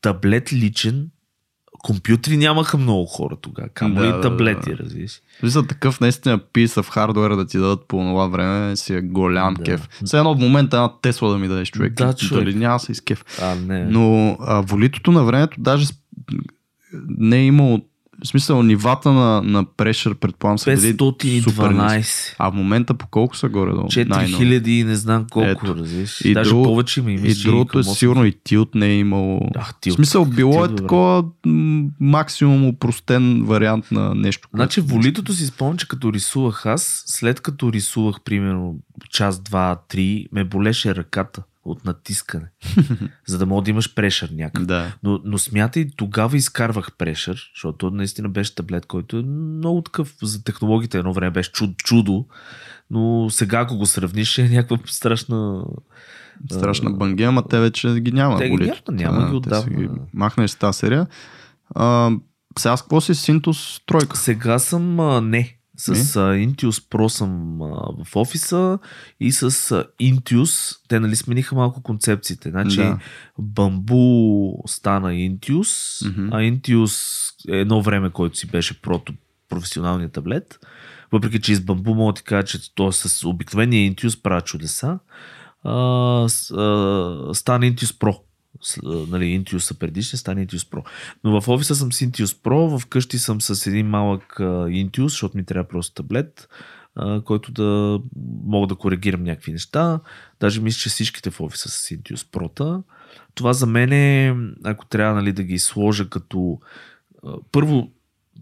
таблет 0.00 0.52
личен, 0.52 1.08
компютри 1.82 2.36
нямаха 2.36 2.78
много 2.78 3.06
хора 3.06 3.36
тогава, 3.36 3.68
камо 3.68 3.94
Да, 3.94 4.06
и 4.06 4.12
да, 4.12 4.20
таблети, 4.20 4.70
да. 4.70 4.76
развиеш. 4.76 5.22
За 5.42 5.66
такъв 5.66 6.00
наистина 6.00 6.38
piece 6.38 6.82
of 6.82 6.96
hardware 6.96 7.36
да 7.36 7.46
ти 7.46 7.58
дадат 7.58 7.88
по 7.88 7.96
това 7.96 8.26
време 8.26 8.76
си 8.76 8.94
е 8.94 9.00
голям 9.00 9.54
Да. 9.54 9.62
кеф. 9.62 9.88
Все 10.04 10.18
едно 10.18 10.30
от 10.30 10.38
момента 10.38 10.76
една 10.76 10.92
Тесла 11.02 11.30
да 11.30 11.38
ми 11.38 11.48
дадеш 11.48 11.70
човек. 11.70 11.92
Да, 11.92 12.12
човек. 12.14 12.44
Дали 12.44 12.54
няма 12.54 12.80
се 12.80 12.92
изкеф. 12.92 13.24
А, 13.42 13.54
не. 13.54 13.84
Но 13.84 14.36
а, 14.40 14.60
волитото 14.60 15.12
на 15.12 15.24
времето 15.24 15.60
даже 15.60 15.86
не 17.18 17.36
е 17.38 17.44
имало 17.46 17.80
в 18.24 18.28
смисъл 18.28 18.62
нивата 18.62 19.12
на, 19.12 19.42
на 19.42 19.64
прешър, 19.66 20.14
предполагам 20.14 20.58
са 20.58 20.70
били 20.70 20.92
супер 20.92 21.04
ниски. 21.24 21.50
512. 21.50 22.34
А 22.38 22.50
в 22.50 22.54
момента 22.54 22.94
по 22.94 23.06
колко 23.06 23.36
са 23.36 23.48
горе-долу? 23.48 23.88
Най-нови? 23.98 24.44
4000 24.46 24.68
и 24.68 24.84
не 24.84 24.94
знам 24.96 25.26
колко, 25.30 25.48
Ето. 25.48 25.76
разбираш. 25.76 26.20
И 26.20 26.34
Даже 26.34 26.50
друго- 26.50 26.64
повече 26.64 27.00
има. 27.00 27.10
И 27.10 27.14
мисля, 27.14 27.34
че 27.34 27.42
другото 27.44 27.78
е 27.78 27.82
към 27.82 27.82
800. 27.84 27.94
сигурно 27.94 28.24
и 28.24 28.32
тилт 28.34 28.74
не 28.74 28.86
е 28.86 28.96
имало. 28.96 29.40
Да, 29.52 29.60
В 29.60 29.74
тилт. 29.80 29.96
смисъл 29.96 30.24
било 30.24 30.50
е 30.54 30.58
Тилт, 30.58 30.70
добре. 30.70 30.82
такова 30.82 31.24
максимум 32.00 32.66
упростен 32.66 33.44
вариант 33.44 33.90
на 33.90 34.14
нещо. 34.14 34.48
Значи 34.54 34.80
волитото 34.80 35.32
си 35.32 35.46
спомням, 35.46 35.76
че 35.76 35.88
като 35.88 36.12
рисувах 36.12 36.66
аз, 36.66 37.02
след 37.06 37.40
като 37.40 37.72
рисувах 37.72 38.16
примерно 38.20 38.76
час, 39.10 39.40
два, 39.40 39.76
три, 39.88 40.26
ме 40.32 40.44
болеше 40.44 40.94
ръката 40.94 41.42
от 41.64 41.84
натискане. 41.84 42.46
за 43.26 43.38
да 43.38 43.46
мога 43.46 43.62
да 43.62 43.70
имаш 43.70 43.94
прешър 43.94 44.30
някакъв. 44.30 44.66
Да. 44.66 44.92
Но, 45.02 45.20
но 45.24 45.38
смятай, 45.38 45.90
тогава 45.96 46.36
изкарвах 46.36 46.92
прешър, 46.98 47.50
защото 47.54 47.90
наистина 47.90 48.28
беше 48.28 48.54
таблет, 48.54 48.86
който 48.86 49.16
е 49.18 49.22
много 49.22 49.82
такъв 49.82 50.14
за 50.22 50.44
технологията. 50.44 50.98
Едно 50.98 51.12
време 51.12 51.30
беше 51.30 51.52
чудо, 51.52 51.74
чудо 51.84 52.26
но 52.92 53.30
сега 53.30 53.60
ако 53.60 53.76
го 53.76 53.86
сравниш 53.86 54.38
е 54.38 54.48
някаква 54.48 54.78
страшна... 54.86 55.64
Страшна 56.52 56.90
бангия, 56.90 57.28
ама 57.28 57.48
те 57.48 57.60
вече 57.60 58.00
ги 58.00 58.12
няма. 58.12 58.38
Те 58.38 58.50
ги 58.50 58.56
няма, 58.56 58.76
няма 58.88 59.18
ги 59.18 59.42
те 59.42 59.50
са 59.50 59.60
отдавна. 59.60 59.88
Махнеш 60.14 60.50
с 60.50 60.56
тази 60.56 60.78
серия. 60.78 61.06
А, 61.74 62.10
сега 62.58 62.76
с 62.76 62.82
какво 62.82 63.00
си 63.00 63.14
Синтус 63.14 63.80
тройка? 63.86 64.16
Сега 64.16 64.58
съм 64.58 65.00
а, 65.00 65.20
не. 65.20 65.58
С 65.76 65.88
а, 66.16 66.20
Intuos 66.34 66.88
Pro 66.90 67.08
съм 67.08 67.62
а, 67.62 67.66
в 68.04 68.16
офиса 68.16 68.78
и 69.20 69.32
с 69.32 69.42
а, 69.42 69.84
Intuos, 70.02 70.76
те 70.88 71.00
нали 71.00 71.16
смениха 71.16 71.54
малко 71.54 71.82
концепциите. 71.82 72.50
Значи 72.50 72.76
Да. 72.76 72.98
Bamboo 73.40 74.52
стана 74.68 75.12
Intuos, 75.12 76.02
Мгм. 76.08 76.28
а 76.32 76.36
Intuos 76.40 76.94
е 77.52 77.56
едно 77.56 77.82
време, 77.82 78.10
който 78.10 78.38
си 78.38 78.46
беше 78.46 78.82
прото 78.82 79.12
професионалният 79.48 80.12
таблет. 80.12 80.58
Въпреки, 81.12 81.40
че 81.40 81.52
и 81.52 81.56
с 81.56 81.60
Bamboo 81.60 81.94
мога 81.94 82.12
да 82.12 82.16
ти 82.16 82.22
кажа, 82.24 82.46
че 82.46 82.74
то 82.74 82.92
с 82.92 83.28
обикновения 83.28 83.92
Intuos 83.92 84.22
правя 84.22 84.40
чудеса. 84.40 84.98
А, 85.64 86.28
с, 86.28 86.50
а, 86.50 87.30
стана 87.34 87.64
Intuos 87.66 87.98
Pro. 87.98 88.18
А, 88.84 88.88
нали, 88.88 89.24
Intuos 89.24 89.58
са 89.58 89.78
предишни, 89.78 90.18
стана 90.18 90.46
Intuos 90.46 90.70
Pro. 90.70 90.84
Но 91.24 91.40
в 91.40 91.48
офиса 91.48 91.74
съм 91.74 91.92
с 91.92 91.98
Intuos 91.98 92.42
Pro, 92.42 92.78
вкъщи 92.78 93.18
съм 93.18 93.40
с 93.40 93.66
един 93.66 93.86
малък 93.86 94.40
а, 94.40 94.44
Intuos, 94.66 95.02
защото 95.02 95.36
ми 95.36 95.44
трябва 95.44 95.68
просто 95.68 95.94
таблет, 95.94 96.48
а, 96.96 97.20
който 97.20 97.52
да 97.52 98.00
мога 98.44 98.66
да 98.66 98.74
коригирам 98.74 99.22
някакви 99.22 99.52
неща. 99.52 100.00
Даже 100.40 100.60
мисля, 100.60 100.78
че 100.78 100.88
всичките 100.88 101.30
в 101.30 101.40
офиса 101.40 101.68
са 101.68 101.78
с 101.78 101.88
Intuos 101.88 102.26
Pro. 102.32 102.82
Това 103.34 103.52
за 103.52 103.66
мен 103.66 103.92
е, 103.92 104.36
ако 104.64 104.86
трябва 104.86 105.14
нали, 105.14 105.32
да 105.32 105.42
ги 105.42 105.58
сложа 105.58 106.08
като... 106.08 106.58
а, 107.26 107.32
Първо 107.52 107.90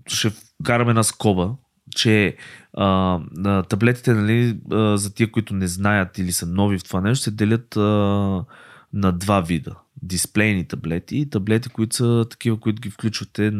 ще 0.06 0.30
вкараме 0.62 0.92
на 0.92 1.04
скоба, 1.04 1.54
че 1.96 2.36
а, 2.74 2.84
на 3.32 3.62
таблетите, 3.62 4.14
нали, 4.14 4.58
а, 4.72 4.96
за 4.96 5.14
тия, 5.14 5.30
които 5.30 5.54
не 5.54 5.66
знаят 5.66 6.18
или 6.18 6.32
са 6.32 6.46
нови 6.46 6.78
в 6.78 6.84
това 6.84 7.00
нещо, 7.00 7.24
се 7.24 7.30
делят 7.30 7.76
а, 7.76 8.44
на 8.92 9.12
два 9.12 9.40
вида. 9.40 9.74
Дисплейни 10.02 10.68
таблети 10.68 11.16
и 11.16 11.30
таблети, 11.30 11.68
които 11.68 11.96
са 11.96 12.26
такива, 12.30 12.60
които 12.60 12.80
ги 12.80 12.90
включвате 12.90 13.52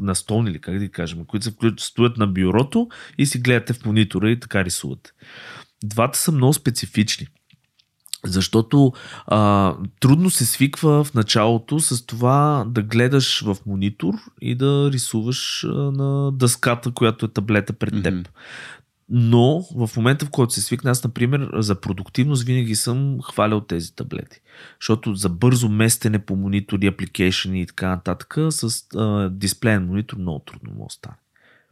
на 0.00 0.14
столни 0.14 0.50
или 0.50 0.60
как 0.60 0.74
да 0.74 0.84
ги 0.84 0.90
кажем, 0.90 1.24
които 1.24 1.44
се 1.44 1.50
включват, 1.50 1.80
стоят 1.80 2.16
на 2.16 2.26
бюрото 2.26 2.88
и 3.18 3.26
си 3.26 3.38
гледате 3.38 3.72
в 3.72 3.84
монитора 3.84 4.30
и 4.30 4.40
така 4.40 4.64
рисувате. 4.64 5.10
Двата 5.84 6.18
са 6.18 6.32
много 6.32 6.52
специфични. 6.52 7.26
Защото 8.24 8.92
а, 9.26 9.74
трудно 10.00 10.30
се 10.30 10.46
свиква 10.46 11.04
в 11.04 11.14
началото 11.14 11.80
с 11.80 12.06
това 12.06 12.64
да 12.68 12.82
гледаш 12.82 13.42
в 13.44 13.56
монитор 13.66 14.14
и 14.40 14.54
да 14.54 14.90
рисуваш 14.92 15.64
а, 15.64 15.68
на 15.68 16.32
дъската, 16.32 16.90
която 16.90 17.26
е 17.26 17.28
таблета 17.28 17.72
пред 17.72 18.02
теб. 18.02 18.14
Мгм. 18.14 18.22
Но 19.10 19.62
в 19.76 19.90
момента, 19.96 20.26
в 20.26 20.30
който 20.30 20.54
се 20.54 20.60
свикна, 20.60 20.90
аз, 20.90 21.04
например, 21.04 21.50
за 21.54 21.80
продуктивност 21.80 22.42
винаги 22.42 22.76
съм 22.76 23.18
хвалял 23.22 23.60
тези 23.60 23.94
таблети. 23.94 24.40
Защото 24.80 25.14
за 25.14 25.28
бързо 25.28 25.68
местене 25.68 26.18
по 26.18 26.36
монитори, 26.36 26.86
апликейшени 26.86 27.62
и 27.62 27.66
така 27.66 27.88
нататък, 27.88 28.36
с 28.50 28.84
а, 28.96 29.28
дисплеен 29.30 29.86
монитор 29.86 30.16
много 30.16 30.38
трудно 30.38 30.70
може 30.78 30.86
да 30.88 30.92
стане. 30.94 31.16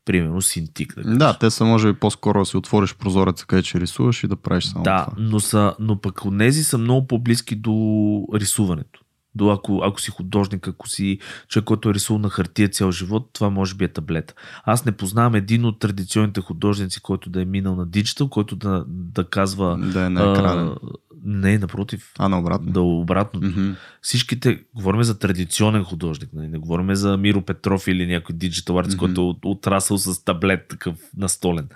Примерно 0.05 0.43
Cintiq. 0.43 1.03
Да. 1.03 1.17
Да, 1.19 1.39
те 1.39 1.51
са 1.51 1.65
може 1.65 1.93
би 1.93 1.99
по-скоро 1.99 2.39
да 2.39 2.47
си 2.47 2.57
отвориш 2.57 2.95
прозореца, 2.95 3.47
където 3.47 3.69
ще 3.69 3.81
рисуваш 3.81 4.25
и 4.25 4.29
да 4.29 4.37
правиш 4.37 4.65
само 4.65 4.83
Да, 4.83 5.05
това. 5.05 5.17
но, 5.19 5.41
са, 5.41 5.75
но 5.79 6.01
пък 6.01 6.25
от 6.25 6.39
тези 6.39 6.65
са 6.65 6.79
много 6.79 7.07
по-близки 7.07 7.57
до 7.57 8.27
рисуването. 8.35 9.01
До 9.39 9.51
ако, 9.51 9.81
ако 9.85 10.01
си 10.01 10.11
художник, 10.11 10.69
ако 10.69 10.89
си 10.89 11.19
човек, 11.49 11.65
който 11.65 11.91
е 11.91 11.95
рисувал 11.95 12.19
на 12.21 12.31
хартия 12.31 12.69
цял 12.69 12.91
живот, 12.93 13.31
това 13.33 13.51
може 13.51 13.75
би 13.75 13.85
е 13.85 13.89
таблета. 13.89 14.35
Аз 14.65 14.85
не 14.85 14.93
познавам 14.93 15.35
един 15.35 15.65
от 15.65 15.79
традиционните 15.79 16.41
художници, 16.41 17.03
който 17.03 17.31
да 17.31 17.43
е 17.43 17.47
минал 17.47 17.77
на 17.77 17.87
диджитал, 17.87 18.29
който 18.29 18.57
да, 18.57 18.85
да 18.89 19.25
казва 19.25 19.79
Да 19.79 20.03
е 20.03 20.09
на 20.09 20.33
екрана. 20.33 20.77
Не, 21.25 21.59
напротив. 21.59 22.13
А, 22.19 22.29
наобратно. 22.29 22.73
Да, 22.73 22.81
обратно. 22.81 23.41
Мгм. 23.43 23.71
Всичките, 24.03 24.65
говорим 24.75 25.03
за 25.03 25.19
традиционен 25.19 25.85
художник, 25.85 26.31
нали? 26.33 26.49
не 26.49 26.59
говорим 26.59 26.95
за 26.95 27.17
Миро 27.17 27.43
Петров 27.43 27.89
или 27.89 28.07
някой 28.07 28.37
диджитал 28.37 28.79
артист, 28.79 28.97
Мгм. 28.97 29.05
който 29.07 29.21
е 29.21 29.25
от- 29.25 29.45
отрасъл 29.45 29.99
с 29.99 30.25
таблет 30.25 30.69
такъв 30.69 30.95
настолен. 31.17 31.69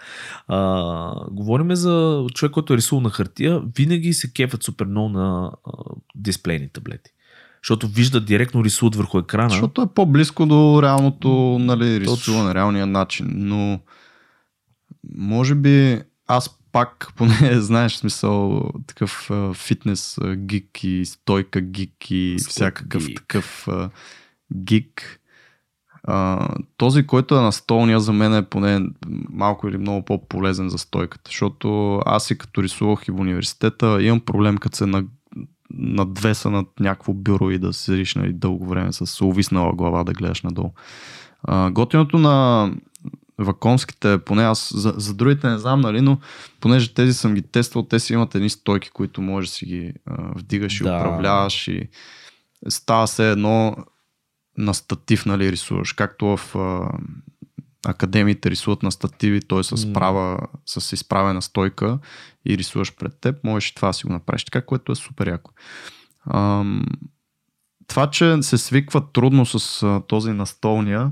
А, 0.48 0.84
говорим 1.30 1.74
за 1.74 2.24
човек, 2.34 2.52
който 2.52 2.72
е 2.72 2.76
рисувал 2.76 3.02
на 3.02 3.10
хартия, 3.10 3.62
винаги 3.76 4.12
се 4.12 4.32
кефят 4.32 4.62
супер 4.62 4.86
много 4.86 5.08
на 5.08 5.52
а, 5.64 5.70
дисплейни 6.14 6.68
таблети. 6.68 7.10
Защото 7.64 7.88
виждат 7.88 8.24
директно, 8.24 8.64
рисуват 8.64 8.94
върху 8.94 9.18
екрана. 9.18 9.50
Защото 9.50 9.82
е 9.82 9.94
по-близко 9.94 10.46
до 10.46 10.82
реалното 10.82 11.58
нали, 11.60 12.00
рисуване, 12.00 12.54
реалния 12.54 12.86
начин. 12.86 13.26
Но 13.34 13.80
може 15.14 15.54
би 15.54 16.00
аз 16.26 16.58
пак, 16.72 17.12
поне 17.16 17.60
знаеш 17.60 17.96
смисъл, 17.96 18.70
такъв 18.86 19.30
фитнес 19.54 20.18
гик 20.36 20.84
и 20.84 21.04
стойка 21.04 21.60
гик 21.60 22.10
и 22.10 22.36
Стойка 22.38 22.50
всякакъв 22.50 23.06
гик. 23.06 23.16
такъв 23.16 23.68
гик. 24.54 25.18
А, 26.04 26.48
този, 26.76 27.06
който 27.06 27.36
е 27.36 27.40
на 27.40 27.52
столния, 27.52 28.00
за 28.00 28.12
мен 28.12 28.34
е 28.34 28.44
поне 28.44 28.80
малко 29.30 29.68
или 29.68 29.78
много 29.78 30.04
по-полезен 30.04 30.68
за 30.68 30.78
стойката, 30.78 31.28
защото 31.28 31.98
аз 32.06 32.30
и 32.30 32.38
като 32.38 32.62
рисувах 32.62 33.08
и 33.08 33.10
в 33.10 33.20
университета 33.20 34.02
имам 34.02 34.20
проблем, 34.20 34.58
като 34.58 34.76
се 34.76 34.86
на, 34.86 35.04
надвеса 35.78 36.50
над 36.50 36.66
някакво 36.80 37.12
бюро 37.12 37.50
и 37.50 37.58
да 37.58 37.72
седиш 37.72 38.14
нали, 38.14 38.32
дълго 38.32 38.66
време 38.66 38.92
с 38.92 39.24
увиснала 39.24 39.72
глава 39.72 40.04
да 40.04 40.12
гледаш 40.12 40.42
надолу. 40.42 40.70
А, 41.42 41.70
готиното 41.70 42.18
на 42.18 42.70
ваконските, 43.38 44.18
поне 44.18 44.44
аз 44.44 44.72
за, 44.76 44.94
за 44.96 45.14
другите 45.14 45.48
не 45.48 45.58
знам, 45.58 45.80
нали, 45.80 46.00
но 46.00 46.18
понеже 46.60 46.94
тези 46.94 47.14
съм 47.14 47.34
ги 47.34 47.42
тествал, 47.42 47.82
те 47.82 48.00
си 48.00 48.12
имат 48.12 48.34
едни 48.34 48.50
стойки, 48.50 48.90
които 48.90 49.22
можеш 49.22 49.50
да 49.50 49.54
си 49.54 49.66
ги 49.66 49.92
а, 50.06 50.38
вдигаш 50.38 50.80
и 50.80 50.84
Да. 50.84 50.96
управляваш 50.96 51.68
и 51.68 51.88
става 52.68 53.08
се 53.08 53.30
едно 53.30 53.76
на 54.58 54.74
статив, 54.74 55.26
нали, 55.26 55.52
рисуваш, 55.52 55.92
както 55.92 56.36
в 56.36 56.56
а, 56.56 56.88
академиите 57.86 58.50
рисуват 58.50 58.82
на 58.82 58.92
стативи, 58.92 59.40
той 59.40 59.64
с 59.64 59.92
права, 59.92 60.38
с 60.66 60.92
изправена 60.92 61.42
стойка 61.42 61.98
и 62.48 62.58
рисуваш 62.58 62.96
пред 62.96 63.20
теб, 63.20 63.44
можеш 63.44 63.70
и 63.70 63.74
това 63.74 63.88
да 63.88 63.94
си 63.94 64.06
го 64.06 64.12
направиш 64.12 64.44
така, 64.44 64.66
което 64.66 64.92
е 64.92 64.94
супер 64.94 65.26
яко. 65.26 65.50
Ам, 66.34 66.86
това, 67.88 68.10
че 68.10 68.42
се 68.42 68.58
свиква 68.58 69.12
трудно 69.12 69.46
с 69.46 69.82
а, 69.82 70.00
този 70.08 70.32
настолния, 70.32 71.10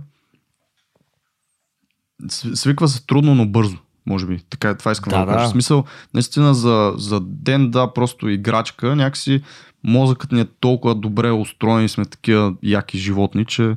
св- 2.29 2.55
свиква 2.55 2.89
се 2.89 3.07
трудно, 3.07 3.35
но 3.35 3.47
бързо. 3.47 3.79
Може 4.07 4.27
би. 4.27 4.39
Така 4.51 4.69
е, 4.71 4.77
това 4.77 4.93
искам 4.93 5.11
да, 5.11 5.19
Да, 5.19 5.25
да 5.27 5.33
кажа. 5.33 5.45
да. 5.45 5.49
В 5.49 5.53
смисъл, 5.53 5.85
наистина 6.15 6.55
за, 6.55 6.93
за 6.97 7.21
ден, 7.21 7.71
да, 7.71 7.93
просто 7.93 8.29
играчка, 8.29 8.97
някакси 8.97 9.43
мозъкът 9.85 10.33
ни 10.33 10.41
е 10.41 10.49
толкова 10.61 10.95
добре 10.95 11.31
устроен 11.31 11.85
и 11.85 11.89
сме 11.89 12.05
такива 12.05 12.55
яки 12.63 12.99
животни, 12.99 13.45
че 13.45 13.77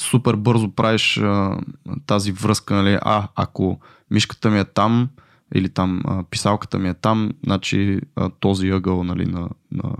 супер 0.00 0.36
бързо 0.36 0.70
правиш 0.70 1.18
а, 1.18 1.58
тази 2.06 2.32
връзка, 2.32 2.74
нали, 2.74 2.98
а, 3.02 3.28
ако 3.34 3.80
мишката 4.10 4.50
ми 4.50 4.58
е 4.58 4.64
там, 4.64 5.08
или 5.54 5.68
там 5.68 6.02
а, 6.04 6.24
писалката 6.30 6.78
ми 6.78 6.88
е 6.88 6.94
там, 6.94 7.30
значи 7.44 8.00
а, 8.16 8.30
този 8.40 8.68
ъгъл 8.68 9.04
нали, 9.04 9.26
на, 9.26 9.48
на, 9.72 9.94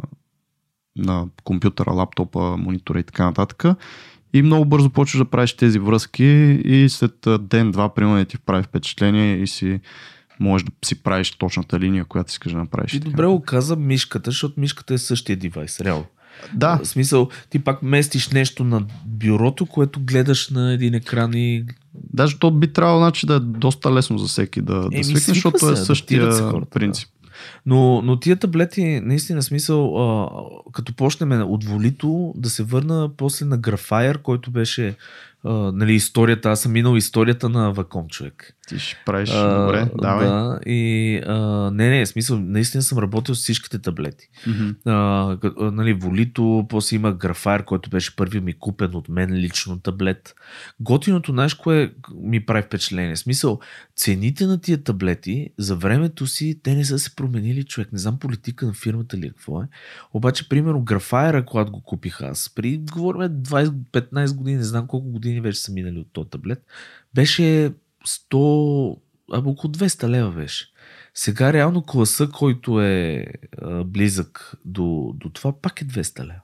на 0.96 1.26
компютъра, 1.44 1.90
лаптопа, 1.90 2.56
монитора 2.56 3.00
и 3.00 3.02
така 3.02 3.24
нататък. 3.24 3.64
И 4.32 4.42
много 4.42 4.64
бързо 4.64 4.90
почваш 4.90 5.18
да 5.18 5.30
правиш 5.30 5.52
тези 5.52 5.78
връзки 5.78 6.24
и 6.64 6.88
след 6.88 7.26
ден-два, 7.40 7.94
примерно, 7.94 8.24
ти 8.24 8.38
прави 8.38 8.62
впечатление 8.62 9.36
и 9.36 9.46
си 9.46 9.80
можеш 10.40 10.64
да 10.64 10.72
си 10.84 11.02
правиш 11.02 11.30
точната 11.30 11.80
линия, 11.80 12.04
която 12.04 12.30
искаш 12.30 12.52
да 12.52 12.58
направиш. 12.58 12.92
Така. 12.92 13.04
добре 13.04 13.26
го 13.26 13.42
каза 13.42 13.76
мишката, 13.76 14.30
защото 14.30 14.60
мишката 14.60 14.94
е 14.94 14.98
същия 14.98 15.36
девайс, 15.36 15.80
реално. 15.80 16.06
Да, 16.54 16.80
В 16.82 16.88
смисъл, 16.88 17.28
ти 17.50 17.58
пак 17.58 17.82
местиш 17.82 18.28
нещо 18.28 18.64
на 18.64 18.84
бюрото, 19.06 19.66
което 19.66 20.00
гледаш 20.00 20.50
на 20.50 20.72
един 20.72 20.94
екран 20.94 21.34
и 21.34 21.64
Даже 21.94 22.38
то 22.38 22.50
би 22.50 22.72
трябвало 22.72 22.98
значи, 22.98 23.26
да 23.26 23.34
е 23.34 23.40
доста 23.40 23.94
лесно 23.94 24.18
за 24.18 24.28
всеки 24.28 24.60
да, 24.60 24.80
да 24.80 24.88
Еми, 24.92 25.04
свикне, 25.04 25.34
защото 25.34 25.58
се, 25.58 25.72
е 25.72 25.76
същия 25.76 26.32
се 26.32 26.42
хората, 26.42 26.60
да. 26.60 26.66
принцип. 26.66 27.08
Но, 27.66 28.02
но 28.02 28.20
тия 28.20 28.36
таблети, 28.36 29.00
наистина 29.04 29.42
смисъл, 29.42 30.02
а, 30.02 30.28
като 30.72 30.92
почнем 30.92 31.32
от 31.32 31.64
волито, 31.64 32.34
да 32.36 32.50
се 32.50 32.62
върна 32.62 33.10
после 33.16 33.46
на 33.46 33.58
Графайер, 33.58 34.18
който 34.18 34.50
беше 34.50 34.96
а, 35.46 35.72
нали, 35.72 35.94
историята, 35.94 36.50
аз 36.50 36.60
съм 36.60 36.72
минал 36.72 36.96
историята 36.96 37.48
на 37.48 37.72
Ваком 37.72 38.08
човек. 38.08 38.56
Ти 38.68 38.78
ще 38.78 39.02
правиш 39.06 39.30
А, 39.32 39.64
добре, 39.64 39.90
давай. 40.02 40.26
Да, 40.26 40.60
и 40.66 41.16
а, 41.26 41.70
не, 41.70 41.90
не, 41.90 42.06
смисъл, 42.06 42.40
наистина 42.40 42.82
съм 42.82 42.98
работил 42.98 43.34
с 43.34 43.38
всичките 43.38 43.78
таблети. 43.78 44.28
Мгм. 44.46 44.68
А, 44.84 45.38
нали, 45.56 45.92
Волито, 45.92 46.66
после 46.68 46.96
има 46.96 47.12
Графайер, 47.12 47.64
който 47.64 47.90
беше 47.90 48.16
първи 48.16 48.40
ми 48.40 48.52
купен 48.52 48.94
от 48.94 49.08
мен 49.08 49.34
лично 49.34 49.78
таблет. 49.78 50.34
Готиното, 50.80 51.32
знаеш, 51.32 51.54
кое 51.54 51.92
ми 52.22 52.46
прави 52.46 52.62
впечатление? 52.62 53.16
Смисъл, 53.16 53.60
цените 53.96 54.46
на 54.46 54.60
тия 54.60 54.82
таблети 54.82 55.50
за 55.58 55.76
времето 55.76 56.26
си, 56.26 56.60
те 56.62 56.74
не 56.74 56.84
са 56.84 56.98
се 56.98 57.16
променили, 57.16 57.64
човек. 57.64 57.92
Не 57.92 57.98
знам 57.98 58.18
политика 58.18 58.66
на 58.66 58.72
фирмата 58.72 59.16
ли 59.16 59.26
е, 59.26 59.28
какво 59.28 59.62
е. 59.62 59.68
Обаче, 60.12 60.48
примерно, 60.48 60.82
Графайера, 60.82 61.44
когато 61.44 61.72
го 61.72 61.82
купих 61.82 62.20
аз, 62.20 62.52
при, 62.54 62.78
говорим, 62.78 63.20
20-15 63.20 64.34
години, 64.34 64.56
не 64.56 64.64
знам 64.64 64.86
колко 64.86 65.10
години 65.10 65.35
вече 65.40 65.60
са 65.60 65.72
минали 65.72 65.98
от 65.98 66.12
този 66.12 66.30
таблет, 66.30 66.66
беше 67.14 67.72
100, 68.06 69.00
абе 69.32 69.48
около 69.48 69.72
200 69.72 70.08
лева 70.08 70.32
беше. 70.32 70.66
Сега 71.14 71.52
реално 71.52 71.82
класа, 71.82 72.28
който 72.28 72.80
е 72.80 73.26
а, 73.62 73.84
близък 73.84 74.54
до, 74.64 75.12
до 75.14 75.30
това, 75.30 75.60
пак 75.60 75.82
е 75.82 75.84
200 75.84 76.24
лева. 76.24 76.40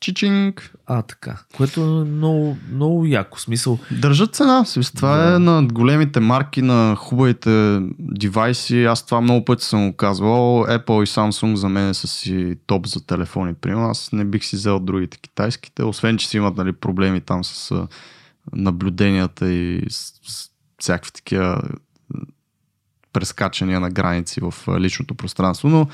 Чичинг. 0.00 0.74
А, 0.86 1.02
така. 1.02 1.36
Което 1.56 1.80
е 1.80 2.04
много, 2.04 2.56
много 2.72 3.06
яко. 3.06 3.40
Смисъл, 3.40 3.78
Държат 3.90 4.34
цена. 4.34 4.64
Смисъл, 4.64 4.92
Това 4.96 5.16
Да. 5.16 5.34
е 5.34 5.38
на 5.38 5.62
големите 5.72 6.20
марки, 6.20 6.62
на 6.62 6.96
хубавите 6.96 7.80
девайси. 7.98 8.84
Аз 8.84 9.06
това 9.06 9.20
много 9.20 9.44
пъти 9.44 9.64
съм 9.64 9.90
го 9.90 9.96
казвал. 9.96 10.64
Apple 10.64 11.02
и 11.02 11.06
Samsung 11.06 11.54
за 11.54 11.68
мен 11.68 11.94
са 11.94 12.06
си 12.06 12.56
топ 12.66 12.86
за 12.86 13.06
телефони. 13.06 13.54
Примерно 13.54 13.90
аз 13.90 14.12
не 14.12 14.24
бих 14.24 14.44
си 14.44 14.56
взел 14.56 14.78
другите 14.78 15.18
китайските, 15.18 15.84
освен 15.84 16.18
че 16.18 16.28
си 16.28 16.36
имат 16.36 16.56
нали, 16.56 16.72
проблеми 16.72 17.20
там 17.20 17.44
с 17.44 17.86
наблюденията 18.52 19.52
и 19.52 19.84
с, 19.90 20.12
с 20.26 20.50
всякакви 20.78 21.10
такива 21.12 21.62
прескачания 23.12 23.80
на 23.80 23.90
граници 23.90 24.40
в 24.40 24.54
личното 24.80 25.14
пространство, 25.14 25.68
но 25.68 25.88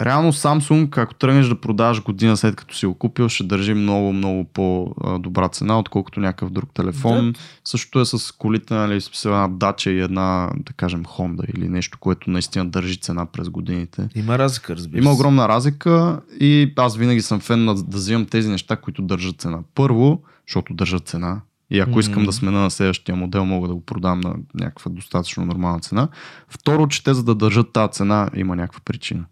реално 0.00 0.32
Samsung, 0.32 0.98
ако 0.98 1.14
тръгнеш 1.14 1.46
да 1.46 1.60
продаваш 1.60 2.02
година 2.02 2.36
след 2.36 2.56
като 2.56 2.74
си 2.76 2.86
го 2.86 2.94
купил, 2.94 3.28
ще 3.28 3.44
държи 3.44 3.74
много, 3.74 4.12
много 4.12 4.44
по-добра 4.44 5.48
цена, 5.48 5.78
отколкото 5.78 6.20
някакъв 6.20 6.50
друг 6.50 6.70
телефон. 6.74 7.32
Да. 7.32 7.38
Същото 7.64 8.00
е 8.00 8.04
с 8.04 8.32
колите, 8.32 8.74
нали, 8.74 9.00
с 9.00 9.24
една 9.24 9.48
дача 9.48 9.90
и 9.90 10.00
една, 10.00 10.50
да 10.56 10.72
кажем, 10.72 11.04
Honda 11.04 11.56
или 11.56 11.68
нещо, 11.68 11.98
което 11.98 12.30
наистина 12.30 12.66
държи 12.68 12.96
цена 12.96 13.26
през 13.26 13.48
годините. 13.48 14.08
има 14.14 14.38
разлика, 14.38 14.76
разбира 14.76 15.00
Има 15.02 15.10
се. 15.10 15.14
огромна 15.14 15.48
разлика 15.48 16.20
и 16.40 16.72
аз 16.76 16.96
винаги 16.96 17.22
съм 17.22 17.40
фен 17.40 17.64
на 17.64 17.74
да 17.74 17.96
взимам 17.96 18.26
тези 18.26 18.48
неща, 18.48 18.76
които 18.76 19.02
държат 19.02 19.40
цена. 19.40 19.58
Първо, 19.74 20.22
защото 20.48 20.74
държат 20.74 21.08
цена. 21.08 21.40
И 21.70 21.78
ако 21.80 22.00
искам 22.00 22.22
Мгм. 22.22 22.26
да 22.26 22.32
смена 22.32 22.60
на 22.60 22.70
следващия 22.70 23.16
модел, 23.16 23.44
мога 23.44 23.68
да 23.68 23.74
го 23.74 23.84
продам 23.84 24.20
на 24.20 24.34
някаква 24.54 24.90
достатъчно 24.90 25.44
нормална 25.44 25.80
цена. 25.80 26.08
Второ, 26.48 26.88
че 26.88 27.04
те 27.04 27.14
за 27.14 27.24
да 27.24 27.34
държат 27.34 27.72
тази 27.72 27.92
цена, 27.92 28.30
има 28.36 28.56
някаква 28.56 28.80
причина. 28.84 29.24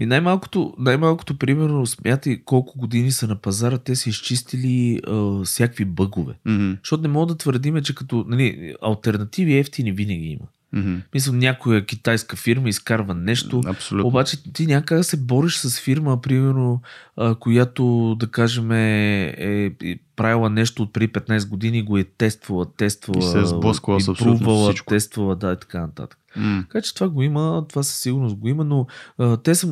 И 0.00 0.06
най-малкото, 0.06 0.74
най-малкото, 0.78 1.38
примерно, 1.38 1.86
смятай 1.86 2.42
колко 2.44 2.78
години 2.78 3.10
са 3.10 3.26
на 3.26 3.36
пазара, 3.36 3.78
те 3.78 3.96
са 3.96 4.08
изчистили 4.08 5.00
а, 5.06 5.44
всякакви 5.44 5.84
бъгове. 5.84 6.34
Мгм. 6.44 6.72
Защото 6.82 7.02
не 7.02 7.08
мога 7.08 7.26
да 7.26 7.38
твърдиме, 7.38 7.82
че 7.82 7.94
като 7.94 8.24
нали, 8.28 8.74
альтернативи 8.82 9.58
ефтини 9.58 9.92
винаги 9.92 10.26
има. 10.26 10.46
Мгм. 10.72 10.96
Мисля, 11.14 11.32
някоя 11.32 11.86
китайска 11.86 12.36
фирма 12.36 12.68
изкарва 12.68 13.14
нещо, 13.14 13.60
Абсолютно. 13.66 14.08
Обаче 14.08 14.52
ти 14.52 14.66
някак 14.66 15.04
се 15.04 15.16
бориш 15.16 15.56
с 15.56 15.80
фирма, 15.80 16.20
примерно, 16.20 16.82
а, 17.16 17.34
която, 17.34 18.14
да 18.20 18.26
кажем, 18.26 18.72
е, 18.72 19.24
е 19.38 19.72
е 19.82 19.98
правила 20.16 20.50
нещо 20.50 20.82
от 20.82 20.92
преди 20.92 21.12
15 21.12 21.48
години, 21.48 21.82
го 21.82 21.98
е 21.98 22.04
тествала, 22.04 22.66
тествала, 22.76 23.18
И 23.18 23.22
се 23.22 23.40
е 23.40 23.44
сблъсквала 23.44 24.00
с 24.00 24.08
импрувала, 24.08 24.68
всичко. 24.70 24.88
тествала, 24.88 25.36
да, 25.36 25.52
и 25.52 25.56
така 25.60 25.80
нататък. 25.80 26.18
М. 26.36 26.64
Така 26.68 26.82
че 26.82 26.94
това 26.94 27.08
го 27.08 27.22
има, 27.22 27.64
това 27.68 27.82
със 27.82 27.96
сигурност 28.00 28.36
го 28.36 28.48
има, 28.48 28.64
но 28.64 28.86
а, 29.18 29.36
те 29.36 29.50
а, 29.50 29.66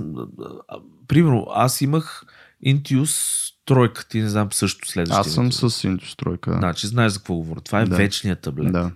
а, 0.69 0.77
примерно, 1.09 1.47
аз 1.55 1.81
имах 1.81 2.25
Intius 2.67 3.45
тройка, 3.67 4.09
ти 4.09 4.21
не 4.21 4.29
знам 4.29 4.53
също 4.53 4.89
следващия. 4.89 5.21
Аз 5.21 5.33
съм 5.33 5.53
с 5.53 5.85
индустройка. 5.85 6.51
Да. 6.51 6.57
Значи, 6.57 6.87
знаеш 6.87 7.13
за 7.13 7.19
какво 7.19 7.35
говоря. 7.35 7.61
Това 7.61 7.81
е 7.81 7.85
Да. 7.85 7.97
вечният 7.97 8.41
таблет. 8.41 8.73
да. 8.73 8.91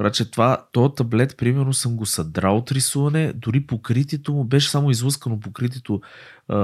Враче, 0.00 0.30
това, 0.30 0.58
този 0.72 0.94
таблет, 0.96 1.36
примерно, 1.36 1.72
съм 1.72 1.96
го 1.96 2.06
съдрал 2.06 2.56
от 2.56 2.72
рисуване, 2.72 3.32
дори 3.36 3.60
покритието 3.60 4.32
му 4.32 4.44
беше 4.44 4.70
само 4.70 4.90
излъскано 4.90 5.40
покритието. 5.40 6.00
А, 6.48 6.58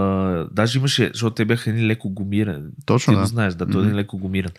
даже 0.52 0.78
имаше, 0.78 1.10
защото 1.14 1.34
те 1.34 1.44
бяха 1.44 1.70
едни 1.70 1.86
леко 1.86 2.10
гумирани. 2.10 2.62
Точно, 2.86 3.10
Ти 3.10 3.14
да. 3.14 3.20
го 3.20 3.26
знаеш, 3.26 3.54
да, 3.54 3.66
той 3.66 3.82
е 3.82 3.84
един 3.84 3.96
леко 3.96 4.18
гумиран. 4.18 4.50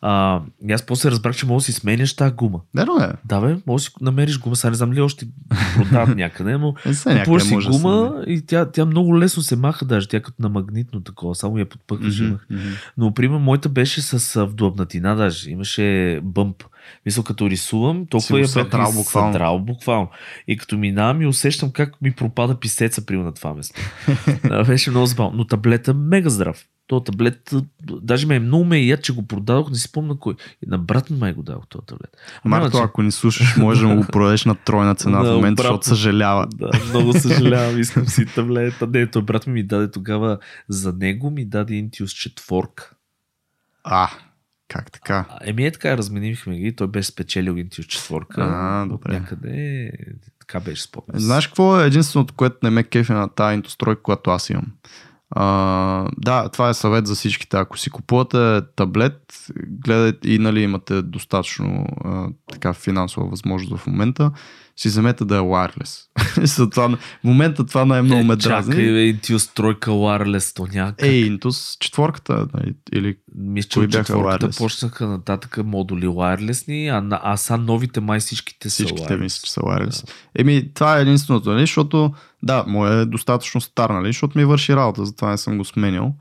А, 0.00 0.42
и 0.68 0.72
аз 0.72 0.82
после 0.82 1.10
разбрах, 1.10 1.36
че 1.36 1.46
мога 1.46 1.58
да 1.58 1.64
си 1.64 1.72
сменяш 1.72 2.16
тази 2.16 2.34
гума. 2.34 2.60
Верно 2.74 2.96
е. 2.96 3.12
Да, 3.24 3.40
бе, 3.40 3.56
може 3.66 3.84
да 3.84 3.90
си 3.90 3.96
намериш 4.00 4.40
гума. 4.40 4.56
Сега 4.56 4.70
не 4.70 4.76
знам 4.76 4.92
ли 4.92 5.00
още 5.00 5.28
продават 5.76 6.16
някъде, 6.16 6.58
но 6.58 6.74
купуваш 7.18 7.42
си 7.42 7.56
да 7.56 7.70
гума 7.70 8.22
и 8.26 8.46
тя, 8.46 8.70
тя 8.70 8.84
много 8.84 9.18
лесно 9.18 9.42
се 9.42 9.56
маха, 9.56 9.84
даже 9.84 10.08
тя 10.08 10.20
като 10.20 10.42
на 10.42 10.48
магнитно 10.48 11.00
такова, 11.00 11.34
само 11.34 11.58
я 11.58 11.68
подпъкваш. 11.68 12.18
Имах. 12.18 12.46
мгм. 12.50 12.60
Но, 12.96 13.14
пример, 13.14 13.38
моята 13.38 13.68
беше 13.68 14.02
с 14.02 14.36
а, 14.36 14.44
вдлъбнатина 14.44 15.14
даже. 15.14 15.50
Имаше 15.50 16.20
бъмп. 16.22 16.62
Мисля, 17.06 17.24
като 17.24 17.50
рисувам, 17.50 18.06
толкова 18.06 18.38
бях 18.38 18.48
съдрал 18.48 18.92
буквално. 18.92 19.32
съдрал 19.32 19.58
буквално. 19.58 20.08
И 20.48 20.56
като 20.56 20.78
минавам 20.78 21.22
и 21.22 21.26
усещам 21.26 21.70
как 21.70 22.02
ми 22.02 22.12
пропада 22.12 22.60
писеца 22.60 23.06
при 23.06 23.16
на 23.16 23.34
това 23.34 23.54
место. 23.54 23.80
Беше 24.66 24.90
много 24.90 25.06
забавно. 25.06 25.36
Но 25.36 25.44
таблета 25.46 25.90
е 25.90 25.94
мега 25.94 26.30
здрав. 26.30 26.64
То 26.86 27.00
таблет, 27.00 27.54
даже 27.82 28.26
ме 28.26 28.36
е 28.36 28.40
много 28.40 28.64
ме 28.64 28.78
яд, 28.80 29.02
че 29.02 29.14
го 29.14 29.26
продадох, 29.26 29.70
не 29.70 29.76
си 29.76 29.82
спомня 29.82 30.18
кой. 30.18 30.34
И 30.62 30.66
на 30.66 30.78
брат 30.78 31.10
ми 31.10 31.16
май 31.18 31.32
го 31.32 31.42
дадох 31.42 31.66
този 31.68 31.86
таблет. 31.86 32.16
Марто, 32.44 32.66
иначе- 32.66 32.82
ако 32.84 33.02
ни 33.02 33.12
слушаш, 33.12 33.56
може 33.56 33.80
да 33.80 33.88
му 33.88 33.96
го 33.96 34.04
продадеш 34.04 34.44
на 34.44 34.54
тройна 34.54 34.94
цена 34.94 35.20
в 35.20 35.24
Да, 35.24 35.32
момента, 35.32 35.62
обратно. 35.62 35.76
защото 35.76 35.96
съжалява. 35.96 36.46
Да, 36.54 36.70
много 36.90 37.12
съжалявам, 37.12 37.80
искам 37.80 38.06
си 38.06 38.26
таблета. 38.26 38.86
Не, 38.86 39.06
той 39.06 39.22
брат 39.22 39.46
ми 39.46 39.52
ми 39.52 39.62
даде 39.62 39.90
тогава 39.90 40.38
за 40.68 40.92
него, 40.92 41.30
ми 41.30 41.44
даде 41.44 41.74
Intius 41.74 42.14
четворка. 42.14 42.90
А, 43.84 44.08
как 44.68 44.92
така? 44.92 45.24
А, 45.28 45.38
Еми 45.42 45.66
е 45.66 45.72
така, 45.72 45.96
разменихме 45.96 46.58
ги. 46.58 46.76
Той 46.76 46.86
беше 46.86 47.08
спечелил 47.08 47.52
Intius 47.52 47.86
четворка. 47.86 48.40
А, 48.40 48.86
добре. 48.86 49.12
Някъде 49.12 49.90
така 50.40 50.60
беше 50.60 50.82
спомнен. 50.82 51.20
Знаеш 51.20 51.46
какво 51.46 51.80
е 51.80 51.86
единственото, 51.86 52.34
което 52.34 52.56
не 52.62 52.70
ме 52.70 52.84
кефи 52.84 53.12
на 53.12 53.28
тази 53.28 53.54
интостройка, 53.54 54.02
която 54.02 54.30
аз 54.30 54.50
имам? 54.50 54.66
А, 55.30 56.08
да, 56.18 56.48
това 56.48 56.68
е 56.68 56.74
съвет 56.74 57.06
за 57.06 57.14
всичките. 57.14 57.56
Ако 57.56 57.78
си 57.78 57.90
купувате 57.90 58.60
таблет, 58.76 59.48
гледайте 59.56 60.30
и 60.30 60.38
нали, 60.38 60.62
имате 60.62 61.02
достатъчно 61.02 61.86
а, 62.04 62.28
така 62.52 62.72
финансова 62.72 63.26
възможност 63.26 63.82
в 63.82 63.86
момента, 63.86 64.30
си 64.78 64.88
вземете 64.88 65.24
да 65.24 65.36
е 65.36 65.40
wireless. 65.40 66.04
Това, 66.70 66.88
в 66.88 66.98
момента 67.24 67.66
това 67.66 67.84
най-много 67.84 68.24
ме 68.24 68.36
дразни. 68.36 68.72
Чакай, 68.74 69.12
бе, 69.12 69.18
тройка 69.54 69.90
wireless, 69.90 70.56
то 70.56 70.66
някак. 70.74 71.02
Ей, 71.06 71.30
Intus 71.30 71.78
четворката, 71.78 72.46
или 72.92 73.16
Мисля, 73.34 73.68
че 73.68 73.88
четворката 73.88 74.48
wireless? 74.48 74.58
почнаха 74.58 75.06
нататък 75.08 75.56
модули 75.64 76.06
wirelessни, 76.06 76.98
а, 76.98 77.00
на- 77.00 77.20
а 77.22 77.36
са 77.36 77.58
новите 77.58 78.00
май 78.00 78.20
всичките 78.20 78.70
са 78.70 78.74
всичките 78.74 79.02
wireless. 79.14 79.20
мисля, 79.20 79.40
че 79.46 79.52
са 79.52 79.60
wireless. 79.60 80.10
Еми, 80.38 80.74
това 80.74 80.98
е 80.98 81.02
единственото, 81.02 81.50
нали, 81.50 81.60
защото 81.60 82.12
да, 82.42 82.64
му 82.66 82.86
е 82.86 83.04
достатъчно 83.06 83.60
стар, 83.60 83.90
нали, 83.90 84.06
защото 84.06 84.38
ми 84.38 84.44
върши 84.44 84.76
работа, 84.76 85.06
затова 85.06 85.30
не 85.30 85.38
съм 85.38 85.58
го 85.58 85.64
сменял. 85.64 86.14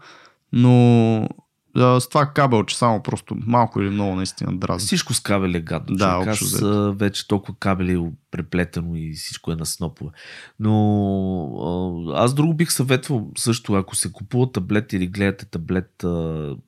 Но 0.53 1.29
а, 1.77 1.99
с 1.99 2.09
това 2.09 2.25
кабелче 2.25 2.77
само 2.77 3.03
просто 3.03 3.35
малко 3.45 3.81
или 3.81 3.89
много 3.89 4.15
наистина 4.15 4.57
дразни. 4.57 4.85
Всичко 4.85 5.13
с 5.13 5.19
кабели 5.19 5.57
е 5.57 5.61
гадно. 5.61 5.95
Да, 5.95 6.19
човек. 6.19 6.27
Аз 6.27 6.61
вече 6.97 7.27
толкова 7.27 7.55
кабели 7.59 7.93
е 7.93 8.11
преплетено 8.31 8.95
и 8.95 9.13
всичко 9.13 9.51
е 9.51 9.55
на 9.55 9.65
снопове. 9.65 10.11
Но 10.59 12.13
аз 12.15 12.33
друго 12.33 12.53
бих 12.53 12.71
съветвал 12.71 13.31
също, 13.37 13.73
ако 13.73 13.95
се 13.95 14.11
купува 14.11 14.51
таблет 14.51 14.93
или 14.93 15.07
гледате 15.07 15.45
таблет, 15.45 16.05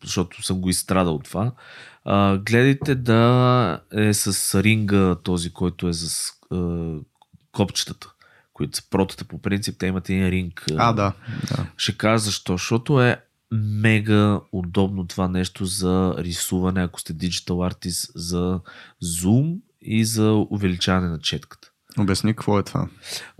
защото 0.03 0.43
съм 0.43 0.61
го 0.61 0.69
изстрадал 0.69 1.15
от 1.15 1.23
това, 1.23 1.51
гледайте 2.45 2.95
да 2.95 3.79
е 3.93 4.13
с 4.13 4.55
ринга 4.63 5.15
този, 5.23 5.53
който 5.53 5.87
е 5.87 5.93
с 5.93 6.31
копчетата, 7.51 8.07
които 8.53 8.77
са 8.77 8.89
протата 8.89 9.25
по 9.25 9.41
принцип, 9.41 9.75
те 9.79 9.87
имат 9.87 10.09
един 10.09 10.29
ринг. 10.29 10.65
А, 10.77 10.93
да. 10.93 11.13
да. 11.49 11.65
Ще 11.77 11.97
кажа 11.97 12.17
защо. 12.17 12.53
Защото 12.53 13.01
е 13.01 13.21
мега 13.51 14.41
удобно 14.51 15.07
това 15.07 15.27
нещо 15.27 15.65
за 15.65 16.15
рисуване, 16.17 16.83
ако 16.83 16.99
сте 16.99 17.13
диджитал 17.13 17.63
артист, 17.63 18.11
за 18.15 18.59
зум 19.01 19.55
и 19.81 20.05
за 20.05 20.31
увеличаване 20.31 21.07
на 21.07 21.19
четката. 21.19 21.71
Обясни 21.99 22.33
какво 22.33 22.59
е 22.59 22.63
това. 22.63 22.87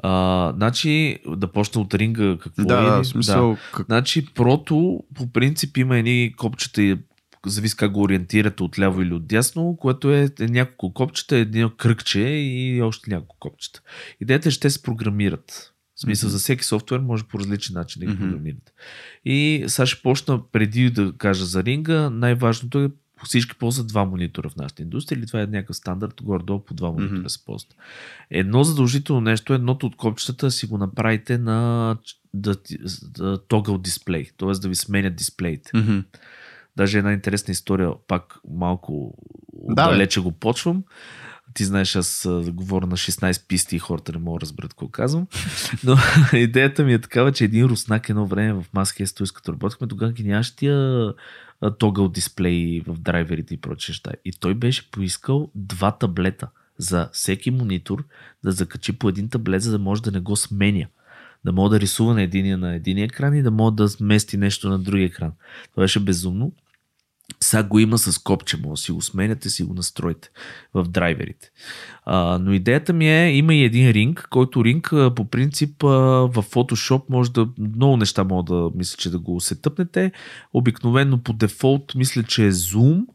А, 0.04 0.54
значи, 0.56 1.20
да 1.28 1.52
почна 1.52 1.82
от 1.82 1.94
ринга 1.94 2.38
какво 2.42 2.64
да, 2.64 2.78
е. 2.78 2.86
да, 2.86 3.04
в 3.04 3.08
смисъл, 3.08 3.58
Как... 3.74 3.86
Значи, 3.86 4.26
прото 4.34 5.04
по 5.16 5.32
принцип 5.32 5.78
има 5.78 5.98
едни 5.98 6.34
копчета 6.38 6.82
и 6.82 6.98
зависи 7.46 7.78
как 7.78 7.92
го 7.92 8.02
ориентирате 8.02 8.64
от 8.64 8.80
ляво 8.80 9.02
или 9.02 9.14
от 9.14 9.28
дясно, 9.28 9.78
което 9.78 10.14
е, 10.14 10.30
е 10.40 10.46
няколко 10.46 10.94
копчета, 10.94 11.36
едно 11.36 11.72
кръгче 11.78 12.20
и 12.20 12.82
още 12.82 13.10
няколко 13.10 13.36
копчета. 13.40 13.82
Идеята 14.22 14.50
е, 14.50 14.52
те 14.52 14.70
се 14.70 14.84
програмират. 14.84 15.74
В 16.00 16.02
смисъл, 16.02 16.30
за 16.30 16.38
всеки 16.38 16.64
софтуер 16.64 17.00
може 17.00 17.24
по 17.24 17.40
различен 17.40 17.74
начин 17.74 18.00
да 18.00 18.06
ги 18.06 18.20
програмирате. 18.20 18.72
И 19.26 19.64
сега 19.68 19.86
ще 19.86 20.02
почна 20.02 20.42
преди 20.52 20.90
да 20.90 21.14
кажа 21.18 21.46
за 21.46 21.64
ринга. 21.64 22.10
Най-важното 22.10 22.80
е 22.80 22.90
всички 23.24 23.58
ползват 23.58 23.88
два 23.88 24.06
монитора 24.06 24.50
в 24.50 24.56
нашата 24.56 24.82
индустрия 24.82 25.20
или 25.20 25.28
това 25.28 25.42
е 25.42 25.46
някакъв 25.46 25.76
стандарт, 25.76 26.14
горе-долу 26.24 26.60
по 26.60 26.74
два 26.74 26.92
монитора 26.92 27.20
Мгм. 27.20 27.30
се 27.30 27.46
ползват. 27.46 27.76
Едно 28.32 28.64
задължително 28.64 29.22
нещо, 29.22 29.54
е 29.54 29.56
едното 29.56 29.86
от 29.86 29.96
копчетата 29.96 30.52
си 30.52 30.66
го 30.66 30.78
направите 30.78 31.38
на 31.38 31.98
да, 32.34 32.56
да, 33.18 33.38
тогъл 33.48 33.78
дисплей, 33.78 34.26
т.е. 34.38 34.52
да 34.52 34.68
ви 34.70 34.76
сменят 34.76 35.16
дисплеите. 35.16 35.72
Мгм. 35.78 36.00
Даже 36.78 36.98
една 36.98 37.14
интересна 37.14 37.52
история, 37.52 37.92
пак 38.08 38.40
малко 38.50 39.18
Да, 39.54 39.88
бе. 39.88 39.90
отдалече 39.92 40.20
го 40.20 40.32
почвам. 40.32 40.84
Ти 41.54 41.66
знаеш, 41.66 41.96
аз 41.96 42.28
говоря 42.48 42.88
на 42.88 42.98
16 42.98 43.48
писти 43.48 43.76
и 43.76 43.80
хората 43.80 44.12
не 44.12 44.18
могат 44.18 44.40
да 44.40 44.42
разберат 44.42 44.74
какво 44.74 44.88
казвам. 44.88 45.28
Но 45.84 45.98
идеята 46.34 46.84
ми 46.84 46.94
е 46.94 47.02
такава, 47.02 47.32
че 47.32 47.44
един 47.44 47.66
руснак 47.66 48.10
едно 48.10 48.26
време 48.26 48.54
в 48.54 48.66
Маския 48.74 49.08
той 49.16 49.28
като 49.34 49.54
работихме, 49.54 49.88
тогава 49.88 50.12
ги 50.12 50.24
нямаше 50.24 50.56
тия 50.56 51.14
тогъл 51.80 52.10
дисплеи 52.10 52.82
в 52.88 52.94
драйверите 53.00 53.54
и 53.54 53.62
прочее 53.62 53.92
неща. 53.94 54.12
И 54.26 54.32
той 54.32 54.54
беше 54.54 54.92
поискал 54.92 55.52
два 55.56 55.92
таблета 55.92 56.48
за 56.78 57.10
всеки 57.14 57.52
монитор 57.52 58.04
да 58.44 58.52
закачи 58.52 59.00
по 59.00 59.10
един 59.10 59.30
таблет, 59.30 59.62
за 59.62 59.72
да 59.72 59.80
може 59.80 60.02
да 60.02 60.12
не 60.12 60.20
го 60.20 60.36
сменя. 60.36 60.88
Да 61.46 61.52
мога 61.52 61.70
да 61.70 61.80
рисува 61.80 62.14
на 62.14 62.22
единия 62.22 62.58
на 62.58 62.76
единия 62.76 63.06
екран 63.06 63.36
и 63.36 63.44
да 63.44 63.52
мога 63.52 63.72
да 63.72 63.90
смести 63.90 64.38
нещо 64.38 64.70
на 64.70 64.80
другия 64.80 65.06
екран. 65.06 65.32
Това 65.72 65.84
беше 65.84 66.00
безумно. 66.00 66.52
Сега 67.42 67.64
го 67.64 67.80
има 67.80 67.98
с 67.98 68.18
копче, 68.18 68.58
може 68.58 68.80
да 68.80 68.84
си 68.84 68.92
го 68.92 69.02
сменяте, 69.02 69.50
си 69.50 69.64
го 69.64 69.74
настроите 69.74 70.30
в 70.74 70.84
драйверите. 70.84 71.52
А, 72.06 72.40
но 72.42 72.54
идеята 72.54 72.94
ми 72.94 73.10
е, 73.10 73.32
има 73.32 73.54
и 73.54 73.64
един 73.64 73.92
ринг, 73.92 74.28
който 74.30 74.66
ринг 74.66 74.94
по 75.16 75.26
принцип 75.26 75.82
в 75.82 76.34
Photoshop 76.34 77.04
може 77.10 77.32
да, 77.32 77.48
много 77.58 77.98
неща 77.98 78.24
мога 78.24 78.54
да 78.54 78.70
мисля, 78.76 78.98
че 78.98 79.10
да 79.10 79.20
го 79.20 79.40
се 79.40 79.56
тъпнете. 79.56 80.12
Обикновено 80.54 81.18
по 81.18 81.34
дефолт 81.34 81.96
мисля, 81.96 82.24
че 82.24 82.46
е 82.46 82.52
зум, 82.52 83.08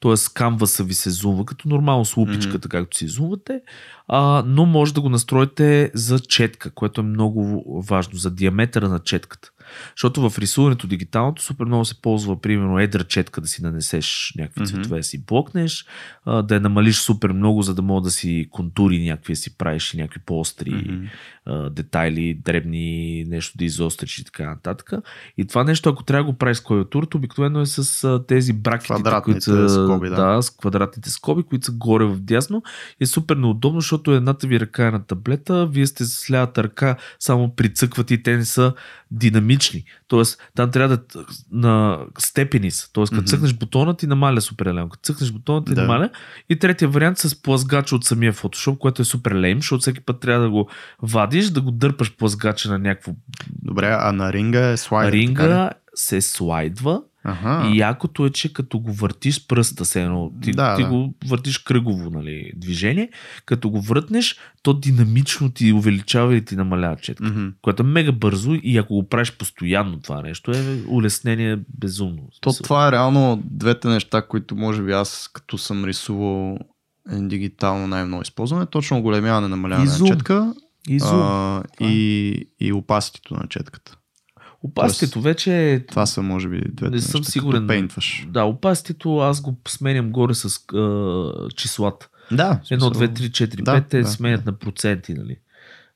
т.е. 0.00 0.14
камваса 0.34 0.84
ви 0.84 0.94
се 0.94 1.10
зумва, 1.10 1.44
като 1.44 1.68
нормално 1.68 2.04
с 2.04 2.16
лупичката, 2.16 2.68
mm-hmm. 2.68 2.70
както 2.70 2.96
си 2.96 3.08
зумвате, 3.08 3.60
а, 4.08 4.42
но 4.46 4.66
може 4.66 4.94
да 4.94 5.00
го 5.00 5.08
настроите 5.08 5.90
за 5.94 6.18
четка, 6.18 6.70
което 6.70 7.00
е 7.00 7.04
много 7.04 7.64
важно, 7.88 8.18
за 8.18 8.30
диаметъра 8.30 8.88
на 8.88 8.98
четката. 8.98 9.50
Защото 9.96 10.30
в 10.30 10.38
рисуването 10.38 10.86
дигиталното 10.86 11.42
супер 11.42 11.64
много 11.64 11.84
се 11.84 12.00
ползва, 12.00 12.40
примерно, 12.40 12.78
едра 12.78 13.04
четка 13.04 13.40
да 13.40 13.46
си 13.46 13.62
нанесеш 13.62 14.32
някакви 14.38 14.60
Мгм. 14.60 14.68
цветове, 14.68 14.96
да 14.96 15.02
си 15.02 15.24
блокнеш, 15.24 15.86
а, 16.24 16.42
да 16.42 16.54
я 16.54 16.60
намалиш 16.60 16.96
супер 16.96 17.32
много, 17.32 17.62
за 17.62 17.74
да 17.74 17.82
мога 17.82 18.00
да 18.00 18.10
си 18.10 18.48
контури 18.50 19.04
някакви, 19.04 19.32
да 19.32 19.36
си 19.36 19.58
правиш 19.58 19.94
и 19.94 19.96
някакви 19.96 20.20
по-остри 20.26 21.00
а, 21.46 21.70
детайли, 21.70 22.34
дребни, 22.44 23.24
нещо 23.24 23.58
да 23.58 23.64
изостриш 23.64 24.18
и 24.18 24.24
така 24.24 24.50
нататък. 24.50 24.92
И 25.36 25.46
това 25.46 25.64
нещо, 25.64 25.88
ако 25.88 26.04
трябва 26.04 26.24
да 26.24 26.32
го 26.32 26.38
правиш 26.38 26.56
с 26.56 26.60
клавиатурата, 26.60 27.16
обикновено 27.16 27.60
е 27.60 27.66
с 27.66 28.04
а, 28.04 28.26
тези 28.26 28.52
бракетите, 28.52 28.94
Квадратните 28.94 29.50
които 29.50 29.68
са, 29.68 29.84
скоби, 29.84 30.08
да. 30.08 30.16
да, 30.16 30.42
с 30.42 30.50
квадратните 30.50 31.10
скоби, 31.10 31.42
които 31.42 31.66
са 31.66 31.72
горе 31.72 32.04
в 32.04 32.20
дясно. 32.20 32.62
Е 33.00 33.06
супер 33.06 33.36
неудобно, 33.36 33.80
защото 33.80 34.12
едната 34.12 34.46
ви 34.46 34.60
ръка 34.60 34.86
е 34.86 34.90
на 34.90 35.06
таблета, 35.06 35.66
вие 35.66 35.86
сте 35.86 36.04
с 36.04 36.30
лявата 36.30 36.64
ръка, 36.64 36.96
само 37.18 37.54
прицъквате 37.54 38.14
и 38.14 38.22
те 38.22 38.36
не 38.36 38.44
са 38.44 38.72
динамични. 39.10 39.84
Тоест, 40.08 40.42
там 40.54 40.70
трябва 40.70 40.96
да 40.96 41.02
на 41.52 41.98
степени 42.18 42.70
са. 42.70 42.92
Тоест, 42.92 43.10
като 43.10 43.20
Мгм. 43.20 43.26
цъкнеш 43.26 43.54
бутона, 43.54 43.96
ти 43.96 44.06
намаля 44.06 44.40
супер 44.40 44.66
лесно. 44.66 44.88
Като 44.88 45.02
цъкнеш 45.02 45.30
бутона, 45.32 45.64
ти 45.64 45.74
Да. 45.74 45.80
намаля. 45.80 46.10
И 46.48 46.58
третия 46.58 46.88
вариант 46.88 47.18
с 47.18 47.42
плазгач 47.42 47.92
от 47.92 48.04
самия 48.04 48.32
Photoshop, 48.32 48.78
което 48.78 49.02
е 49.02 49.04
супер 49.04 49.34
лейм, 49.34 49.58
защото 49.58 49.80
всеки 49.80 50.00
път 50.00 50.20
трябва 50.20 50.42
да 50.42 50.50
го 50.50 50.68
вадиш, 51.02 51.46
да 51.46 51.60
го 51.60 51.70
дърпаш 51.70 52.16
плазгача 52.16 52.70
на 52.70 52.78
някакво 52.78 53.12
Добре, 53.62 53.96
а 54.00 54.12
на 54.12 54.32
ринга 54.32 54.70
е 54.70 54.76
така 54.76 55.06
ли? 55.06 55.12
ринга, 55.12 55.70
се 55.94 56.20
слайдва 56.20 57.02
Ага. 57.24 57.68
и 57.68 57.78
якото 57.78 58.26
е, 58.26 58.30
че 58.30 58.52
като 58.52 58.78
го 58.78 58.92
въртиш 58.92 59.34
с 59.34 59.48
пръста, 59.48 59.84
се 59.84 60.02
едно, 60.02 60.32
ти, 60.42 60.50
Да, 60.50 60.76
ти 60.76 60.82
да. 60.82 60.88
го 60.88 61.14
въртиш 61.26 61.58
кръгово 61.58 62.10
нали, 62.10 62.52
движение, 62.56 63.10
като 63.46 63.70
го 63.70 63.80
въртнеш, 63.80 64.36
то 64.62 64.74
динамично 64.74 65.50
ти 65.50 65.72
увеличава 65.72 66.36
и 66.36 66.44
ти 66.44 66.56
намалява 66.56 66.96
четка. 66.96 67.24
Мгм. 67.24 67.46
Което 67.62 67.82
е 67.82 67.86
мега 67.86 68.12
бързо 68.12 68.54
и 68.62 68.78
ако 68.78 68.94
го 68.94 69.08
правиш 69.08 69.32
постоянно 69.32 70.00
това 70.00 70.22
нещо, 70.22 70.50
е 70.50 70.82
улеснение 70.88 71.58
безумно. 71.78 72.28
То 72.40 72.52
това 72.52 72.88
е 72.88 72.92
реално 72.92 73.42
двете 73.44 73.88
неща, 73.88 74.22
които 74.26 74.56
може 74.56 74.82
би 74.82 74.92
аз 74.92 75.30
като 75.32 75.58
съм 75.58 75.84
рисувал 75.84 76.58
дигитално 77.12 77.86
най-много 77.86 78.22
използване, 78.22 78.66
точно 78.66 78.98
оголемяване, 78.98 79.48
намаляване 79.48 79.90
на 80.00 80.06
четка 80.06 80.54
И 80.88 80.98
зум. 80.98 81.20
а, 81.22 81.62
е. 81.80 81.86
и, 81.86 82.46
и 82.60 82.72
опаситето 82.72 83.34
на 83.34 83.46
четката. 83.48 83.96
Опаситето 84.62 85.20
вече 85.20 85.72
е... 85.72 85.86
Това 85.86 86.06
са, 86.06 86.22
може 86.22 86.48
би, 86.48 86.60
двете 86.72 86.94
Не 86.94 87.00
съм 87.00 87.20
неща, 87.20 87.32
сигурен. 87.32 87.66
Пейнтваш. 87.66 88.26
Да, 88.28 88.44
опаситето 88.44 89.18
аз 89.18 89.40
го 89.40 89.56
сменям 89.68 90.10
горе 90.10 90.34
с 90.34 90.74
а, 90.74 91.48
числата. 91.56 92.08
Да. 92.32 92.60
Едно, 92.70 92.90
две, 92.90 93.08
три, 93.08 93.32
четири, 93.32 93.62
Да, 93.62 93.74
пет, 93.74 93.86
те 93.86 94.00
да, 94.00 94.08
сменят 94.08 94.46
на 94.46 94.52
проценти, 94.52 95.14
нали? 95.14 95.36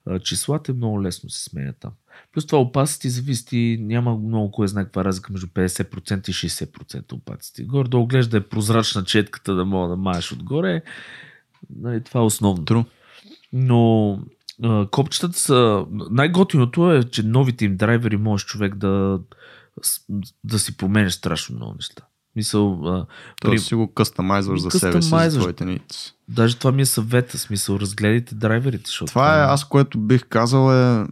А, 0.07 0.19
Числата 0.19 0.73
е 0.73 0.75
много 0.75 1.03
лесно 1.03 1.31
се 1.31 1.45
сменят 1.45 1.77
там. 1.81 1.91
Плюс 2.33 2.47
това 2.47 2.61
опасите 2.61 3.09
зависи, 3.09 3.79
няма 3.81 4.17
много 4.17 4.51
кой 4.51 4.69
знае 4.69 4.85
каква 4.85 5.05
разлика 5.05 5.33
между 5.33 5.47
50% 5.47 6.29
и 6.29 6.33
60% 6.33 7.13
опасите. 7.13 7.65
Горе 7.65 7.89
да 7.89 7.99
оглежда 7.99 8.31
да 8.31 8.37
е 8.37 8.49
прозрачна 8.49 9.05
четката, 9.05 9.55
да 9.55 9.65
мога 9.65 9.89
да 9.89 9.97
маеш 9.97 10.33
отгоре. 10.33 10.83
Нали, 11.77 12.01
това 12.01 12.21
е 12.21 12.25
основно. 12.25 12.65
True. 12.65 12.85
Но 13.53 14.19
копчетата 14.91 15.39
са... 15.39 15.87
Най-готиното 16.11 16.93
е, 16.93 17.03
че 17.05 17.23
новите 17.23 17.65
им 17.65 17.77
драйвери 17.77 18.17
може 18.17 18.45
човек 18.45 18.75
да, 18.75 19.21
да 20.45 20.59
си 20.59 20.77
променеш 20.77 21.13
страшно 21.13 21.57
много 21.57 21.75
неща. 21.75 22.03
Мисъл, 22.37 22.81
а, 22.85 23.07
при, 23.41 23.49
Тоест 23.49 23.67
си 23.67 23.75
го 23.75 23.95
къстамайзваш 23.95 24.61
за 24.61 24.71
себе 24.71 25.03
си, 25.03 25.09
за 25.09 25.41
твоите 25.41 25.65
needs. 25.65 26.13
даже 26.29 26.57
това 26.57 26.73
ми 26.73 26.83
е 26.83 26.87
съвета, 26.87 27.39
смисъл, 27.39 27.77
разгледайте 27.77 28.35
драйверите, 28.35 28.87
защото... 28.87 29.09
Това 29.09 29.41
е, 29.41 29.45
аз 29.45 29.69
което 29.69 29.99
бих 29.99 30.25
казал 30.29 30.73
е, 30.73 31.07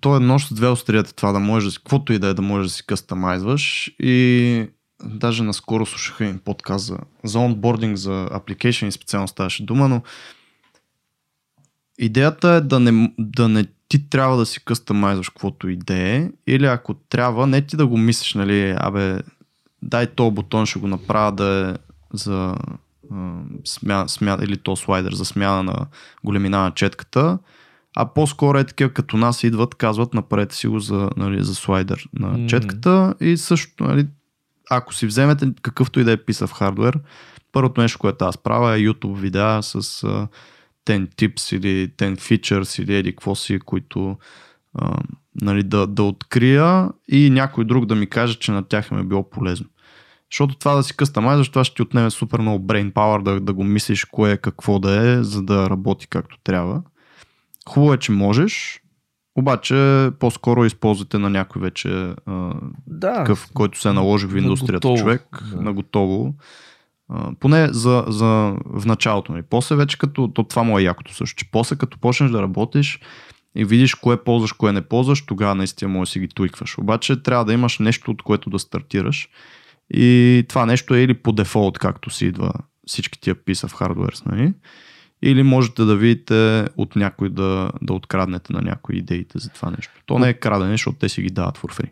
то 0.00 0.16
е 0.16 0.20
нощ 0.20 0.48
с 0.48 0.54
две 0.54 0.68
острията, 0.68 1.14
това 1.14 1.32
да 1.32 1.40
можеш 1.40 1.78
каквото 1.78 2.12
и 2.12 2.18
да 2.18 2.26
е 2.26 2.34
да 2.34 2.42
можеш 2.42 2.70
да 2.70 2.76
си 2.76 2.86
къстамайзваш 2.86 3.94
и 3.98 4.68
даже 5.04 5.42
наскоро 5.42 5.86
слушах 5.86 6.16
един 6.20 6.38
подкаст 6.38 6.86
за, 6.86 6.98
за 7.24 7.38
онбординг, 7.38 7.96
за 7.96 8.28
application 8.32 8.86
и 8.86 8.92
специално 8.92 9.28
ставаше 9.28 9.66
дума, 9.66 9.88
но 9.88 10.02
идеята 12.04 12.48
е 12.48 12.60
да 12.60 12.80
не, 12.80 13.12
да 13.18 13.48
не 13.48 13.66
ти 13.88 14.10
трябва 14.10 14.36
да 14.36 14.46
си 14.46 14.64
къстамайзваш 14.64 15.28
каквото 15.28 15.68
и 15.68 15.76
да 15.76 15.94
е, 15.94 16.30
или 16.46 16.66
ако 16.66 16.94
трябва, 16.94 17.46
не 17.46 17.62
ти 17.62 17.76
да 17.76 17.86
го 17.86 17.96
мислиш, 17.96 18.34
нали, 18.34 18.74
абе, 18.78 19.18
дай 19.82 20.06
то 20.06 20.30
бутон, 20.30 20.66
ще 20.66 20.78
го 20.78 20.86
направя 20.86 21.32
да 21.32 21.70
е 21.70 21.74
за 22.12 22.54
а, 23.12 23.34
смя, 23.64 24.04
смя, 24.08 24.38
или 24.42 24.56
то 24.56 24.76
слайдер 24.76 25.12
за 25.12 25.24
смяна 25.24 25.62
на 25.62 25.86
големина 26.24 26.58
на 26.58 26.70
четката, 26.70 27.38
а 27.96 28.06
по-скоро 28.06 28.58
е 28.58 28.64
такива 28.64 28.90
като 28.90 29.16
нас 29.16 29.44
идват, 29.44 29.74
казват 29.74 30.14
направете 30.14 30.54
си 30.56 30.66
го 30.66 30.78
за, 30.78 31.10
нали, 31.16 31.44
за 31.44 31.54
слайдер 31.54 32.08
на 32.18 32.28
Мгм. 32.28 32.46
четката 32.46 33.14
и 33.20 33.36
също, 33.36 33.84
нали, 33.84 34.06
ако 34.70 34.94
си 34.94 35.06
вземете 35.06 35.52
какъвто 35.62 36.00
и 36.00 36.04
да 36.04 36.12
е 36.12 36.16
писав 36.16 36.52
хардвер, 36.52 36.98
първото 37.52 37.80
нещо, 37.80 37.98
което 37.98 38.24
аз 38.24 38.38
правя 38.38 38.76
е 38.76 38.80
YouTube 38.80 39.16
видеа 39.16 39.62
с 39.62 40.04
а, 40.04 40.28
10 40.86 41.14
tips 41.14 41.56
или 41.56 41.88
10 41.88 42.16
features 42.16 42.82
или 42.82 42.94
еди 42.94 43.12
какво 43.12 43.34
си, 43.34 43.58
които 43.58 44.16
а, 44.74 44.96
нали, 45.40 45.62
да, 45.62 45.86
да 45.86 46.02
открия 46.02 46.88
и 47.08 47.30
някой 47.30 47.64
друг 47.64 47.86
да 47.86 47.94
ми 47.94 48.06
каже, 48.06 48.38
че 48.38 48.52
на 48.52 48.62
тях 48.62 48.90
им 48.90 48.98
е 48.98 49.04
било 49.04 49.30
полезно. 49.30 49.66
Защото 50.30 50.58
това 50.58 50.74
да 50.74 50.82
си 50.82 50.96
къстамайзваш, 50.96 51.48
това 51.48 51.64
ще 51.64 51.74
ти 51.74 51.82
отнеме 51.82 52.10
супер 52.10 52.38
много 52.38 52.66
brain 52.66 52.92
power 52.92 53.22
да, 53.22 53.40
да 53.40 53.52
го 53.52 53.64
мислиш 53.64 54.04
кое 54.04 54.32
е 54.32 54.36
какво 54.36 54.78
да 54.78 55.10
е, 55.10 55.22
за 55.22 55.42
да 55.42 55.70
работи 55.70 56.06
както 56.06 56.38
трябва. 56.44 56.82
Хубаво 57.68 57.94
е, 57.94 57.98
че 57.98 58.12
можеш, 58.12 58.80
обаче 59.36 60.10
по-скоро 60.18 60.64
използвате 60.64 61.18
на 61.18 61.30
някой 61.30 61.62
вече 61.62 61.88
а, 62.26 62.54
да, 62.86 63.14
такъв, 63.14 63.48
който 63.54 63.80
се 63.80 63.88
е 63.88 63.92
наложи 63.92 64.26
в 64.26 64.34
На 64.34 64.40
индустрията 64.40 64.88
готово, 64.88 64.96
човек, 64.96 65.42
да. 65.50 65.62
на 65.62 65.72
готово. 65.72 66.34
Поне 67.40 67.68
за, 67.72 68.04
за 68.08 68.56
в 68.66 68.86
началото. 68.86 69.32
Нали. 69.32 69.42
После 69.50 69.76
вече 69.76 69.98
като, 69.98 70.28
то 70.28 70.44
това 70.44 70.62
му 70.62 70.78
е 70.78 70.82
якото 70.82 71.14
също, 71.14 71.36
че 71.36 71.50
после 71.50 71.76
като 71.76 71.98
почнеш 71.98 72.30
да 72.30 72.42
работиш 72.42 73.00
и 73.56 73.64
видиш 73.64 73.94
кое 73.94 74.24
ползваш, 74.24 74.52
кое 74.52 74.72
не 74.72 74.88
ползваш, 74.88 75.26
тогава 75.26 75.54
наистина 75.54 75.88
може 75.88 76.08
да 76.08 76.12
си 76.12 76.20
ги 76.20 76.28
туикваш. 76.28 76.78
Обаче 76.78 77.22
трябва 77.22 77.44
да 77.44 77.52
имаш 77.52 77.78
нещо, 77.78 78.10
от 78.10 78.22
което 78.22 78.50
да 78.50 78.58
стартираш. 78.58 79.28
И 79.94 80.44
това 80.48 80.66
нещо 80.66 80.94
е 80.94 81.00
или 81.00 81.14
по 81.14 81.32
дефолт, 81.32 81.78
както 81.78 82.10
си 82.10 82.26
идва 82.26 82.52
всички 82.86 83.20
тия 83.20 83.34
писа 83.34 83.68
в 83.68 83.74
хардуерс, 83.74 84.24
нали? 84.24 84.52
Или 85.26 85.42
можете 85.42 85.84
да 85.84 85.96
видите 85.96 86.66
от 86.76 86.96
някой 86.96 87.30
да, 87.30 87.70
да 87.82 87.92
откраднете 87.92 88.52
на 88.52 88.60
някои 88.60 88.96
идеите 88.96 89.38
за 89.38 89.48
това 89.48 89.70
нещо. 89.70 89.92
То 90.06 90.18
не 90.18 90.28
е 90.28 90.34
крадене, 90.34 90.70
защото 90.70 90.98
те 90.98 91.08
си 91.08 91.22
ги 91.22 91.30
дават 91.30 91.58
for 91.58 91.80
free. 91.80 91.90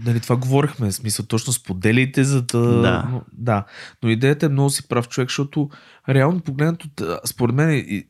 нали, 0.06 0.20
това 0.20 0.36
говорихме, 0.36 0.90
в 0.90 0.94
смисъл 0.94 1.26
точно 1.26 1.52
споделите, 1.52 2.24
за 2.24 2.42
да... 2.42 2.60
Да. 2.60 3.08
Но, 3.10 3.22
да. 3.32 3.64
Но 4.02 4.08
идеята 4.08 4.46
е 4.46 4.48
много 4.48 4.70
си 4.70 4.88
прав 4.88 5.08
човек, 5.08 5.28
защото 5.28 5.70
реално 6.08 6.40
погледнато, 6.40 6.88
според 7.24 7.54
мен 7.54 8.04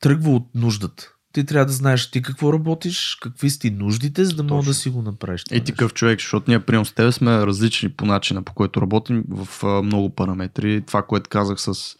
тръгва 0.00 0.30
от 0.30 0.54
нуждата. 0.54 1.08
Ти 1.32 1.46
трябва 1.46 1.66
да 1.66 1.72
знаеш 1.72 2.10
ти 2.10 2.22
какво 2.22 2.52
работиш, 2.52 3.18
какви 3.22 3.50
си 3.50 3.58
ти 3.58 3.70
нуждите, 3.70 4.24
за 4.24 4.36
да 4.36 4.46
Точно. 4.46 4.70
да 4.70 4.74
си 4.74 4.90
го 4.90 5.02
направиш. 5.02 5.44
ти 5.44 5.64
такъв 5.64 5.94
човек, 5.94 6.20
защото 6.20 6.50
ние 6.50 6.60
прием 6.60 6.84
с 6.84 6.92
теб 6.92 7.12
сме 7.12 7.46
различни 7.46 7.88
по 7.88 8.06
начина, 8.06 8.42
по 8.42 8.54
който 8.54 8.80
работим 8.80 9.24
в 9.28 9.64
много 9.82 10.10
параметри. 10.10 10.82
Това, 10.86 11.02
което 11.02 11.30
казах 11.30 11.60
с 11.60 11.96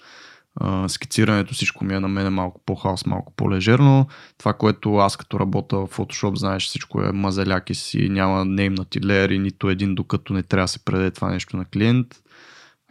а, 0.61 0.88
скицирането, 0.88 1.55
всичко 1.55 1.84
ми 1.84 1.94
е 1.94 2.00
на 2.00 2.09
мен 2.09 2.32
малко 2.32 2.61
по-хаос, 2.66 3.07
малко 3.07 3.32
по-лежерно. 3.36 4.07
Това, 4.38 4.53
което 4.53 4.96
аз 4.96 5.16
като 5.16 5.40
работя 5.40 5.76
в 5.76 5.88
Photoshop, 5.88 6.38
знаеш, 6.38 6.66
всичко 6.66 7.03
е 7.03 7.12
мазаляки 7.12 7.74
си, 7.74 8.09
няма 8.09 8.44
неймнати 8.44 9.05
леери, 9.05 9.38
нито 9.38 9.70
един, 9.70 9.94
докато 9.94 10.32
не 10.32 10.42
трябва 10.42 10.64
да 10.64 10.68
се 10.68 10.84
предаде 10.84 11.11
това 11.11 11.30
нещо 11.30 11.57
на 11.57 11.64
клиент. 11.64 12.07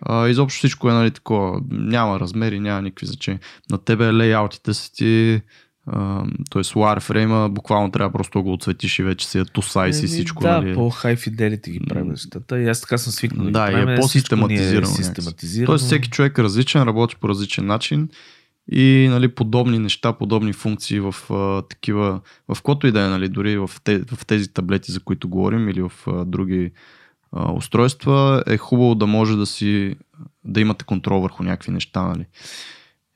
А, 0.01 0.27
изобщо 0.27 0.57
всичко 0.57 0.89
е 0.89 0.93
нали, 0.93 1.11
такова. 1.11 1.61
Няма 1.69 2.19
размери, 2.19 2.59
няма 2.59 2.81
никакви 2.81 3.07
значения. 3.07 3.41
На 3.71 3.77
тебе 3.77 4.13
лейаутите 4.13 4.73
са 4.73 4.91
ти 4.91 5.41
т.е. 5.85 6.61
wireframe 6.61 7.49
буквално 7.49 7.91
трябва 7.91 8.11
просто 8.11 8.39
да 8.39 8.43
го 8.43 8.53
отсветиш 8.53 8.99
и 8.99 9.03
вече 9.03 9.27
си 9.27 9.39
е 9.39 9.45
ту 9.45 9.61
size 9.61 10.03
и 10.03 10.07
всичко. 10.07 10.43
Да, 10.43 10.61
нали. 10.61 10.73
по-high 10.73 11.29
fidelity 11.29 11.71
ги 11.71 11.79
правим 11.89 12.07
нещата. 12.07 12.59
И 12.59 12.67
аз 12.67 12.81
така 12.81 12.97
съм 12.97 13.13
свикнал. 13.13 13.45
ги 13.45 13.51
Да, 13.51 13.71
и 13.71 13.73
е 13.73 13.77
всичко 13.77 14.01
по-систематизирано. 14.01 14.87
Е 14.91 15.03
систематизирано. 15.03 15.65
Тоест 15.65 15.85
всеки 15.85 16.09
човек 16.09 16.37
е 16.37 16.43
различен, 16.43 16.83
работи 16.83 17.15
по 17.15 17.29
различен 17.29 17.65
начин 17.65 18.09
и 18.71 19.07
нали, 19.09 19.27
подобни 19.27 19.79
неща, 19.79 20.13
подобни 20.13 20.53
функции 20.53 20.99
в 20.99 21.15
а, 21.29 21.61
такива, 21.61 22.21
в 22.47 22.55
каквото 22.55 22.87
и 22.87 22.91
да 22.91 23.05
е, 23.05 23.09
нали, 23.09 23.29
дори 23.29 23.57
в, 23.57 23.71
те, 23.83 23.99
в 23.99 24.25
тези 24.25 24.53
таблети, 24.53 24.91
за 24.91 24.99
които 24.99 25.29
говорим 25.29 25.69
или 25.69 25.81
в 25.81 25.91
а, 26.07 26.25
други 26.25 26.71
а, 27.31 27.51
устройства, 27.51 28.43
е 28.47 28.57
хубаво 28.57 28.95
да 28.95 29.07
може 29.07 29.35
да 29.35 29.45
си 29.45 29.95
да 30.43 30.61
имате 30.61 30.85
контрол 30.85 31.21
върху 31.21 31.43
някакви 31.43 31.71
неща. 31.71 32.01
Нали. 32.01 32.25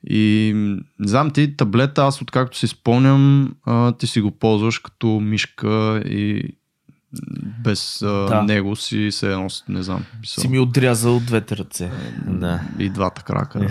И 0.04 0.52
не 0.98 1.08
знам 1.08 1.30
ти, 1.30 1.56
таблета, 1.56 2.04
аз 2.04 2.22
откакто 2.22 2.58
си 2.58 2.66
спомням, 2.66 3.54
а, 3.64 3.92
ти 3.92 4.06
си 4.06 4.20
го 4.20 4.30
ползваш 4.30 4.78
като 4.78 5.06
мишка 5.06 6.02
и 6.06 6.42
без 7.64 8.02
а, 8.02 8.06
Да. 8.06 8.42
него 8.42 8.76
си 8.76 9.08
се 9.12 9.32
едно, 9.32 9.46
не 9.68 9.82
знам. 9.82 10.04
мисъл. 10.20 10.42
Си 10.42 10.48
ми 10.48 10.58
отрязал 10.58 11.20
двете 11.20 11.56
ръце. 11.56 11.90
Да. 12.26 12.60
И 12.78 12.90
двата 12.90 13.22
крака. 13.22 13.58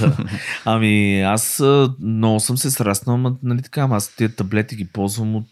Да. 0.00 0.16
Ами 0.64 1.20
аз 1.22 1.62
много 2.00 2.40
съм 2.40 2.56
се 2.56 2.70
сраснал, 2.70 3.14
ама, 3.16 3.36
нали 3.42 3.62
така, 3.62 3.80
ама 3.80 3.96
аз 3.96 4.16
тия 4.16 4.34
таблети 4.36 4.76
ги 4.76 4.84
ползвам 4.84 5.36
от 5.36 5.48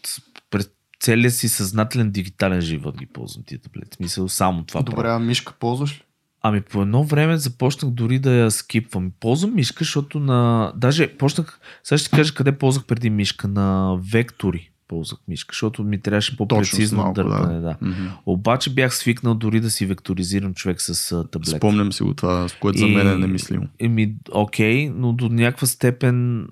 през 0.51 0.69
целия 0.99 1.31
си 1.31 1.49
съзнателен 1.49 2.11
дигитален 2.11 2.61
живот 2.61 2.97
ги 2.97 3.05
ползвам 3.05 3.43
тия 3.47 3.61
таблети. 3.61 3.89
В 3.91 3.95
Смисъл, 3.95 4.29
само 4.29 4.63
това. 4.63 4.81
Добре, 4.81 5.09
а 5.09 5.19
мишка 5.19 5.53
ползваш 5.59 5.95
ли? 5.95 6.01
Ами 6.41 6.61
по 6.61 6.81
едно 6.81 7.03
време 7.03 7.37
започнах 7.37 7.91
дори 7.91 8.19
да 8.19 8.31
я 8.31 8.51
скипвам. 8.51 9.11
Ползвам 9.19 9.55
мишка, 9.55 9.83
защото 9.83 10.19
на... 10.19 10.71
Даже 10.75 11.17
почнах... 11.17 11.59
Сега 11.83 11.97
ще 11.97 12.09
ти 12.09 12.15
кажа 12.15 12.33
къде 12.33 12.51
ползвах 12.51 12.85
преди 12.85 13.09
мишка. 13.09 13.47
На 13.47 13.97
вектори 14.11 14.71
ползвах 14.87 15.19
мишка, 15.27 15.53
защото 15.53 15.83
ми 15.83 16.01
трябваше 16.01 16.37
по-прецизно 16.37 17.13
дърпане. 17.15 17.53
да. 17.53 17.61
Да. 17.61 17.77
Мгм. 17.81 18.07
Обаче 18.25 18.73
бях 18.73 18.95
свикнал 18.95 19.35
дори 19.35 19.59
да 19.59 19.69
си 19.69 19.85
векторизирам 19.85 20.53
човек 20.53 20.81
с 20.81 21.23
таблет. 21.31 21.57
Спомням 21.57 21.93
си 21.93 22.03
го 22.03 22.13
това, 22.13 22.47
което 22.59 22.79
за 22.79 22.87
мен 22.87 23.07
е 23.07 23.15
немислимо. 23.15 23.67
Еми, 23.79 24.15
окей, 24.31 24.89
но 24.89 25.13
до 25.13 25.29
някаква 25.29 25.67
степен 25.67 26.47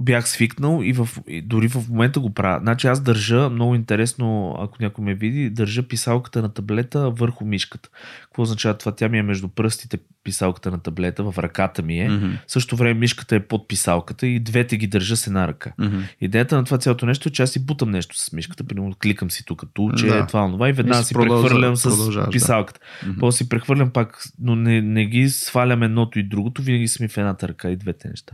бях 0.00 0.28
свикнал 0.28 0.80
и, 0.82 0.92
в, 0.92 1.08
и 1.28 1.42
дори 1.42 1.68
в 1.68 1.88
момента 1.88 2.20
го 2.20 2.34
правя. 2.34 2.58
Значи 2.62 2.86
аз 2.86 3.00
държа, 3.00 3.50
много 3.50 3.74
интересно, 3.74 4.56
ако 4.60 4.76
някой 4.80 5.04
ме 5.04 5.14
види, 5.14 5.50
държа 5.50 5.82
писалката 5.82 6.42
на 6.42 6.48
таблета 6.48 7.10
върху 7.10 7.44
мишката. 7.44 7.88
Какво 8.22 8.42
означава 8.42 8.74
това? 8.74 8.92
Тя 8.92 9.08
ми 9.08 9.18
е 9.18 9.22
между 9.22 9.48
пръстите 9.48 9.98
писалката 10.24 10.70
на 10.70 10.78
таблета, 10.78 11.22
в 11.24 11.34
ръката 11.38 11.82
ми 11.82 12.00
е. 12.00 12.08
В 12.08 12.38
същото 12.46 12.76
време 12.76 12.94
мишката 12.94 13.36
е 13.36 13.40
под 13.40 13.68
писалката 13.68 14.26
и 14.26 14.40
двете 14.40 14.76
ги 14.76 14.86
държа 14.86 15.16
с 15.16 15.26
една 15.26 15.48
ръка. 15.48 15.72
Мгм. 15.78 15.98
Идеята 16.20 16.56
на 16.56 16.64
това 16.64 16.78
цялото 16.78 17.06
нещо 17.06 17.28
е, 17.28 17.32
че 17.32 17.42
аз 17.42 17.50
си 17.50 17.66
бутам 17.66 17.90
нещо 17.90 18.18
с 18.18 18.32
мишката, 18.32 18.64
примерно 18.64 18.94
кликам 19.02 19.30
си 19.30 19.44
тук 19.44 19.64
тулче, 19.74 20.06
Да. 20.06 20.14
да. 20.14 20.26
това, 20.26 20.50
това 20.50 20.68
и 20.68 20.72
веднага 20.72 21.00
И 21.00 21.02
си 21.02 21.08
си 21.08 21.14
прехвърлям 21.14 21.76
с 21.76 22.10
да. 22.10 22.30
писалката. 22.30 22.80
Мгм. 23.06 23.20
После 23.20 23.36
си 23.36 23.48
прехвърлям 23.48 23.90
пак, 23.90 24.22
но 24.40 24.56
не, 24.56 24.82
не 24.82 25.06
ги 25.06 25.28
свалям 25.28 25.82
едното 25.82 26.18
и 26.18 26.22
другото, 26.22 26.62
винаги 26.62 26.88
са 26.88 27.02
ми 27.02 27.08
в 27.08 27.18
едната 27.18 27.48
ръка 27.48 27.70
и 27.70 27.76
двете 27.76 28.08
неща. 28.08 28.32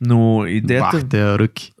Но 0.00 0.46
идеята 0.46 0.81
идеята... 0.88 1.08
те 1.08 1.38
ръки. 1.38 1.72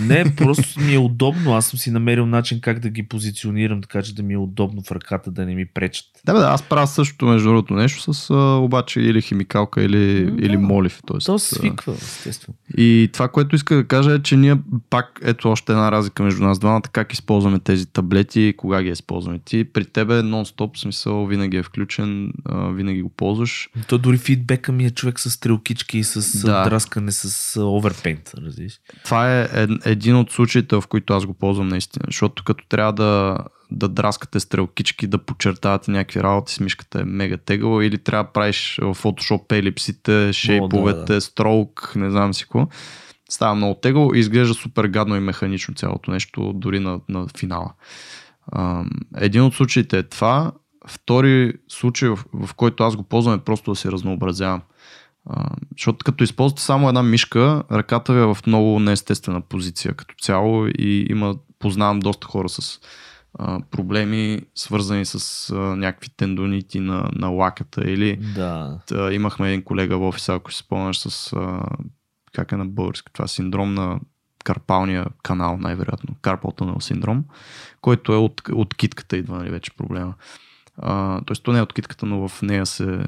Не, 0.00 0.36
просто 0.36 0.80
ми 0.80 0.94
е 0.94 0.98
удобно. 0.98 1.54
Аз 1.54 1.66
съм 1.66 1.78
си 1.78 1.90
намерил 1.90 2.26
начин 2.26 2.60
как 2.60 2.78
да 2.78 2.88
ги 2.88 3.02
позиционирам, 3.02 3.82
така 3.82 4.02
че 4.02 4.14
да 4.14 4.22
ми 4.22 4.34
е 4.34 4.38
удобно 4.38 4.82
в 4.82 4.92
ръката, 4.92 5.30
да 5.30 5.46
не 5.46 5.54
ми 5.54 5.66
пречат. 5.66 6.06
Да, 6.24 6.32
да, 6.32 6.46
аз 6.46 6.62
правя 6.62 6.86
същото 6.86 7.26
между 7.26 7.48
другото 7.48 7.74
нещо 7.74 8.14
с 8.14 8.30
а, 8.30 8.34
обаче 8.56 9.00
или 9.00 9.22
химикалка, 9.22 9.82
или, 9.82 10.30
да. 10.30 10.46
или 10.46 10.56
молив. 10.56 11.00
Тоест, 11.06 11.26
То 11.26 11.38
свиква, 11.38 11.92
естествено. 11.92 12.56
И 12.76 13.10
това, 13.12 13.28
което 13.28 13.56
иска 13.56 13.76
да 13.76 13.84
кажа 13.84 14.14
е, 14.14 14.22
че 14.22 14.36
ние 14.36 14.56
пак, 14.90 15.20
ето 15.22 15.50
още 15.50 15.72
една 15.72 15.92
разлика 15.92 16.22
между 16.22 16.44
нас 16.44 16.58
двамата, 16.58 16.82
как 16.92 17.12
използваме 17.12 17.58
тези 17.58 17.86
таблети 17.86 18.54
кога 18.56 18.82
ги 18.82 18.88
използваме. 18.88 19.38
Ти 19.44 19.64
при 19.64 19.84
тебе 19.84 20.14
нон-стоп 20.14 20.78
смисъл 20.78 21.26
винаги 21.26 21.56
е 21.56 21.62
включен, 21.62 22.32
а, 22.44 22.68
винаги 22.68 23.02
го 23.02 23.08
ползваш. 23.08 23.68
То 23.88 23.98
дори 23.98 24.18
фидбека 24.18 24.72
ми 24.72 24.84
е 24.84 24.90
човек 24.90 25.20
с 25.20 25.30
стрелкички 25.30 25.98
и 25.98 26.04
с 26.04 26.46
да. 26.46 26.64
драскане 26.64 27.12
с 27.12 27.60
оверпейнт. 27.62 28.33
Разбираш? 28.36 28.80
Това 29.04 29.40
е 29.40 29.48
ед- 29.52 29.86
един 29.86 30.16
от 30.16 30.30
случаите, 30.30 30.76
в 30.76 30.84
които 30.88 31.12
аз 31.12 31.26
го 31.26 31.34
ползвам 31.34 31.68
наистина, 31.68 32.04
защото 32.06 32.44
като 32.44 32.64
трябва 32.68 32.92
да, 32.92 33.38
да 33.70 33.88
драскате 33.88 34.40
стрелкички, 34.40 35.06
да 35.06 35.18
подчертавате 35.18 35.90
някакви 35.90 36.22
работи 36.22 36.52
с 36.52 36.60
мишката 36.60 37.00
е 37.00 37.04
мега 37.04 37.36
тегаво 37.36 37.82
или 37.82 37.98
трябва 37.98 38.24
да 38.24 38.32
правиш 38.32 38.78
в 38.82 38.94
Photoshop 38.94 39.52
елипсите, 39.52 40.32
шейповете, 40.32 41.14
да, 41.14 41.20
строк, 41.20 41.92
не 41.96 42.10
знам 42.10 42.34
си 42.34 42.42
какво. 42.44 42.68
Става 43.30 43.54
много 43.54 43.74
тегаво 43.74 44.14
и 44.14 44.18
изглежда 44.18 44.54
супер 44.54 44.84
гадно 44.84 45.16
и 45.16 45.20
механично 45.20 45.74
цялото 45.74 46.10
нещо, 46.10 46.52
дори 46.54 46.80
на, 46.80 47.00
на 47.08 47.26
финала. 47.38 47.72
Един 49.16 49.42
от 49.42 49.54
случаите 49.54 49.98
е 49.98 50.02
това. 50.02 50.52
Втори 50.86 51.52
случай, 51.68 52.08
в, 52.08 52.18
в 52.34 52.54
който 52.54 52.84
аз 52.84 52.96
го 52.96 53.02
ползвам 53.02 53.34
е 53.34 53.44
просто 53.44 53.70
да 53.70 53.76
се 53.76 53.92
разнообразявам. 53.92 54.62
А, 55.26 55.50
защото 55.76 56.04
като 56.04 56.24
използвате 56.24 56.62
само 56.62 56.88
една 56.88 57.02
мишка, 57.02 57.62
ръката 57.72 58.12
ви 58.12 58.20
е 58.20 58.34
в 58.34 58.38
много 58.46 58.78
неестествена 58.78 59.40
позиция 59.40 59.94
като 59.94 60.14
цяло 60.20 60.66
и 60.66 61.06
има, 61.10 61.34
познавам 61.58 62.00
доста 62.00 62.26
хора 62.26 62.48
с 62.48 62.80
а, 63.38 63.60
проблеми, 63.70 64.40
свързани 64.54 65.04
с 65.04 65.50
а, 65.50 65.56
някакви 65.56 66.08
тендонити 66.16 66.80
на, 66.80 67.10
на 67.14 67.28
лаката 67.28 67.90
или 67.90 68.16
Да. 68.16 68.78
Та, 68.86 69.12
имахме 69.12 69.48
един 69.48 69.62
колега 69.62 69.98
в 69.98 70.02
офиса, 70.02 70.34
ако 70.34 70.52
си 70.52 70.58
спомняш, 70.58 70.98
с 70.98 71.32
а, 71.32 71.60
как 72.32 72.52
е 72.52 72.56
на 72.56 72.66
български, 72.66 73.12
това 73.12 73.28
синдром 73.28 73.74
на 73.74 74.00
карпалния 74.44 75.06
канал, 75.22 75.56
най-вероятно, 75.56 76.14
carpal 76.22 76.58
tunnel 76.58 76.80
синдром, 76.80 77.24
който 77.80 78.12
е 78.12 78.16
от, 78.16 78.42
от 78.52 78.74
китката 78.74 79.16
идва, 79.16 79.38
нали, 79.38 79.50
вече 79.50 79.76
проблема. 79.76 80.14
Тоест, 81.26 81.42
то 81.42 81.52
не 81.52 81.58
е 81.58 81.62
от 81.62 81.72
китката, 81.72 82.06
но 82.06 82.28
в 82.28 82.42
нея 82.42 82.66
се 82.66 83.06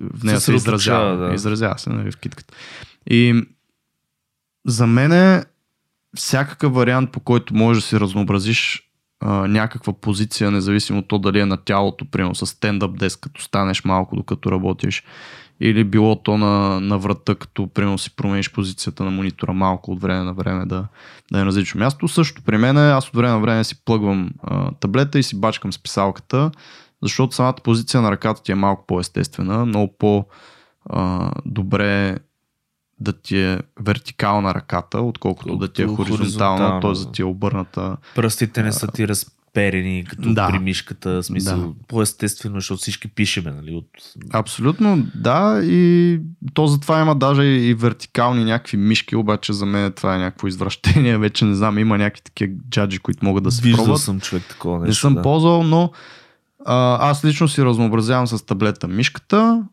в 0.00 0.24
нея 0.24 0.40
се 0.40 0.52
Съсредоточава, 0.52 1.12
изразява. 1.12 1.28
да. 1.28 1.34
Изразява 1.34 1.78
се 1.78 1.90
нали, 1.90 2.12
в 2.12 2.16
китката. 2.16 2.54
И 3.10 3.44
за 4.66 4.86
мен 4.86 5.12
е 5.12 5.44
всякакъв 6.16 6.74
вариант, 6.74 7.12
по 7.12 7.20
който 7.20 7.54
можеш 7.54 7.82
да 7.82 7.88
си 7.88 8.00
разнообразиш 8.00 8.90
а, 9.20 9.48
някаква 9.48 9.92
позиция, 9.92 10.50
независимо 10.50 10.98
от 10.98 11.08
то 11.08 11.18
дали 11.18 11.40
е 11.40 11.46
на 11.46 11.56
тялото, 11.56 12.10
примерно 12.10 12.34
с 12.34 12.46
стендъп 12.46 12.98
деск, 12.98 13.20
като 13.20 13.42
станеш 13.42 13.84
малко 13.84 14.16
докато 14.16 14.52
работиш, 14.52 15.04
или 15.60 15.84
било 15.84 16.22
то 16.22 16.38
на, 16.38 16.80
на 16.80 16.98
врата, 16.98 17.34
като 17.34 17.66
примерно 17.66 17.98
си 17.98 18.16
промениш 18.16 18.52
позицията 18.52 19.04
на 19.04 19.10
монитора 19.10 19.52
малко 19.52 19.92
от 19.92 20.00
време 20.00 20.24
на 20.24 20.32
време 20.32 20.66
да, 20.66 20.86
да 21.32 21.38
е 21.38 21.40
на 21.40 21.46
различно 21.46 21.78
място. 21.78 22.08
Също 22.08 22.42
при 22.42 22.56
мен 22.56 22.76
е, 22.76 22.90
аз 22.90 23.08
от 23.08 23.14
време 23.14 23.32
на 23.32 23.40
време 23.40 23.64
си 23.64 23.84
плъгвам 23.84 24.30
а, 24.42 24.70
таблета 24.70 25.18
и 25.18 25.22
си 25.22 25.40
бачкам 25.40 25.72
списалката, 25.72 26.50
защото 27.02 27.34
самата 27.34 27.54
позиция 27.64 28.02
на 28.02 28.10
ръката 28.10 28.42
ти 28.42 28.52
е 28.52 28.54
малко 28.54 28.84
по-естествена, 28.86 29.66
много 29.66 29.94
по-добре 30.86 32.18
да 33.00 33.12
ти 33.12 33.38
е 33.38 33.58
вертикална 33.80 34.54
ръката, 34.54 35.00
отколкото 35.00 35.56
да 35.56 35.72
ти 35.72 35.82
е 35.82 35.86
Колкото 35.86 36.16
хоризонтална, 36.16 36.80
т.е. 36.80 36.92
да 36.92 37.12
ти 37.12 37.22
е 37.22 37.24
обърната. 37.24 37.96
Пръстите 38.14 38.62
не 38.62 38.72
са 38.72 38.86
ти 38.86 39.08
разперени, 39.08 40.04
като 40.08 40.32
Да. 40.32 40.48
при 40.48 40.58
мишката. 40.58 41.22
Смисъл, 41.22 41.58
Да. 41.58 41.74
по-естествено, 41.88 42.54
защото 42.54 42.80
всички 42.80 43.08
пишеме, 43.08 43.50
нали? 43.50 43.74
От... 43.74 43.86
Абсолютно, 44.32 45.06
да, 45.14 45.60
и 45.64 46.20
то 46.54 46.66
затова 46.66 47.00
има 47.00 47.16
даже 47.16 47.42
и 47.42 47.74
вертикални 47.74 48.44
някакви 48.44 48.76
мишки, 48.76 49.16
обаче 49.16 49.52
за 49.52 49.66
мен 49.66 49.92
това 49.92 50.14
е 50.14 50.18
някакво 50.18 50.46
извращение, 50.48 51.18
вече 51.26 51.44
не 51.44 51.54
знам, 51.54 51.78
има 51.78 51.98
някакви 51.98 52.22
такива 52.22 52.52
джаджи, 52.70 52.98
които 52.98 53.24
могат 53.24 53.44
да 53.44 53.50
се 53.50 53.62
Виждал 53.62 53.84
пробват. 53.84 54.00
съм 54.02 54.20
човек 54.20 54.42
такова 54.48 54.78
нещо. 54.78 54.88
Не 54.88 54.94
съм 54.94 55.14
да. 55.14 55.22
ползвал, 55.22 55.62
но 55.62 55.90
аз 56.66 57.24
лично 57.24 57.48
си 57.48 57.64
разнообразявам 57.64 58.26
с 58.26 58.46
таблета 58.46 58.88
мишката. 58.88 59.64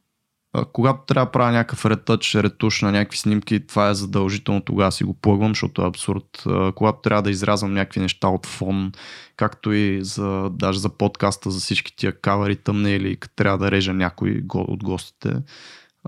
Когато 0.74 1.06
трябва 1.06 1.26
да 1.26 1.32
правя 1.32 1.52
някакъв 1.52 1.86
ретъч, 1.86 2.36
ретуш 2.36 2.82
на 2.82 2.92
някакви 2.92 3.18
снимки, 3.18 3.68
това 3.68 3.90
е 3.90 3.94
задължително, 3.94 4.62
тогава 4.62 4.92
си 4.92 5.04
го 5.04 5.14
плъгвам, 5.14 5.52
защото 5.52 5.82
е 5.82 5.88
абсурд. 5.88 6.44
Когато 6.76 7.02
трябва 7.02 7.22
да 7.22 7.30
изрязвам 7.30 7.74
някакви 7.74 8.00
неща 8.00 8.28
от 8.28 8.46
фон, 8.46 8.92
както 9.36 9.74
и 9.74 10.04
за, 10.04 10.50
даже 10.50 10.80
за 10.80 10.90
подкаста, 10.90 11.52
за 11.52 11.60
всички 11.60 11.96
тия 11.96 12.22
кавери 12.22 12.56
тъмне 12.56 12.92
или 12.92 13.16
като 13.16 13.36
трябва 13.36 13.58
да 13.58 13.72
режа 13.72 13.94
някой 13.94 14.44
от 14.54 14.84
гостите, 14.84 15.34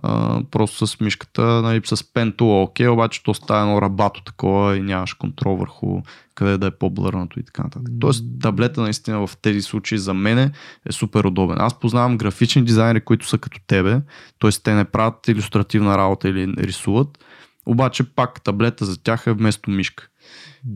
а, 0.04 0.42
просто 0.52 0.88
с 0.88 1.00
мишката, 1.00 1.42
нали, 1.42 1.82
с 1.86 2.14
пентула, 2.14 2.64
окей, 2.64 2.88
обаче 2.88 3.24
то 3.24 3.34
става 3.34 3.62
едно 3.62 3.82
рабато 3.82 4.24
такова 4.24 4.78
и 4.78 4.82
нямаш 4.82 5.14
контрол 5.14 5.56
върху 5.56 6.02
къде 6.36 6.58
да 6.58 6.68
е 6.68 6.72
по-блърнато 6.72 7.40
и 7.40 7.44
така 7.44 7.64
нататък. 7.64 7.94
Тоест 8.00 8.26
таблета 8.42 8.82
наистина 8.82 9.28
в 9.28 9.38
тези 9.42 9.62
случаи 9.62 9.98
за 9.98 10.14
мен 10.14 10.40
е 10.86 10.92
супер 10.92 11.24
удобен. 11.24 11.58
Аз 11.60 11.80
познавам 11.80 12.18
графични 12.18 12.66
дизайнери, 12.66 13.02
които 13.02 13.28
са 13.28 13.38
като 13.38 13.60
тебе, 13.68 14.02
т.е. 14.40 14.52
те 14.64 14.74
не 14.74 14.86
правят 14.86 15.28
иллюстративна 15.28 15.98
работа 15.98 16.30
или 16.30 16.54
рисуват, 16.58 17.20
обаче 17.66 18.04
пак 18.04 18.44
таблета 18.44 18.86
за 18.86 19.04
тях 19.04 19.28
е 19.28 19.34
вместо 19.34 19.72
мишка. 19.72 20.08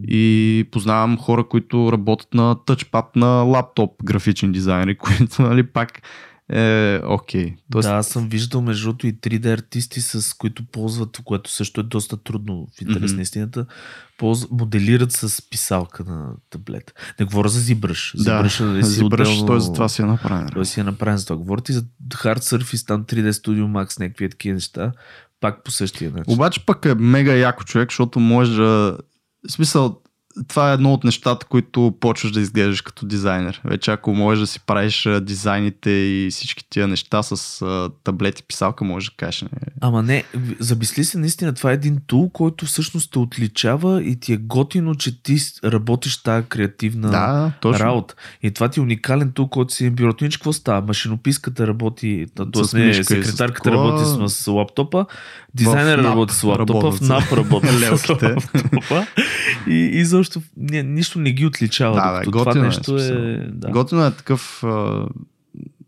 И 0.07 0.67
познавам 0.71 1.17
хора, 1.17 1.47
които 1.47 1.91
работят 1.91 2.33
на 2.33 2.55
тъчпад 2.65 3.15
на 3.15 3.27
лаптоп 3.27 4.03
графични 4.03 4.51
дизайнери, 4.51 4.97
които 4.97 5.41
нали, 5.41 5.63
пак 5.63 6.01
е 6.49 7.01
окей. 7.05 7.55
Тоест, 7.71 7.89
Да, 7.89 7.95
аз 7.95 8.07
съм 8.07 8.29
виждал 8.29 8.61
между 8.61 8.85
другото 8.85 9.07
и 9.07 9.13
3D 9.13 9.53
артисти, 9.53 10.01
с 10.01 10.37
които 10.37 10.65
ползват, 10.65 11.19
което 11.23 11.51
също 11.51 11.81
е 11.81 11.83
доста 11.83 12.17
трудно 12.17 12.67
в 12.77 12.81
интерес 12.81 13.11
Мгм. 13.11 13.15
на 13.15 13.21
истината, 13.21 13.65
полз... 14.17 14.47
моделират 14.51 15.11
с 15.11 15.49
писалка 15.49 16.03
на 16.03 16.31
таблет. 16.49 16.93
Не 17.19 17.25
говоря 17.25 17.49
за 17.49 17.61
ZBrush. 17.61 18.17
ZBrush 18.17 18.73
да, 18.73 18.83
си 18.83 18.93
Зибръш, 18.93 19.27
отделно... 19.27 19.45
той 19.47 19.61
за 19.61 19.73
това 19.73 19.89
си 19.89 20.01
е 20.01 20.05
направен. 20.05 20.49
Той 20.53 20.65
си 20.65 20.79
е 20.79 20.83
направен 20.83 21.17
за 21.17 21.25
това. 21.25 21.37
Говорите 21.37 21.71
и 21.71 21.75
за 21.75 21.83
Hard 22.09 22.39
Surface, 22.39 22.87
там 22.87 23.05
3D 23.05 23.31
Studio 23.31 23.65
Max, 23.65 23.99
някакви 23.99 24.29
такива 24.29 24.53
неща. 24.53 24.91
Пак 25.39 25.63
по 25.63 25.71
същия 25.71 26.11
начин. 26.11 26.33
Обаче 26.33 26.65
пък 26.65 26.85
е 26.85 26.95
мега 26.95 27.33
яко 27.33 27.63
човек, 27.63 27.91
защото 27.91 28.19
може 28.19 28.55
да... 28.55 28.97
В 29.49 29.51
смисъл, 29.51 30.01
това 30.47 30.71
е 30.71 30.73
едно 30.73 30.93
от 30.93 31.03
нещата, 31.03 31.45
които 31.45 31.93
почваш 31.99 32.31
да 32.31 32.41
изглеждаш 32.41 32.81
като 32.81 33.05
дизайнер. 33.05 33.61
Вече 33.65 33.91
ако 33.91 34.13
можеш 34.13 34.39
да 34.39 34.47
си 34.47 34.59
правиш 34.59 35.07
дизайните 35.21 35.89
и 35.89 36.27
всички 36.31 36.69
тия 36.69 36.87
неща 36.87 37.23
с 37.23 37.33
а, 37.61 37.89
таблети, 38.03 38.43
писалка, 38.43 38.83
можеш 38.83 39.09
да 39.09 39.15
кажеш. 39.17 39.41
Не. 39.41 39.49
Ама 39.81 40.03
не, 40.03 40.23
замисли 40.59 41.03
се 41.03 41.17
наистина, 41.17 41.53
това 41.53 41.71
е 41.71 41.73
един 41.73 41.97
тул, 42.07 42.29
който 42.29 42.65
всъщност 42.65 43.11
те 43.11 43.19
отличава 43.19 44.03
и 44.03 44.15
ти 44.15 44.33
е 44.33 44.37
готино, 44.37 44.95
че 44.95 45.23
ти 45.23 45.39
с- 45.39 45.63
работиш 45.63 46.17
тази 46.17 46.45
креативна 46.45 47.11
Да, 47.11 47.51
точно. 47.61 47.85
работа. 47.85 48.15
И 48.43 48.51
това 48.51 48.69
ти 48.69 48.79
е 48.79 48.83
уникален 48.83 49.31
тул, 49.31 49.47
който 49.47 49.73
си 49.73 49.85
е 49.85 49.91
бюрото. 49.91 50.23
Иначе 50.23 50.37
какво 50.37 50.53
става? 50.53 50.81
Машинописката 50.81 51.67
работи, 51.67 52.25
т.е. 52.35 52.63
С 52.63 52.73
не, 52.73 52.85
и 52.85 52.93
с 52.93 53.03
секретарката 53.03 53.63
такова. 53.63 53.89
работи 53.89 54.29
с, 54.29 54.43
с 54.43 54.47
лаптопа, 54.47 55.05
дизайнер 55.53 55.97
работи 55.97 56.33
с 56.33 56.43
лаптопа, 56.43 56.91
в 56.91 56.97
с 56.97 57.01
НАП 57.01 57.31
работи 57.31 57.67
с 57.67 58.09
лаптопа. 58.09 59.05
И, 59.67 59.73
и 59.93 60.05
защо 60.23 60.41
не, 60.57 60.83
нищо 60.83 61.19
не 61.19 61.31
ги 61.31 61.45
отличава. 61.45 61.95
Да, 61.95 62.21
докато 62.25 62.45
това 62.45 62.59
е, 62.59 62.63
нещо 62.63 62.83
смисъл. 62.83 63.15
е... 63.15 63.47
Да. 63.51 63.69
Готино 63.69 64.05
е 64.05 64.11
такъв, 64.11 64.63
а, 64.63 65.05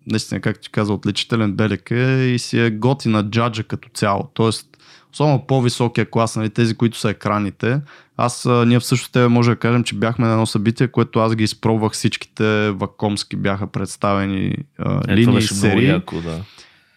наистина, 0.08 0.42
както 0.42 0.62
ти 0.62 0.70
каза, 0.72 0.94
отличителен 0.94 1.54
белек 1.54 1.92
е 1.92 2.24
и 2.24 2.40
си 2.40 2.60
е 2.60 2.70
готина 2.70 3.24
джаджа 3.30 3.64
като 3.64 3.90
цяло. 3.94 4.30
Тоест, 4.34 4.68
особено 5.14 5.46
по-високия 5.48 6.10
клас, 6.10 6.36
нали, 6.36 6.50
тези, 6.50 6.76
които 6.76 6.98
са 7.00 7.10
екраните. 7.10 7.80
Аз, 8.18 8.46
а, 8.46 8.66
ние 8.66 8.80
всъщност 8.80 9.14
тебе 9.14 9.28
може 9.28 9.50
да 9.50 9.56
кажем, 9.56 9.84
че 9.84 9.96
бяхме 9.96 10.26
на 10.26 10.32
едно 10.32 10.46
събитие, 10.46 10.88
което 10.88 11.20
аз 11.20 11.36
ги 11.36 11.44
изпробвах 11.44 11.94
всичките 11.94 12.72
вакомски 12.72 13.36
бяха 13.36 13.68
представени 13.68 14.56
а, 14.80 15.02
Е, 15.08 15.16
линии 15.16 15.42
серии. 15.42 15.88
яко, 15.88 16.22
да. 16.22 16.42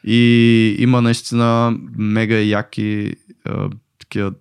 И 0.04 0.20
има 0.78 1.02
наистина 1.02 1.76
мега 1.96 2.36
яки 2.36 3.12
а, 3.44 3.68
такива 3.98 4.32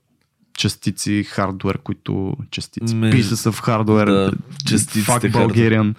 частици, 0.57 1.23
хардвер, 1.23 1.77
които 1.77 2.33
частици. 2.51 2.95
Ме- 2.95 3.13
Pieces 3.13 3.51
of 3.51 3.65
hardware. 3.67 4.05
да, 4.05 4.31
частиците 4.65 5.03
Fuck. 5.31 5.31
Bulgarian. 5.31 5.93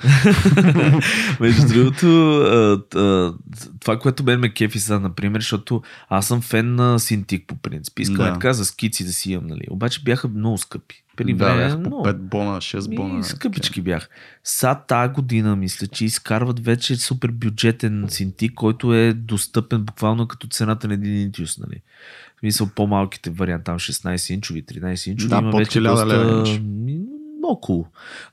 Между 1.40 1.68
другото, 1.68 2.06
а, 2.36 2.98
а, 2.98 3.34
това, 3.80 3.98
което 3.98 4.24
мен 4.24 4.40
ме 4.40 4.48
кефи 4.50 4.80
сега, 4.80 4.98
например, 4.98 5.40
защото 5.40 5.82
аз 6.08 6.26
съм 6.26 6.40
фен 6.40 6.74
на 6.74 6.98
Синтик 6.98 7.44
по 7.46 7.56
принцип. 7.56 7.98
Искам 7.98 8.16
Да. 8.16 8.32
така 8.32 8.52
за 8.52 8.64
скици 8.64 9.04
да 9.04 9.12
си 9.12 9.32
имам, 9.32 9.46
нали. 9.46 9.60
Обаче 9.70 10.02
бяха 10.02 10.28
много 10.28 10.58
скъпи. 10.58 11.02
Преди 11.16 11.32
да, 11.32 11.44
време, 11.46 11.58
бях 11.66 11.82
по 11.82 11.90
но- 11.90 11.96
5 11.96 12.12
бона, 12.14 12.56
6 12.56 12.88
Ми, 12.88 12.96
бона. 12.96 13.24
скъпички 13.24 13.80
бях. 13.80 14.08
Са 14.44 14.78
тази 14.88 15.12
година, 15.12 15.56
мисля, 15.56 15.86
че 15.86 16.04
изкарват 16.04 16.60
вече 16.60 16.96
супер 16.96 17.30
бюджетен 17.30 18.06
синтик, 18.08 18.54
който 18.54 18.94
е 18.94 19.12
достъпен 19.12 19.82
буквално 19.82 20.28
като 20.28 20.46
цената 20.46 20.88
на 20.88 20.94
един 20.94 21.20
интюс, 21.20 21.58
нали? 21.58 21.80
В 22.38 22.40
смисъл 22.40 22.68
по-малките 22.74 23.30
варианти, 23.30 23.64
там 23.64 23.78
16 23.78 24.34
инчови, 24.34 24.64
13 24.64 25.10
инчови, 25.10 25.30
Да, 25.30 25.38
има 25.38 25.50
под 25.50 25.58
вече 25.58 25.80
1000 25.80 25.82
доста... 25.82 26.06
лева 26.06 26.44
Около. 27.42 27.86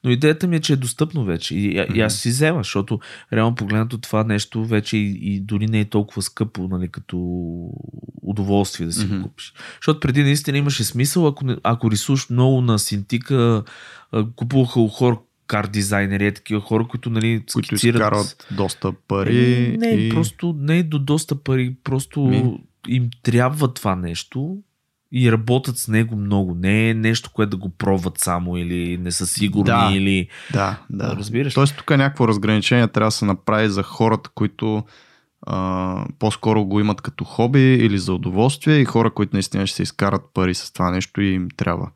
Но 0.03 0.11
идеята 0.11 0.47
ми 0.47 0.55
е, 0.55 0.59
че 0.59 0.73
е 0.73 0.75
достъпно 0.75 1.23
вече. 1.23 1.55
И, 1.55 1.85
и 1.93 2.01
аз 2.01 2.15
си 2.15 2.29
взема, 2.29 2.59
защото 2.59 2.99
реално 3.33 3.55
погледнато 3.55 3.97
това 3.97 4.23
нещо 4.23 4.65
вече 4.65 4.97
и, 4.97 5.19
и 5.21 5.39
дори 5.39 5.67
не 5.67 5.79
е 5.79 5.85
толкова 5.85 6.21
скъпо, 6.21 6.67
нали, 6.67 6.87
като 6.87 7.17
удоволствие 8.21 8.87
да 8.87 8.93
си 8.93 9.05
Мгм. 9.05 9.17
го 9.17 9.23
купиш. 9.23 9.53
Защото 9.75 9.99
преди 9.99 10.23
наистина 10.23 10.57
имаше 10.57 10.83
смисъл, 10.83 11.27
ако, 11.27 11.45
ако 11.63 11.91
рисуваш 11.91 12.29
много 12.29 12.61
на 12.61 12.79
синтика, 12.79 13.63
купуваха 14.35 14.87
хора 14.89 15.17
кар 15.47 15.67
дизайнери, 15.67 16.27
е 16.27 16.33
такива 16.33 16.61
хора, 16.61 16.87
които 16.87 17.09
нали, 17.09 17.43
които 17.53 17.67
скицират... 17.67 17.95
изкарват 17.95 18.47
доста 18.51 18.91
пари. 19.07 19.65
Еми, 19.67 19.77
не, 19.77 19.87
и... 19.87 20.09
просто 20.09 20.55
не 20.59 20.77
е 20.77 20.83
до 20.83 20.99
доста 20.99 21.35
пари, 21.35 21.75
просто 21.83 22.21
Ми. 22.21 22.57
Им 22.87 23.09
трябва 23.23 23.73
това 23.73 23.95
нещо 23.95 24.57
и 25.11 25.31
работят 25.31 25.77
с 25.77 25.87
него 25.87 26.15
много. 26.15 26.55
Не 26.55 26.89
е 26.89 26.93
нещо, 26.93 27.29
което 27.33 27.49
да 27.49 27.57
го 27.57 27.69
пробват 27.69 28.19
само 28.19 28.57
или 28.57 28.97
не 28.97 29.11
са 29.11 29.27
сигурни 29.27 29.65
Да. 29.65 29.91
или... 29.93 30.27
Да, 30.53 30.79
да. 30.89 31.15
Разбираш? 31.15 31.53
Тоест 31.53 31.77
тук 31.77 31.91
е 31.91 31.97
някакво 31.97 32.27
разграничение 32.27 32.87
трябва 32.87 33.07
да 33.07 33.11
се 33.11 33.25
направи 33.25 33.69
за 33.69 33.83
хората, 33.83 34.29
които 34.35 34.83
а, 35.47 36.05
по-скоро 36.19 36.65
го 36.65 36.79
имат 36.79 37.01
като 37.01 37.23
хоби 37.23 37.73
или 37.73 37.97
за 37.97 38.13
удоволствие 38.13 38.77
и 38.77 38.85
хора, 38.85 39.11
които 39.11 39.35
наистина 39.35 39.67
ще 39.67 39.75
се 39.75 39.83
изкарат 39.83 40.21
пари 40.33 40.53
с 40.53 40.73
това 40.73 40.91
нещо 40.91 41.21
и 41.21 41.33
им 41.33 41.47
трябва. 41.57 41.89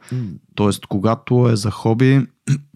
Тоест, 0.55 0.85
когато 0.85 1.49
е 1.49 1.55
за 1.55 1.71
хоби, 1.71 2.27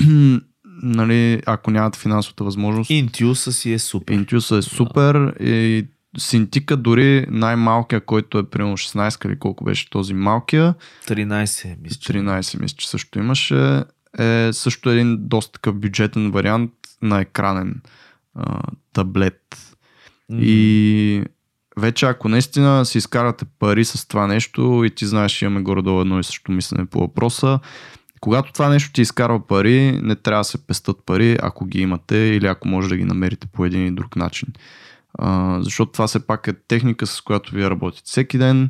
нали, 0.83 1.41
ако 1.45 1.71
нямате 1.71 1.99
финансовата 1.99 2.43
възможност, 2.43 2.89
Интюса 2.89 3.53
си 3.53 3.73
е 3.73 3.79
супер. 3.79 4.13
Intuos 4.13 4.57
е 4.57 4.61
супер 4.61 5.35
и 5.39 5.85
Синтика 6.17 6.77
дори 6.77 7.25
най-малкия, 7.29 8.01
който 8.01 8.37
е 8.37 8.49
примерно 8.49 8.77
16 8.77 9.25
или 9.25 9.39
колко 9.39 9.63
беше 9.63 9.89
този 9.89 10.13
малкия, 10.13 10.75
13, 11.07 11.75
мисля. 11.81 11.97
че. 12.01 12.13
13 12.13 12.61
мисля, 12.61 12.75
че 12.77 12.89
също 12.89 13.19
имаше, 13.19 13.83
е 14.19 14.49
също 14.53 14.89
един 14.89 15.17
доста 15.19 15.51
такъв 15.51 15.75
бюджетен 15.75 16.31
вариант 16.31 16.71
на 17.01 17.21
екранен 17.21 17.81
а, 18.35 18.61
таблет. 18.93 19.73
М, 20.29 20.37
И 20.41 21.23
вече 21.77 22.05
ако 22.05 22.29
наистина 22.29 22.85
си 22.85 22.97
изкарате 22.97 23.45
пари 23.59 23.85
с 23.85 24.07
това 24.07 24.27
нещо 24.27 24.83
и 24.85 24.89
ти 24.89 25.05
знаеш, 25.05 25.41
имаме 25.41 25.61
горе-долу 25.61 26.01
едно 26.01 26.19
и 26.19 26.23
също 26.23 26.51
мислене 26.51 26.85
по 26.85 26.99
въпроса, 26.99 27.59
когато 28.19 28.53
това 28.53 28.69
нещо 28.69 28.91
ти 28.93 29.01
изкарва 29.01 29.47
пари, 29.47 29.99
не 30.03 30.15
трябва 30.15 30.39
да 30.39 30.43
се 30.43 30.67
пестат 30.67 30.97
пари, 31.05 31.37
ако 31.41 31.65
ги 31.65 31.81
имате 31.81 32.17
или 32.17 32.47
ако 32.47 32.67
може 32.67 32.89
да 32.89 32.97
ги 32.97 33.03
намерите 33.05 33.47
по 33.47 33.65
един 33.65 33.81
или 33.81 33.91
друг 33.91 34.15
начин. 34.15 34.47
Защото 35.59 35.91
това 35.91 36.07
все 36.07 36.27
пак 36.27 36.47
е 36.47 36.53
техника, 36.53 37.07
с 37.07 37.21
която 37.21 37.55
вие 37.55 37.69
работите 37.69 38.05
всеки 38.05 38.37
ден, 38.37 38.69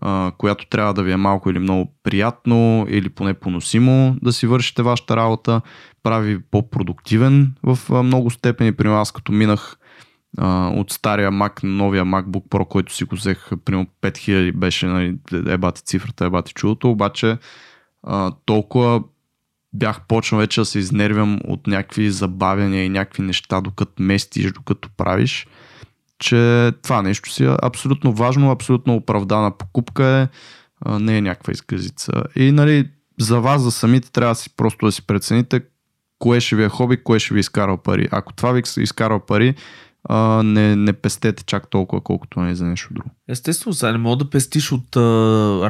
а, 0.00 0.32
която 0.38 0.66
трябва 0.66 0.94
да 0.94 1.02
ви 1.02 1.12
е 1.12 1.16
малко 1.16 1.50
или 1.50 1.58
много 1.58 1.94
приятно 2.02 2.86
или 2.88 3.08
поне 3.08 3.34
поносимо 3.34 4.16
да 4.22 4.32
си 4.32 4.46
вършите 4.46 4.82
вашата 4.82 5.16
работа, 5.16 5.60
прави 6.02 6.34
ви 6.34 6.42
по-продуктивен 6.50 7.54
в 7.62 8.02
много 8.02 8.30
степени. 8.30 8.72
При 8.72 8.88
аз 8.88 9.12
като 9.12 9.32
минах 9.32 9.76
а, 10.38 10.68
от 10.68 10.92
стария 10.92 11.30
Mac 11.30 11.64
на 11.64 11.70
новия 11.70 12.04
MacBook 12.04 12.48
Pro, 12.48 12.68
който 12.68 12.94
си 12.94 13.04
го 13.04 13.16
взех, 13.16 13.50
примерно 13.64 13.86
5000 14.02 14.52
беше, 14.52 14.86
нали, 14.86 15.18
ебати 15.46 15.82
цифрата, 15.84 16.24
ебати 16.24 16.52
чудото, 16.52 16.90
обаче 16.90 17.38
а, 18.02 18.32
толкова 18.44 19.02
бях 19.72 20.06
почнал 20.06 20.38
вече 20.38 20.60
да 20.60 20.64
се 20.64 20.78
изнервям 20.78 21.40
от 21.44 21.66
някакви 21.66 22.10
забавяния 22.10 22.84
и 22.84 22.88
някакви 22.88 23.22
неща, 23.22 23.60
докато 23.60 24.02
местиш, 24.02 24.52
докато 24.52 24.88
правиш, 24.96 25.46
че 26.18 26.72
това 26.82 27.02
нещо 27.02 27.32
си 27.32 27.44
е 27.44 27.56
абсолютно 27.62 28.12
важно, 28.12 28.50
абсолютно 28.50 28.94
оправдана 28.94 29.50
покупка 29.50 30.04
е, 30.06 30.28
не 30.90 31.18
е 31.18 31.20
някаква 31.20 31.52
изказица. 31.52 32.12
И 32.36 32.52
нали, 32.52 32.90
за 33.20 33.40
вас, 33.40 33.62
за 33.62 33.70
самите, 33.70 34.12
трябва 34.12 34.34
да 34.34 34.40
си 34.40 34.56
просто 34.56 34.86
да 34.86 34.92
си 34.92 35.06
прецените 35.06 35.60
кое 36.18 36.40
ще 36.40 36.56
ви 36.56 36.64
е 36.64 36.68
хоби, 36.68 37.02
кое 37.02 37.18
ще 37.18 37.34
ви 37.34 37.40
изкарва 37.40 37.82
пари. 37.82 38.08
Ако 38.10 38.32
това 38.32 38.52
ви 38.52 38.62
изкарва 38.76 39.26
пари, 39.26 39.54
не, 40.44 40.76
не 40.76 40.92
пестете 40.92 41.44
чак 41.44 41.70
толкова, 41.70 42.02
колкото 42.02 42.40
не 42.40 42.50
е 42.50 42.54
за 42.54 42.64
нещо 42.64 42.94
друго. 42.94 43.10
Естествено, 43.28 43.74
сега 43.74 43.92
не 43.92 43.98
мога 43.98 44.16
да 44.16 44.30
пестиш 44.30 44.72
от 44.72 44.96
а, 44.96 45.00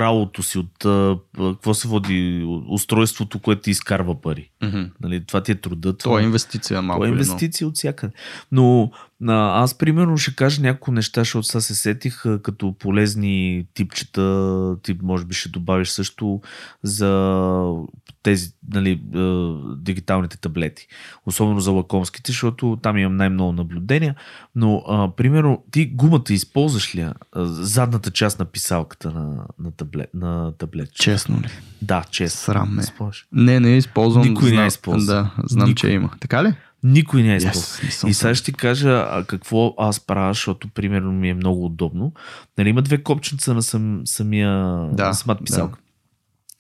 работото 0.01 0.43
си, 0.43 0.59
от 0.59 0.85
а, 0.85 1.17
какво 1.39 1.75
се 1.75 1.89
води, 1.89 2.47
устройството, 2.69 3.39
което 3.39 3.63
ти 3.63 3.71
изкарва 3.71 4.21
пари. 4.21 4.51
Mm-hmm. 4.63 4.91
Нали, 5.01 5.27
това 5.27 5.43
ти 5.43 5.53
е 5.53 5.55
труда. 5.55 5.97
Това 5.97 6.21
е 6.21 6.25
инвестиция 6.25 6.83
малко. 6.83 6.99
Това 6.99 7.07
е 7.07 7.11
инвестиция 7.11 7.69
от 7.69 7.77
всякъде. 7.77 8.13
Но 8.53 8.91
а, 9.27 9.63
аз 9.63 9.79
примерно 9.79 10.17
ще 10.17 10.35
кажа 10.35 10.63
някои 10.63 10.95
неща, 10.95 11.21
защото 11.21 11.47
сега 11.47 11.61
се 11.61 11.75
сетих 11.75 12.27
а, 12.27 12.43
като 12.43 12.75
полезни 12.79 13.67
типчета, 13.75 14.77
тип 14.83 15.03
може 15.03 15.25
би 15.25 15.35
ще 15.35 15.49
добавиш 15.49 15.89
също 15.89 16.41
за 16.83 17.73
тези 18.23 18.53
нали, 18.73 19.03
а, 19.15 19.55
дигиталните 19.77 20.39
таблети. 20.39 20.87
Особено 21.27 21.61
за 21.61 21.71
лакомските, 21.71 22.33
защото 22.33 22.79
там 22.83 22.99
имам 22.99 23.17
най-много 23.17 23.53
наблюдения. 23.53 24.15
Но, 24.55 24.85
а, 24.89 25.11
примерно, 25.17 25.65
ти 25.71 25.87
гумата 25.87 26.25
използваш 26.31 26.95
ли? 26.95 27.01
А, 27.01 27.15
задната 27.49 28.11
част 28.11 28.39
на 28.39 28.45
писалката 28.45 29.11
на, 29.11 29.45
на, 29.59 29.71
таблет, 29.71 30.11
на 30.15 30.53
таблет? 30.53 30.93
Честно 30.95 31.41
ли? 31.41 31.49
Да, 31.83 32.05
честно. 32.11 32.41
Срам 32.41 32.75
ме. 32.75 32.83
Използваш. 32.83 33.27
Не, 33.33 33.61
не 33.61 33.77
използвам. 33.77 34.29
Никой 34.29 34.51
не 34.51 34.57
знам, 34.57 34.67
използва. 34.67 35.15
Да, 35.15 35.31
знам, 35.49 35.69
Никой. 35.69 35.75
че 35.75 35.89
има. 35.89 36.11
Така 36.21 36.45
ли? 36.45 36.55
Никой 36.83 37.23
не 37.23 37.33
е 37.33 37.37
използвал. 37.37 37.91
Yes, 37.91 38.05
не 38.05 38.11
И 38.11 38.15
сега 38.15 38.35
ще 38.35 38.45
ти 38.45 38.53
кажа 38.53 39.07
а, 39.11 39.25
какво 39.25 39.75
аз 39.79 40.01
правя, 40.01 40.33
защото 40.33 40.69
примерно 40.69 41.13
ми 41.13 41.29
е 41.29 41.35
много 41.35 41.65
удобно. 41.67 42.13
Нали, 42.59 42.69
има 42.69 42.83
две 42.83 43.03
копченца 43.03 43.55
на 43.55 43.63
сам, 43.63 44.03
самия 44.05 44.51
Да, 44.93 45.07
на 45.07 45.15
самата 45.15 45.39
писалка. 45.45 45.79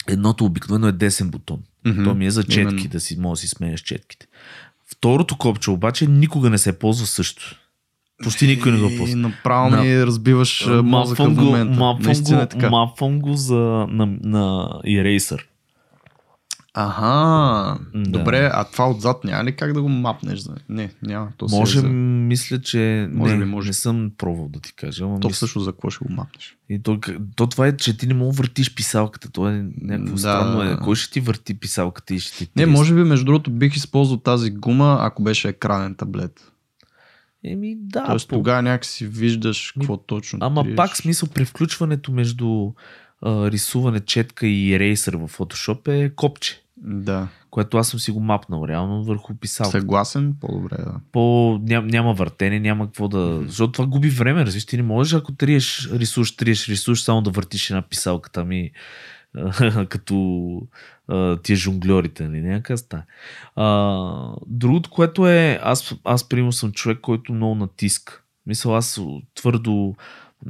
Едното 0.08 0.44
обикновено 0.44 0.88
е 0.88 0.92
десен 0.92 1.30
бутон. 1.30 1.58
Мгм, 1.86 2.04
То 2.04 2.14
ми 2.14 2.26
е 2.26 2.30
за 2.30 2.44
четки, 2.44 2.60
именно. 2.60 2.88
да 2.88 3.00
си 3.00 3.18
може 3.18 3.38
да 3.38 3.40
си 3.40 3.48
сменяш 3.48 3.80
четките. 3.80 4.26
Второто 4.86 5.38
копче 5.38 5.70
обаче 5.70 6.06
никога 6.06 6.50
не 6.50 6.58
се 6.58 6.78
ползва 6.78 7.06
също. 7.06 7.56
Почти 8.24 8.46
никой 8.46 8.72
не 8.72 8.78
го 8.78 8.88
И 8.88 8.98
ползва. 8.98 9.16
направо 9.16 9.70
ми 9.76 10.06
разбиваш 10.06 10.66
а, 10.66 10.82
мозъка 10.82 11.16
в 11.16 11.28
Мапвам 11.28 11.34
го, 11.36 11.42
момента. 11.42 11.78
мапвам 11.78 12.06
Наистина 12.06 12.38
е 12.38 12.42
го, 12.42 12.48
така. 12.48 12.70
мапвам 12.70 13.20
го 13.20 13.34
за, 13.34 13.54
на, 13.90 14.06
на 14.22 14.68
Eraser. 14.86 15.38
Аха, 16.74 17.78
Да. 17.94 18.10
добре, 18.10 18.50
а 18.54 18.64
това 18.64 18.90
отзад 18.90 19.24
няма 19.24 19.44
ли 19.44 19.56
как 19.56 19.72
да 19.72 19.82
го 19.82 19.88
мапнеш? 19.88 20.38
За... 20.38 20.54
Не, 20.68 20.90
няма. 21.02 21.28
То, 21.36 21.46
Може, 21.50 21.72
си 21.72 21.78
е 21.78 21.80
за... 21.80 21.88
мисля, 21.88 22.60
че 22.60 23.08
Може 23.12 23.36
не, 23.36 23.44
би, 23.44 23.50
може. 23.50 23.68
не 23.68 23.72
съм 23.72 24.10
пробвал 24.18 24.48
да 24.48 24.60
ти 24.60 24.72
кажа. 24.74 25.04
Ама 25.04 25.20
то 25.20 25.28
мисля, 25.28 25.38
също 25.38 25.60
за 25.60 25.72
какво 25.72 25.90
ще 25.90 26.04
го 26.04 26.12
мапнеш? 26.12 26.56
И 26.68 26.82
то, 26.82 26.98
то 27.36 27.46
това 27.46 27.66
е, 27.66 27.76
че 27.76 27.96
ти 27.96 28.06
не 28.06 28.14
мога 28.14 28.32
да 28.32 28.36
въртиш 28.36 28.74
писалката. 28.74 29.30
Това 29.30 29.52
е 29.52 29.62
някакво 29.82 30.12
Да, 30.12 30.18
странно. 30.18 30.62
Е. 30.62 30.76
Кой 30.76 30.96
ще 30.96 31.12
ти 31.12 31.20
върти 31.20 31.54
писалката 31.54 32.14
и 32.14 32.20
ще 32.20 32.36
ти 32.38 32.48
Не, 32.56 32.66
може 32.66 32.94
би 32.94 33.02
между 33.02 33.24
другото 33.24 33.50
бих 33.50 33.76
използвал 33.76 34.18
тази 34.18 34.50
гума, 34.50 34.98
ако 35.00 35.22
беше 35.22 35.48
екранен 35.48 35.94
таблет. 35.94 36.52
Еми 37.44 37.76
да. 37.78 38.04
Тоест 38.06 38.28
по- 38.28 38.36
тогава 38.36 38.62
някакси 38.62 39.06
виждаш 39.06 39.72
Ми, 39.76 39.80
какво 39.80 39.96
точно 39.96 40.38
Ама 40.42 40.62
триеш. 40.62 40.76
пак 40.76 40.96
смисъл 40.96 41.28
превключването 41.28 42.12
между 42.12 42.72
а, 43.22 43.50
рисуване, 43.50 44.00
четка 44.00 44.46
и 44.46 44.74
ерейсър 44.74 45.16
в 45.16 45.28
Photoshop 45.28 45.88
е 45.88 46.10
копче. 46.10 46.62
Да, 46.76 47.28
Което 47.50 47.76
аз 47.76 47.88
съм 47.88 48.00
си 48.00 48.10
го 48.10 48.20
мапнал 48.20 48.64
реално 48.68 49.04
върху 49.04 49.34
писалка. 49.34 49.70
съгласен, 49.70 50.34
по-добре 50.40 50.76
да. 50.76 50.94
По, 51.12 51.20
ням, 51.62 51.86
няма 51.86 52.14
въртене, 52.14 52.60
няма 52.60 52.86
какво 52.86 53.08
да... 53.08 53.42
Защото 53.46 53.72
това 53.72 53.86
губи 53.86 54.08
време, 54.08 54.46
разбираш, 54.46 54.66
ти 54.66 54.76
не 54.76 54.82
можеш, 54.82 55.12
ако 55.14 55.32
триеш, 55.32 55.88
рисуваш, 55.92 56.36
триеш, 56.36 56.68
рисуваш, 56.68 57.02
само 57.02 57.22
да 57.22 57.30
въртиш 57.30 57.70
една 57.70 57.82
писалка 57.82 58.30
там 58.30 58.52
и 58.52 58.70
като 59.88 60.62
а, 61.08 61.36
тия 61.36 61.56
жонглерите, 61.56 62.28
нали? 62.28 62.40
Някаква 62.40 62.76
стая. 62.76 63.04
А, 63.56 64.34
другото, 64.46 64.90
което 64.90 65.28
е, 65.28 65.60
аз, 65.62 65.94
аз 66.04 66.28
примерно 66.28 66.52
съм 66.52 66.72
човек, 66.72 66.98
който 67.02 67.32
много 67.32 67.54
натиска. 67.54 68.22
Мисля, 68.46 68.76
аз 68.76 69.00
твърдо 69.34 69.96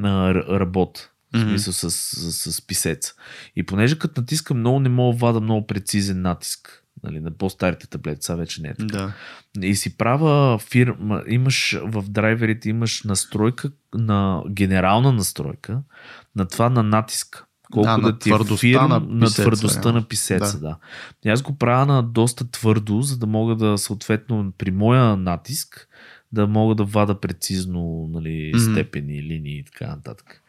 а, 0.03 0.35
работя. 0.35 1.11
В 1.35 1.41
смисъл 1.41 1.73
с, 1.73 1.91
с, 1.91 2.53
с 2.53 2.67
писеца. 2.67 3.15
И 3.57 3.63
понеже 3.63 3.99
като 3.99 4.21
натискам 4.21 4.59
много, 4.59 4.81
не 4.81 4.89
мога 4.89 5.17
да 5.17 5.27
вада 5.27 5.41
много 5.41 5.67
прецизен 5.67 6.23
натиск. 6.23 6.85
Нали, 7.03 7.21
на 7.21 7.31
по-старите 7.31 7.87
таблети, 7.87 8.23
сега 8.23 8.37
вече 8.37 8.63
не 8.63 8.69
е 8.69 8.75
така. 8.75 9.13
Да. 9.57 9.67
И 9.67 9.75
си 9.75 9.97
права 9.97 10.59
фирма, 10.59 11.23
имаш 11.27 11.79
в 11.83 12.05
драйверите 12.09 12.69
имаш 12.69 13.03
настройка 13.03 13.71
на 13.95 14.43
генерална 14.51 15.13
настройка 15.13 15.83
на 16.37 16.49
това 16.49 16.71
на 16.71 16.83
натиск. 16.83 17.48
Колко 17.73 17.87
Да, 17.87 17.99
да, 17.99 18.19
ти 18.19 18.31
е 18.31 18.57
фирм, 18.57 18.89
на 18.89 19.01
на, 19.01 19.27
твърдостта 19.27 19.93
на 19.93 20.09
писеца. 20.09 20.61
Да. 20.61 20.69
Да. 20.69 20.77
И 21.25 21.29
аз 21.29 21.43
го 21.43 21.59
правя 21.59 21.87
на 21.87 22.03
доста 22.03 22.51
твърдо, 22.51 23.03
за 23.03 23.19
да 23.19 23.27
мога 23.27 23.57
да 23.57 23.79
съответно 23.79 24.53
при 24.59 24.71
моя 24.71 25.17
натиск 25.17 25.89
да 26.33 26.47
мога 26.47 26.75
да 26.75 26.85
вада 26.85 27.21
прецизно 27.21 28.09
нали, 28.13 28.53
степени, 28.73 29.23
линии 29.23 29.59
и 29.59 29.65
така 29.65 29.87
нататък. 29.87 30.43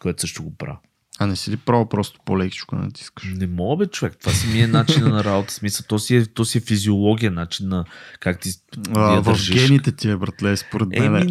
Което 0.00 0.20
също 0.20 0.42
го 0.42 0.54
правя. 0.54 0.78
А 1.20 1.26
не 1.26 1.36
си 1.36 1.50
ли 1.50 1.56
право 1.56 1.88
просто 1.88 2.20
по-лекичко 2.24 2.76
натискаш? 2.76 3.24
Не 3.36 3.46
мога 3.46 3.76
бе, 3.76 3.90
човек. 3.90 4.16
Това 4.20 4.32
си 4.32 4.46
ми 4.46 4.60
е 4.60 4.66
начин 4.66 5.04
на 5.04 5.24
работа. 5.24 5.52
Смисъл, 5.52 5.84
то 5.88 5.98
си 5.98 6.16
е, 6.16 6.26
то 6.26 6.44
си 6.44 6.58
е 6.58 6.60
физиология, 6.60 7.30
начин 7.30 7.68
на 7.68 7.84
как 8.20 8.40
ти 8.40 8.50
А, 8.94 9.14
я 9.14 9.20
в 9.20 9.24
държиш. 9.24 9.66
гените 9.66 9.92
ти 9.92 10.10
е, 10.10 10.16
братле, 10.16 10.56
според 10.56 10.88
мен. 10.88 11.16
Еми, 11.16 11.30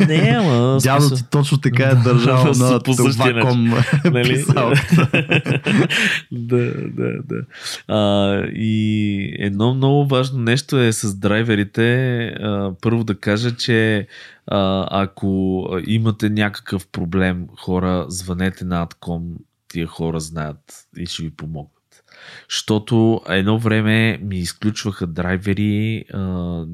не, 0.00 0.36
ама. 0.38 0.78
Дядо 0.82 1.00
смисъл- 1.02 1.16
ти 1.16 1.24
точно 1.30 1.58
така 1.58 1.82
е 1.82 1.94
държал 2.04 2.44
на 2.56 2.80
по 2.80 2.94
същия 2.94 3.34
вакуум 3.34 3.74
нали? 4.04 4.44
да, 6.32 6.72
да, 6.88 7.12
да. 7.24 7.42
А, 7.88 8.36
и 8.46 9.36
едно 9.38 9.74
много 9.74 10.06
важно 10.06 10.38
нещо 10.38 10.78
е 10.78 10.92
с 10.92 11.14
драйверите. 11.14 11.86
А, 12.26 12.70
първо 12.80 13.04
да 13.04 13.14
кажа, 13.14 13.56
че 13.56 14.06
ако 14.46 15.68
имате 15.86 16.30
някакъв 16.30 16.88
проблем, 16.88 17.46
хора, 17.58 18.06
звънете 18.08 18.64
на 18.64 18.86
Adcom, 18.86 19.36
тия 19.68 19.86
хора 19.86 20.20
знаят 20.20 20.88
и 20.96 21.06
ще 21.06 21.22
ви 21.22 21.30
помогнат. 21.30 22.04
Защото 22.50 23.20
едно 23.28 23.58
време 23.58 24.18
ми 24.22 24.38
изключваха 24.38 25.06
драйвери, 25.06 26.04
а, 26.12 26.64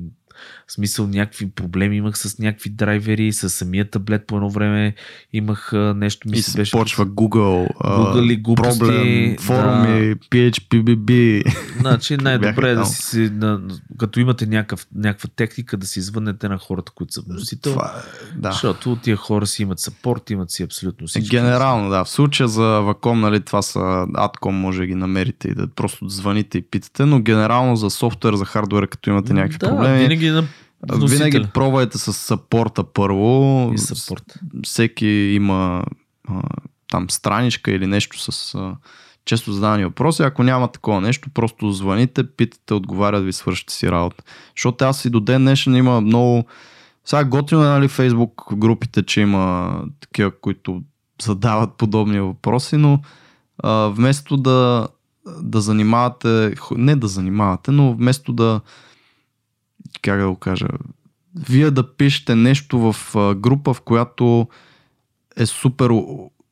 в 0.73 0.75
смисъл 0.75 1.07
някакви 1.07 1.51
проблеми 1.51 1.97
имах 1.97 2.19
с 2.19 2.39
някакви 2.39 2.71
драйвери, 2.71 3.33
с 3.33 3.51
самия 3.51 3.91
таблет 3.91 4.27
по 4.27 4.37
едно 4.37 4.51
време 4.51 4.95
имах 5.33 5.73
нещо 5.73 6.29
ми 6.29 6.37
И 6.39 6.43
се 6.43 6.57
беше... 6.57 6.73
почва 6.73 7.07
Google, 7.07 7.69
Google 7.85 8.33
и 8.33 8.37
глупости, 8.37 8.79
проблем, 8.79 9.37
форуми, 9.39 10.15
PHPBB. 10.15 11.43
Значи 11.81 12.17
най-добре 12.21 12.71
е 12.71 12.75
да 12.75 12.87
си, 12.87 13.31
на, 13.33 13.61
като 13.99 14.21
имате 14.21 14.47
някакъв, 14.47 14.87
някаква 14.95 15.29
техника, 15.37 15.77
да 15.77 15.87
си 15.87 15.99
извънете 15.99 16.49
на 16.49 16.59
хората, 16.59 16.93
които 16.95 17.13
са 17.13 17.23
вносител. 17.29 17.73
Това 17.73 17.95
е, 17.97 18.39
да. 18.39 18.53
Защото 18.53 18.97
тия 18.97 19.17
хора 19.17 19.47
си 19.47 19.63
имат 19.63 19.79
сапорт, 19.79 20.31
имат 20.31 20.51
си 20.51 20.63
абсолютно 20.63 21.07
всички. 21.07 21.37
Генерално, 21.37 21.91
да. 21.91 22.05
В 22.05 22.09
случая 22.09 22.49
за 22.49 22.81
Ваком, 22.81 23.21
нали, 23.21 23.41
това 23.41 23.63
са 23.63 23.79
Adcom, 23.79 24.51
може 24.51 24.79
да 24.79 24.87
ги 24.87 24.95
намерите 24.95 25.49
и 25.49 25.55
да 25.55 25.69
просто 25.69 26.09
звъните 26.09 26.59
и 26.59 26.63
питате, 26.63 27.05
но 27.05 27.21
генерално 27.21 27.77
за 27.77 27.91
софтуер, 27.91 28.35
за 28.35 28.45
хардуер, 28.45 28.89
като 28.89 29.11
имате 29.11 29.33
някакви 29.33 29.59
да, 29.59 29.69
проблеми, 29.69 29.99
Винаги 29.99 30.31
на 30.31 30.45
вносителя. 30.89 31.29
винаги 31.29 31.53
пробвайте 31.55 31.99
с 31.99 32.13
сапорта 32.13 32.85
първо. 32.85 33.71
и 33.75 33.79
сапорт. 33.79 34.39
Всеки 34.63 35.07
има 35.07 35.85
а, 36.29 36.43
там 36.91 37.11
страничка 37.11 37.71
или 37.71 37.87
нещо 37.87 38.33
с 38.33 38.55
а, 38.55 38.77
често 39.25 39.53
задавани 39.53 39.85
въпроси. 39.85 40.23
Ако 40.23 40.43
няма 40.43 40.69
такова 40.69 41.01
нещо, 41.01 41.31
просто 41.35 41.71
звъните, 41.71 42.31
питате, 42.31 42.75
отговарят 42.75 43.25
ви, 43.25 43.33
свършите 43.33 43.73
си 43.75 43.91
работа. 43.91 44.25
Защото 44.57 44.85
аз 44.85 45.05
и 45.05 45.11
до 45.11 45.21
ден 45.21 45.43
днешен 45.43 45.77
има 45.77 46.01
много... 46.01 46.45
Сега 47.05 47.25
готино 47.25 47.65
е, 47.65 47.69
нали, 47.69 47.89
Фейсбук 47.89 48.55
групите, 48.55 49.03
че 49.03 49.21
има 49.21 49.77
такива, 50.01 50.31
които 50.41 50.83
задават 51.23 51.71
подобни 51.77 52.21
въпроси, 52.21 52.77
но 52.77 53.01
а, 53.59 53.71
вместо 53.89 54.37
да, 54.37 54.89
да 55.43 55.61
занимавате, 55.61 56.55
не 56.77 56.97
да 56.97 57.09
занимавате, 57.09 57.71
но 57.71 57.95
вместо 57.95 58.33
да 58.33 58.61
как 60.03 60.21
да 60.21 60.29
го 60.29 60.37
кажа, 60.37 60.67
вие 61.49 61.71
да 61.71 61.97
пишете 61.97 62.35
нещо 62.35 62.93
в 62.93 62.95
група, 63.35 63.75
в 63.75 63.81
която 63.81 64.49
е 65.37 65.47
супер 65.47 65.91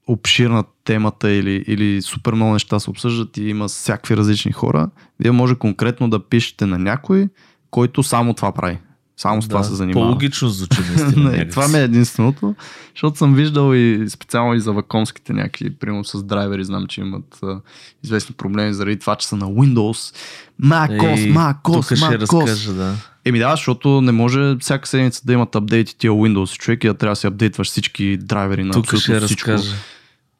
обширна 0.07 0.65
темата 0.85 1.31
или, 1.31 1.65
или 1.67 2.03
супер 2.03 2.33
много 2.33 2.53
неща 2.53 2.81
се 2.81 2.91
обсъждат 2.91 3.37
и 3.37 3.49
има 3.49 3.69
всякакви 3.69 4.17
различни 4.17 4.53
хора, 4.53 4.91
вие 5.21 5.31
може 5.31 5.55
конкретно 5.55 6.11
да 6.11 6.29
пишете 6.29 6.67
на 6.67 6.79
някой, 6.79 7.29
който 7.71 8.03
само 8.03 8.35
това 8.35 8.53
прави. 8.53 8.79
Само 9.17 9.43
с 9.43 9.49
това 9.49 9.63
се 9.63 9.75
занимава. 9.75 10.07
По-логично 10.07 10.49
звучи. 10.49 10.81
Не, 11.17 11.49
това 11.49 11.69
ми 11.69 11.79
е 11.79 11.83
единственото, 11.83 12.55
защото 12.95 13.19
съм 13.19 13.35
виждал 13.35 13.75
и 13.75 14.05
специално 14.09 14.55
и 14.55 14.61
за 14.61 14.73
вакомските 14.73 15.33
някакви, 15.33 15.71
примерно 15.71 16.05
с 16.05 16.25
драйвери, 16.25 16.65
знам, 16.65 16.87
че 16.87 17.01
имат 17.01 17.39
а, 17.43 17.61
известни 18.05 18.35
проблеми 18.35 18.75
заради 18.75 18.99
това, 18.99 19.17
че 19.17 19.27
са 19.29 19.37
на 19.37 19.47
Windows. 19.47 20.17
MacOS, 20.63 21.33
MacOS, 21.33 21.89
Тук 21.89 21.97
ще 21.97 22.19
разкажа, 22.19 22.73
да. 22.73 22.95
Еми 23.25 23.39
да, 23.39 23.51
защото 23.51 24.01
не 24.01 24.13
може 24.13 24.57
всяка 24.61 24.89
седмица 24.89 25.23
да 25.25 25.33
имат 25.33 25.55
апдейти 25.55 25.99
тия 25.99 26.11
Windows 26.13 26.59
човек 26.59 26.85
и 26.85 26.87
да 26.87 26.95
трябва 26.95 27.13
да 27.13 27.17
си 27.17 27.27
апдейтваш 27.27 27.69
всички 27.69 28.17
драйвери 28.17 28.65
на 28.65 28.73
Тук 28.73 28.87
ще 28.87 29.21
всичко. 29.21 29.51
разкажа. 29.51 29.77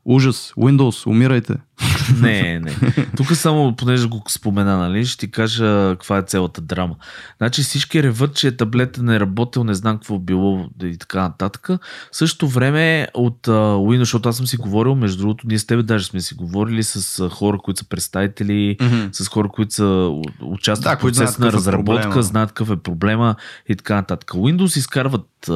Ужас, 0.05 0.53
Windows, 0.59 1.07
умирайте. 1.07 1.55
Не, 2.21 2.61
не. 2.61 2.77
Тук 3.17 3.33
само, 3.33 3.77
понеже 3.77 4.09
го 4.09 4.23
спомена, 4.29 4.79
нали, 4.79 5.07
ще 5.07 5.19
ти 5.19 5.31
кажа 5.31 5.89
каква 5.91 6.19
е 6.19 6.23
цялата 6.23 6.61
драма. 6.61 6.95
Значи 7.39 7.63
всички 7.63 8.03
реват, 8.03 8.35
че 8.35 8.57
таблета 8.57 9.03
не 9.03 9.17
е 9.17 9.21
работил, 9.21 9.65
не 9.65 9.75
знам 9.75 9.97
какво 9.97 10.19
било 10.19 10.67
и 10.83 10.97
така 10.97 11.21
нататък. 11.23 11.67
В 11.69 11.79
същото 12.13 12.49
време 12.49 13.09
от 13.15 13.47
Windows, 13.47 13.99
защото 13.99 14.29
аз 14.29 14.37
съм 14.37 14.47
си 14.47 14.57
говорил, 14.57 14.95
между 14.95 15.19
другото, 15.19 15.47
ние 15.49 15.59
с 15.59 15.67
тебе 15.67 15.83
даже 15.83 16.05
сме 16.07 16.21
си 16.21 16.35
говорили 16.35 16.83
с 16.83 17.29
хора, 17.29 17.59
които 17.59 17.79
са 17.79 17.89
представители, 17.89 18.77
с 19.13 19.29
хора, 19.29 19.49
които 19.49 19.75
са 19.75 20.21
участват 20.43 20.85
Да, 20.93 20.97
в 20.97 21.01
процес 21.01 21.39
на 21.39 21.49
е 21.49 21.53
разработка, 21.53 22.03
проблема. 22.03 22.23
знаят 22.23 22.49
какъв 22.53 22.71
е 22.71 22.77
проблема 22.77 23.35
и 23.69 23.77
така 23.77 23.95
нататък. 23.95 24.31
Windows 24.31 24.79
изкарват 24.79 25.51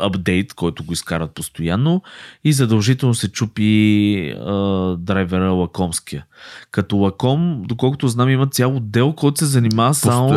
апдейт, 0.00 0.54
който 0.54 0.84
го 0.84 0.92
изкарват 0.92 1.34
постоянно 1.34 2.02
и 2.44 2.52
задължително 2.52 3.14
се 3.14 3.28
чупи 3.32 4.30
а, 4.30 4.52
драйвера 5.06 5.50
лакомския. 5.50 6.24
Като 6.70 6.96
лаком, 6.96 7.62
доколкото 7.66 8.08
знам, 8.08 8.30
има 8.30 8.46
цял 8.46 8.76
отдел, 8.76 9.12
който 9.12 9.38
се 9.38 9.44
занимава 9.44 9.94
само 9.94 10.28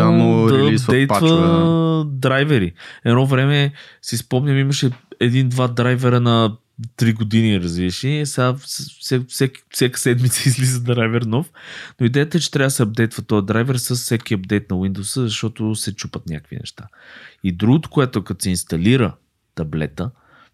да 0.48 1.08
пачове, 1.08 2.04
драйвери. 2.06 2.74
Едно 3.06 3.26
време 3.26 3.74
си 4.02 4.18
спомням, 4.18 4.58
имаше 4.58 4.90
един-два 5.20 5.68
драйвера 5.68 6.20
на 6.20 6.56
3 6.98 7.14
години, 7.14 7.62
разбираш 7.62 8.04
ли? 8.04 8.26
Сега 8.26 8.56
всек, 9.28 9.98
седмица 9.98 10.42
излиза 10.50 10.84
драйвер 10.84 11.22
нов. 11.22 11.52
Но 12.00 12.06
идеята 12.06 12.38
е, 12.38 12.42
че 12.42 12.52
трябва 12.52 12.68
да 12.68 12.72
се 12.72 12.84
апдейтва 12.84 13.22
този 13.24 13.46
драйвер 13.46 13.76
с 13.76 13.96
всеки 13.96 14.34
апдейт 14.34 14.72
на 14.72 14.78
Windows, 14.78 15.22
защото 15.22 15.76
се 15.76 15.96
чупат 15.96 16.30
някакви 16.30 16.56
неща. 16.56 16.88
И 17.44 17.52
другото, 17.52 17.90
което 17.90 18.24
като 18.24 18.44
се 18.44 18.50
инсталира 18.50 19.16
таблета, 19.56 20.12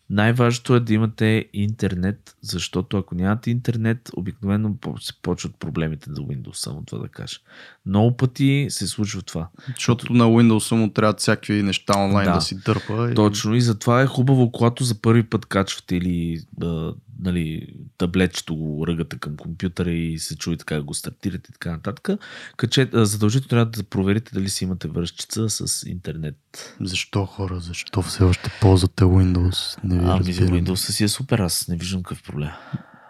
най-важното 0.10 0.76
е 0.76 0.80
да 0.80 0.94
имате 0.94 1.46
интернет, 1.54 2.36
защото 2.42 2.98
ако 2.98 3.16
нямате 3.16 3.52
интернет, 3.52 4.10
обикновено 4.16 4.76
се 5.00 5.14
почват 5.22 5.56
проблемите 5.56 6.10
за 6.14 6.22
Windows, 6.22 6.56
само 6.56 6.84
това 6.86 7.02
да 7.02 7.08
кажа. 7.08 7.38
Много 7.86 8.18
пъти 8.18 8.68
се 8.70 8.88
случва 8.88 9.22
това. 9.22 9.48
Защото 9.76 10.14
на 10.14 10.24
Windows 10.24 10.76
му 10.76 10.90
трябват 10.90 11.20
всякакви 11.20 11.64
неща 11.64 11.98
онлайн 11.98 12.26
Да. 12.28 12.34
да, 12.34 12.42
си 12.42 12.58
дърпа. 12.66 13.12
И... 13.12 13.16
Точно 13.16 13.56
и 13.56 13.62
затова 13.62 14.02
е 14.02 14.08
хубаво, 14.08 14.52
когато 14.52 14.84
за 14.84 15.02
първи 15.02 15.24
път 15.24 15.46
качвате 15.46 15.96
или 15.96 16.42
да, 16.58 16.94
нали, 17.20 17.68
таблетчето 17.98 18.56
го 18.56 18.88
ръгате 18.88 19.20
към 19.20 19.38
компютъра 19.38 19.92
и 19.92 20.20
се 20.20 20.36
чуете 20.36 20.66
как 20.66 20.84
го 20.84 20.94
стартирате 20.94 21.50
и 21.50 21.54
така 21.54 21.72
нататък, 21.72 22.20
каче, 22.58 22.90
задължително 22.94 23.50
трябва 23.50 23.66
да 23.66 23.84
проверите 23.84 24.32
дали 24.34 24.50
си 24.50 24.64
имате 24.64 24.88
връзчица 24.88 25.50
с 25.50 25.84
интернет. 25.90 26.38
Защо 26.82 27.26
хора? 27.26 27.60
Защо 27.60 28.02
все 28.02 28.24
още 28.24 28.50
ползвате 28.62 29.04
Windows? 29.04 29.84
Не 29.84 30.00
ви 30.00 30.06
Ами 30.06 30.20
разбирам. 30.20 30.50
Windows 30.50 30.92
си 30.92 31.04
е 31.04 31.08
супер, 31.08 31.40
аз 31.40 31.68
не 31.68 31.78
виждам 31.78 32.04
какъв 32.04 32.24
проблем. 32.24 32.50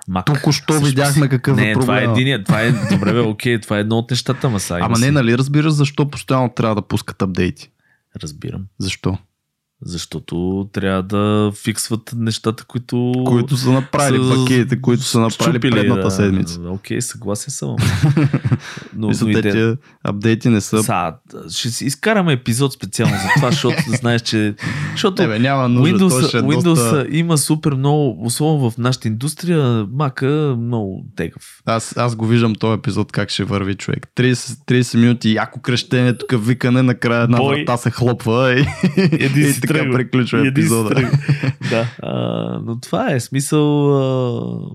Mac. 0.10 0.26
Току-що 0.26 0.74
също 0.74 0.86
видяхме 0.86 1.30
какъв 1.30 1.58
е 1.58 1.62
не, 1.62 1.74
това 1.74 1.98
е 1.98 2.04
проблема. 2.04 2.22
един, 2.22 2.44
това 2.44 2.62
е, 2.62 2.72
добре 2.72 3.14
бе, 3.14 3.20
окей, 3.20 3.62
това 3.62 3.78
е 3.78 3.80
едно 3.80 3.98
от 3.98 4.12
нещата, 4.12 4.50
ма 4.50 4.60
Ама 4.70 5.00
не, 5.00 5.12
нали 5.12 5.38
разбираш 5.38 5.74
защо 5.74 6.10
постоянно 6.10 6.50
трябва 6.50 6.76
да 6.76 6.82
пускат 6.82 7.22
апдейти? 7.22 7.72
Разбирам. 8.22 8.66
Защо? 8.80 9.18
Защото 9.86 10.68
трябва 10.74 11.04
да 11.04 11.52
фиксват 11.64 12.14
нещата, 12.18 12.64
които... 12.64 13.14
Които 13.26 13.58
са 13.58 13.72
направили 13.72 14.24
са 14.24 14.36
пакетите, 14.36 14.82
които 14.82 15.04
са 15.04 15.20
направили 15.20 15.56
счупили, 15.56 15.72
предната 15.72 16.02
да. 16.02 16.12
седмица. 16.12 16.60
Окей, 16.68 17.02
съгласен 17.02 17.52
съм. 17.52 17.76
но, 18.96 19.08
Мисля, 19.08 19.28
но 19.28 19.34
те 19.34 19.52
тия 19.52 19.78
апдейти 20.04 20.50
не 20.50 20.62
са... 20.62 20.84
Са, 20.84 21.14
ще 21.50 21.70
си 21.70 21.86
изкараме 21.86 22.34
епизод 22.34 22.74
специално 22.74 23.16
за 23.16 23.28
това, 23.36 23.52
защото 23.52 23.78
да 23.90 23.98
знаеш, 23.98 24.22
че... 24.22 24.56
Защото 24.92 25.22
Не, 25.22 25.28
бе, 25.28 25.40
няма 25.40 25.70
нужда. 25.70 25.98
Windows, 25.98 26.40
е 26.40 26.42
Windows 26.42 26.64
доста... 26.64 27.08
има 27.10 27.38
супер 27.38 27.74
много, 27.74 28.26
особено 28.26 28.72
в 28.72 28.78
нашата 28.78 29.08
индустрия, 29.08 29.88
мака 29.92 30.56
много 30.60 31.06
тегъв. 31.16 31.62
Аз, 31.66 31.98
аз 31.98 32.16
го 32.16 32.26
виждам 32.28 32.56
този 32.56 32.74
епизод 32.74 33.12
как 33.12 33.30
ще 33.30 33.44
върви 33.44 33.76
човек. 33.76 34.08
30, 34.18 34.34
30 34.34 34.98
минути 34.98 35.34
яко 35.34 35.62
крещене, 35.62 36.18
тук 36.18 36.46
викане, 36.46 36.82
накрая 36.82 37.24
една 37.24 37.38
Бой. 37.38 37.56
врата 37.56 37.78
се 37.78 37.92
хлопва 37.92 38.54
и, 38.54 38.66
Еди 38.98 39.42
и 39.42 39.62
така 39.62 39.75
тръгва. 39.78 39.98
приключва 39.98 40.48
епизода. 40.48 40.96
да. 41.70 41.88
А, 42.04 42.14
но 42.64 42.80
това 42.80 43.12
е 43.12 43.20
смисъл. 43.20 43.98
А, 43.98 44.70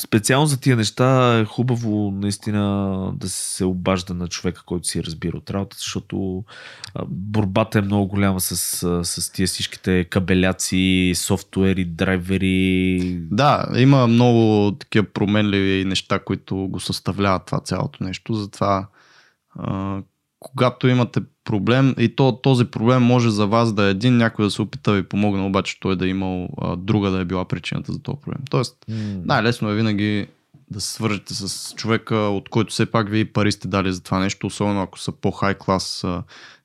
специално 0.00 0.46
за 0.46 0.60
тия 0.60 0.76
неща 0.76 1.38
е 1.38 1.44
хубаво 1.44 2.10
наистина 2.10 3.12
да 3.16 3.28
се 3.28 3.64
обажда 3.64 4.14
на 4.14 4.28
човека, 4.28 4.62
който 4.66 4.88
си 4.88 5.04
разбира 5.04 5.36
от 5.36 5.50
работа, 5.50 5.76
защото 5.78 6.44
борбата 7.08 7.78
е 7.78 7.82
много 7.82 8.06
голяма 8.06 8.40
с, 8.40 8.56
с 9.04 9.32
тия 9.32 9.46
всичките 9.46 10.04
кабеляци, 10.04 11.12
софтуери, 11.16 11.84
драйвери. 11.84 13.18
Да, 13.30 13.66
има 13.76 14.06
много 14.06 14.72
такива 14.78 15.06
променливи 15.06 15.84
неща, 15.84 16.18
които 16.18 16.56
го 16.56 16.80
съставляват 16.80 17.46
това 17.46 17.60
цялото 17.60 18.04
нещо. 18.04 18.34
Затова, 18.34 18.88
а, 19.58 20.02
когато 20.38 20.88
имате 20.88 21.20
проблем 21.44 21.94
и 21.98 22.16
то, 22.16 22.40
този 22.42 22.64
проблем 22.64 23.02
може 23.02 23.30
за 23.30 23.46
вас 23.46 23.72
да 23.72 23.86
е 23.86 23.90
един, 23.90 24.16
някой 24.16 24.44
да 24.44 24.50
се 24.50 24.62
опита 24.62 24.90
да 24.90 24.96
ви 24.96 25.02
помогне, 25.02 25.42
обаче 25.42 25.80
той 25.80 25.96
да 25.96 26.06
е 26.06 26.08
имал 26.08 26.48
а, 26.60 26.76
друга 26.76 27.10
да 27.10 27.20
е 27.20 27.24
била 27.24 27.44
причината 27.44 27.92
за 27.92 27.98
този 27.98 28.18
проблем. 28.20 28.40
Тоест, 28.50 28.76
М, 28.88 28.94
най-лесно 29.24 29.68
е 29.68 29.74
винаги 29.74 30.26
да 30.70 30.80
се 30.80 30.92
свържете 30.92 31.34
с 31.34 31.74
човека, 31.74 32.16
от 32.16 32.48
който 32.48 32.72
все 32.72 32.90
пак 32.90 33.10
ви 33.10 33.24
пари 33.24 33.52
сте 33.52 33.68
дали 33.68 33.92
за 33.92 34.02
това 34.02 34.18
нещо, 34.18 34.46
особено 34.46 34.82
ако 34.82 34.98
са 34.98 35.12
по-хай 35.12 35.54
клас 35.54 36.04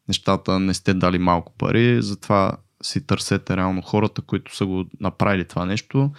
нещата, 0.08 0.60
не 0.60 0.74
сте 0.74 0.94
дали 0.94 1.20
малко 1.20 1.54
пари, 1.58 2.02
затова 2.02 2.52
си 2.84 3.08
търсете 3.08 3.58
реално 3.58 3.82
хората, 3.82 4.22
които 4.22 4.56
са 4.56 4.66
го 4.66 4.86
направили 5.00 5.46
това 5.46 5.66
нещо 5.66 6.12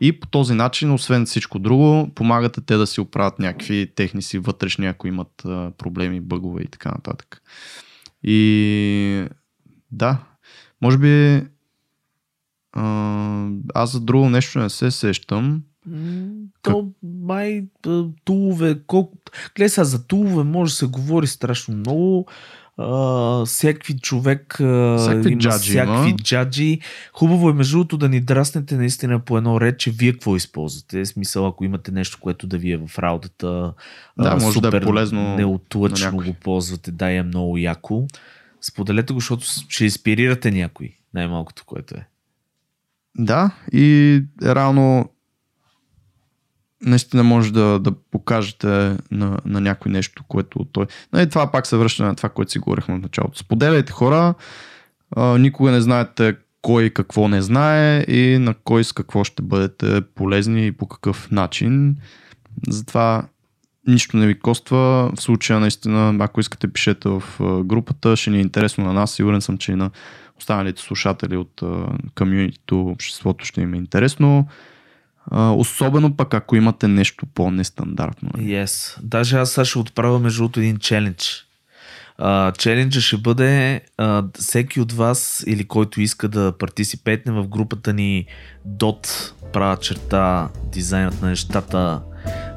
и 0.00 0.20
по 0.20 0.26
този 0.26 0.54
начин, 0.54 0.92
освен 0.92 1.26
всичко 1.26 1.58
друго, 1.58 2.10
помагате 2.14 2.60
те 2.60 2.76
да 2.76 2.86
си 2.86 3.00
оправят 3.00 3.38
някакви 3.38 3.92
техни 3.94 4.22
си 4.22 4.38
вътрешни, 4.38 4.86
ако 4.86 5.08
имат 5.08 5.32
проблеми, 5.78 6.20
бъгове 6.20 6.62
и 6.62 6.66
така 6.66 6.88
нататък. 6.88 7.42
И 8.22 9.28
да, 9.92 10.18
може 10.82 10.98
би 10.98 11.46
а, 12.72 13.48
аз 13.74 13.92
за 13.92 14.00
друго 14.00 14.30
нещо 14.30 14.58
не 14.58 14.70
се 14.70 14.90
сещам. 14.90 15.62
То 16.62 16.90
май 17.02 17.64
тулове, 18.24 18.82
колко... 18.86 19.18
Гледай 19.56 19.68
сега, 19.68 19.84
за 19.84 20.06
тулове 20.06 20.44
може 20.44 20.72
да 20.72 20.76
се 20.76 20.86
говори 20.86 21.26
страшно 21.26 21.76
много. 21.76 22.26
А, 22.82 23.44
всякакви 23.44 23.98
човек 23.98 24.60
а, 24.60 24.98
Всякакви 24.98 25.32
има 25.32 25.40
джаджи 25.40 25.70
всякакви 25.70 26.08
има. 26.08 26.18
джаджи. 26.18 26.80
Хубаво 27.12 27.50
е 27.50 27.52
между 27.52 27.76
другото 27.76 27.96
да 27.96 28.08
ни 28.08 28.20
драснете 28.20 28.76
наистина 28.76 29.18
по 29.20 29.38
едно 29.38 29.60
ред, 29.60 29.78
че 29.78 29.90
вие 29.90 30.12
какво 30.12 30.36
използвате. 30.36 31.00
В 31.00 31.08
смисъл, 31.08 31.46
ако 31.46 31.64
имате 31.64 31.92
нещо, 31.92 32.18
което 32.20 32.46
да 32.46 32.58
ви 32.58 32.72
е 32.72 32.76
в 32.86 32.98
работата, 32.98 33.72
Да, 34.18 34.28
а, 34.28 34.34
може 34.34 34.60
да 34.60 34.68
е 34.68 34.70
супер 34.70 34.82
полезно 34.82 35.36
неотлъчно 35.36 36.16
го 36.16 36.34
ползвате, 36.34 36.90
да, 36.92 37.10
е 37.10 37.22
много 37.22 37.58
яко. 37.58 38.06
Споделете 38.60 39.12
го, 39.12 39.20
защото 39.20 39.46
ще 39.68 39.84
инспирирате 39.84 40.50
някой. 40.50 40.96
Най-малкото, 41.14 41.64
което 41.66 41.94
е. 41.94 42.06
Да, 43.18 43.50
и 43.72 44.22
реално 44.42 45.10
наистина 46.84 47.24
може 47.24 47.52
да, 47.52 47.78
да 47.78 47.92
покажете 48.10 48.96
на, 49.10 49.38
на 49.44 49.60
някой 49.60 49.92
нещо, 49.92 50.24
което 50.28 50.66
той... 50.72 50.86
Нали, 51.12 51.28
това 51.28 51.50
пак 51.50 51.66
се 51.66 51.76
връща 51.76 52.04
на 52.04 52.14
това, 52.14 52.28
което 52.28 52.52
си 52.52 52.58
говорихме 52.58 52.94
в 52.94 53.02
началото. 53.02 53.38
Споделяйте 53.38 53.92
хора, 53.92 54.34
а, 55.16 55.38
никога 55.38 55.70
не 55.70 55.80
знаете 55.80 56.36
кой 56.62 56.90
какво 56.90 57.28
не 57.28 57.42
знае 57.42 58.04
и 58.08 58.38
на 58.38 58.54
кой 58.54 58.84
с 58.84 58.92
какво 58.92 59.24
ще 59.24 59.42
бъдете 59.42 60.00
полезни 60.00 60.66
и 60.66 60.72
по 60.72 60.86
какъв 60.86 61.30
начин. 61.30 61.96
Затова 62.68 63.24
нищо 63.86 64.16
не 64.16 64.26
ви 64.26 64.38
коства. 64.38 65.12
В 65.16 65.22
случая 65.22 65.60
наистина, 65.60 66.16
ако 66.20 66.40
искате, 66.40 66.72
пишете 66.72 67.08
в 67.08 67.22
групата, 67.64 68.16
ще 68.16 68.30
ни 68.30 68.38
е 68.38 68.40
интересно 68.40 68.84
на 68.84 68.92
нас. 68.92 69.14
Сигурен 69.14 69.40
съм, 69.40 69.58
че 69.58 69.72
и 69.72 69.74
на 69.74 69.90
останалите 70.38 70.82
слушатели 70.82 71.36
от 71.36 71.62
комьюнитито, 72.14 72.80
обществото 72.80 73.44
ще 73.44 73.60
им 73.60 73.74
е 73.74 73.76
интересно. 73.76 74.48
А, 75.30 75.50
особено 75.50 76.16
пък 76.16 76.34
ако 76.34 76.56
имате 76.56 76.88
нещо 76.88 77.26
по-нестандартно. 77.34 78.30
Yes. 78.30 78.98
Даже 79.02 79.36
аз 79.36 79.50
сега 79.50 79.64
ще 79.64 79.78
отправя 79.78 80.18
между 80.18 80.38
другото 80.42 80.60
един 80.60 80.76
челендж. 80.76 81.46
Челенджа 82.58 83.00
ще 83.00 83.16
бъде 83.16 83.80
uh, 83.98 84.38
всеки 84.38 84.80
от 84.80 84.92
вас 84.92 85.44
или 85.46 85.68
който 85.68 86.00
иска 86.00 86.28
да 86.28 86.52
партисипетне 86.58 87.32
в 87.32 87.48
групата 87.48 87.92
ни 87.92 88.26
DOT, 88.68 89.32
права 89.52 89.76
черта, 89.76 90.48
дизайнът 90.72 91.22
на 91.22 91.28
нещата, 91.28 92.02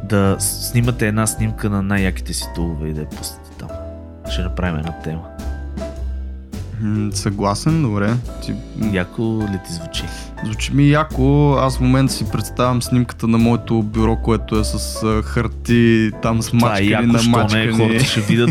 да 0.03 0.35
снимате 0.39 1.07
една 1.07 1.27
снимка 1.27 1.69
на 1.69 1.81
най-яките 1.81 2.33
си 2.33 2.45
тулове 2.55 2.89
и 2.89 2.93
да 2.93 3.01
я 3.01 3.09
пустите 3.09 3.49
там. 3.59 3.69
Ще 4.31 4.41
направим 4.41 4.79
една 4.79 4.99
тема. 4.99 5.32
М, 6.83 7.11
Съгласен, 7.13 7.81
добре. 7.81 8.13
Ти, 8.45 8.53
Яко 8.91 9.21
ли 9.43 9.59
ти 9.67 9.73
звучи? 9.73 10.03
звучи 10.45 10.73
ми 10.73 10.89
яко. 10.89 11.53
Аз 11.53 11.77
в 11.77 11.81
момента 11.81 12.13
си 12.13 12.25
представям 12.31 12.81
снимката 12.81 13.27
на 13.27 13.37
моето 13.37 13.81
бюро, 13.83 14.15
което 14.15 14.59
е 14.59 14.63
с 14.63 15.05
харти, 15.23 16.11
там 16.21 16.41
с 16.41 16.53
е 16.53 16.55
мачкани 16.55 17.07
на 17.07 17.19
що 17.19 17.29
не, 17.29 17.37
мачкани. 17.37 17.71
хората 17.73 18.05
ще 18.05 18.21
видят, 18.21 18.49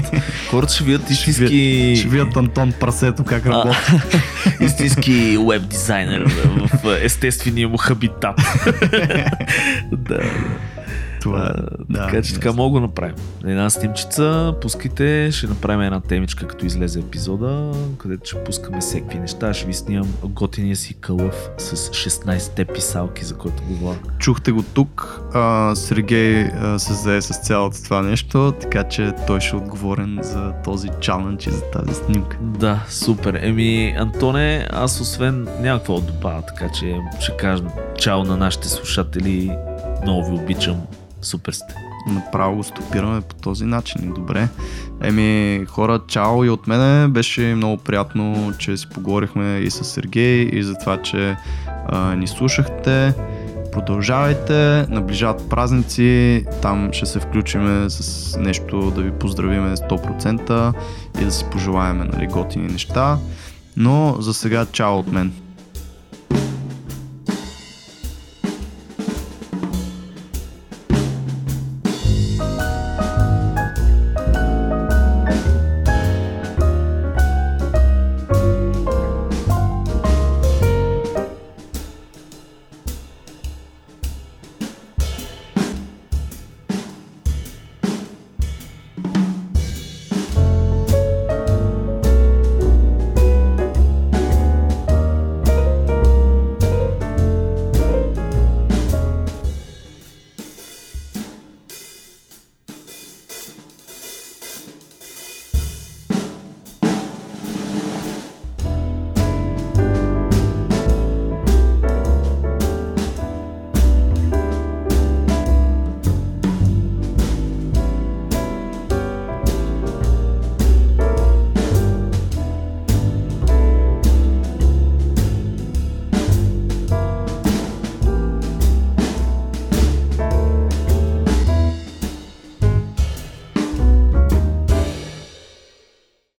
хората 0.50 0.72
ще 0.72 0.84
видят 0.84 1.10
истински, 1.10 1.94
Ще 1.98 2.08
видят 2.08 2.36
Антон 2.36 2.72
Прасето 2.80 3.24
как 3.24 3.46
работи. 3.46 3.76
истински 4.60 5.38
веб 5.48 5.62
дизайнер 5.62 6.24
в 6.26 6.72
в 6.82 6.98
естествения 7.02 7.68
му 7.68 7.76
хабитат. 7.76 8.36
да, 9.92 10.20
Това 11.22 11.54
да, 11.88 11.98
така 11.98 12.22
че 12.22 12.34
така 12.34 12.52
мога 12.52 12.80
да 12.80 12.86
направим. 12.86 13.14
Една 13.44 13.70
снимчица, 13.70 14.54
пускайте, 14.60 15.30
ще 15.32 15.46
направим 15.46 15.80
една 15.80 16.00
темичка, 16.00 16.46
като 16.46 16.66
излезе 16.66 17.00
епизода, 17.00 17.72
където 17.98 18.30
ще 18.30 18.44
пускаме 18.44 18.80
всеки 18.80 19.18
неща. 19.18 19.54
Ще 19.54 19.66
ви 19.66 19.74
снимам 19.74 20.08
готиния 20.24 20.76
си 20.76 20.94
кълъв 20.94 21.50
с 21.58 21.76
16-те 21.76 22.64
писалки, 22.64 23.24
за 23.24 23.34
които 23.34 23.62
говоря. 23.68 23.98
Чухте 24.18 24.52
го 24.52 24.62
тук. 24.62 25.20
А, 25.34 25.74
Сергей 25.74 26.44
а, 26.44 26.78
се 26.78 26.92
зае 26.92 27.22
с 27.22 27.46
цялото 27.46 27.82
това 27.84 28.02
нещо, 28.02 28.54
така 28.60 28.84
че 28.84 29.12
той 29.26 29.40
ще 29.40 29.56
е 29.56 29.58
отговорен 29.58 30.18
за 30.22 30.52
този 30.64 30.88
чалендж 31.00 31.46
и 31.46 31.50
за 31.50 31.62
тази 31.70 31.94
снимка. 31.94 32.36
Да, 32.42 32.84
супер. 32.88 33.38
Еми, 33.42 33.94
Антоне, 33.98 34.66
аз 34.70 35.00
освен 35.00 35.48
няма 35.60 35.78
какво 35.78 36.00
да 36.00 36.12
добавя, 36.12 36.42
така 36.46 36.68
че 36.68 36.96
ще 37.20 37.36
кажа 37.36 37.64
чао 37.98 38.24
на 38.24 38.36
нашите 38.36 38.68
слушатели. 38.68 39.56
Много 40.02 40.30
ви 40.30 40.42
обичам. 40.42 40.76
Супер 41.22 41.52
сте. 41.52 41.74
Направо 42.06 42.56
го 42.56 42.62
стопираме 42.62 43.20
по 43.20 43.34
този 43.34 43.64
начин. 43.64 44.12
Добре. 44.14 44.48
Еми, 45.02 45.64
хора, 45.68 46.00
чао 46.06 46.44
и 46.44 46.50
от 46.50 46.66
мене. 46.66 47.08
Беше 47.08 47.40
много 47.40 47.76
приятно, 47.76 48.52
че 48.58 48.76
си 48.76 48.88
поговорихме 48.88 49.58
и 49.58 49.70
с 49.70 49.84
Сергей 49.84 50.42
и 50.52 50.62
за 50.62 50.74
това, 50.74 51.02
че 51.02 51.36
а, 51.88 52.14
ни 52.14 52.26
слушахте. 52.26 53.14
Продължавайте, 53.72 54.86
наближават 54.88 55.48
празници, 55.48 56.44
там 56.62 56.92
ще 56.92 57.06
се 57.06 57.20
включиме 57.20 57.90
с 57.90 58.36
нещо 58.40 58.90
да 58.90 59.02
ви 59.02 59.10
поздравиме 59.10 59.76
100% 59.76 60.74
и 61.20 61.24
да 61.24 61.30
си 61.30 61.44
пожелаеме 61.52 62.04
нали, 62.04 62.26
готини 62.26 62.68
неща. 62.68 63.18
Но 63.76 64.16
за 64.18 64.34
сега 64.34 64.66
чао 64.72 64.98
от 64.98 65.12
мен. 65.12 65.32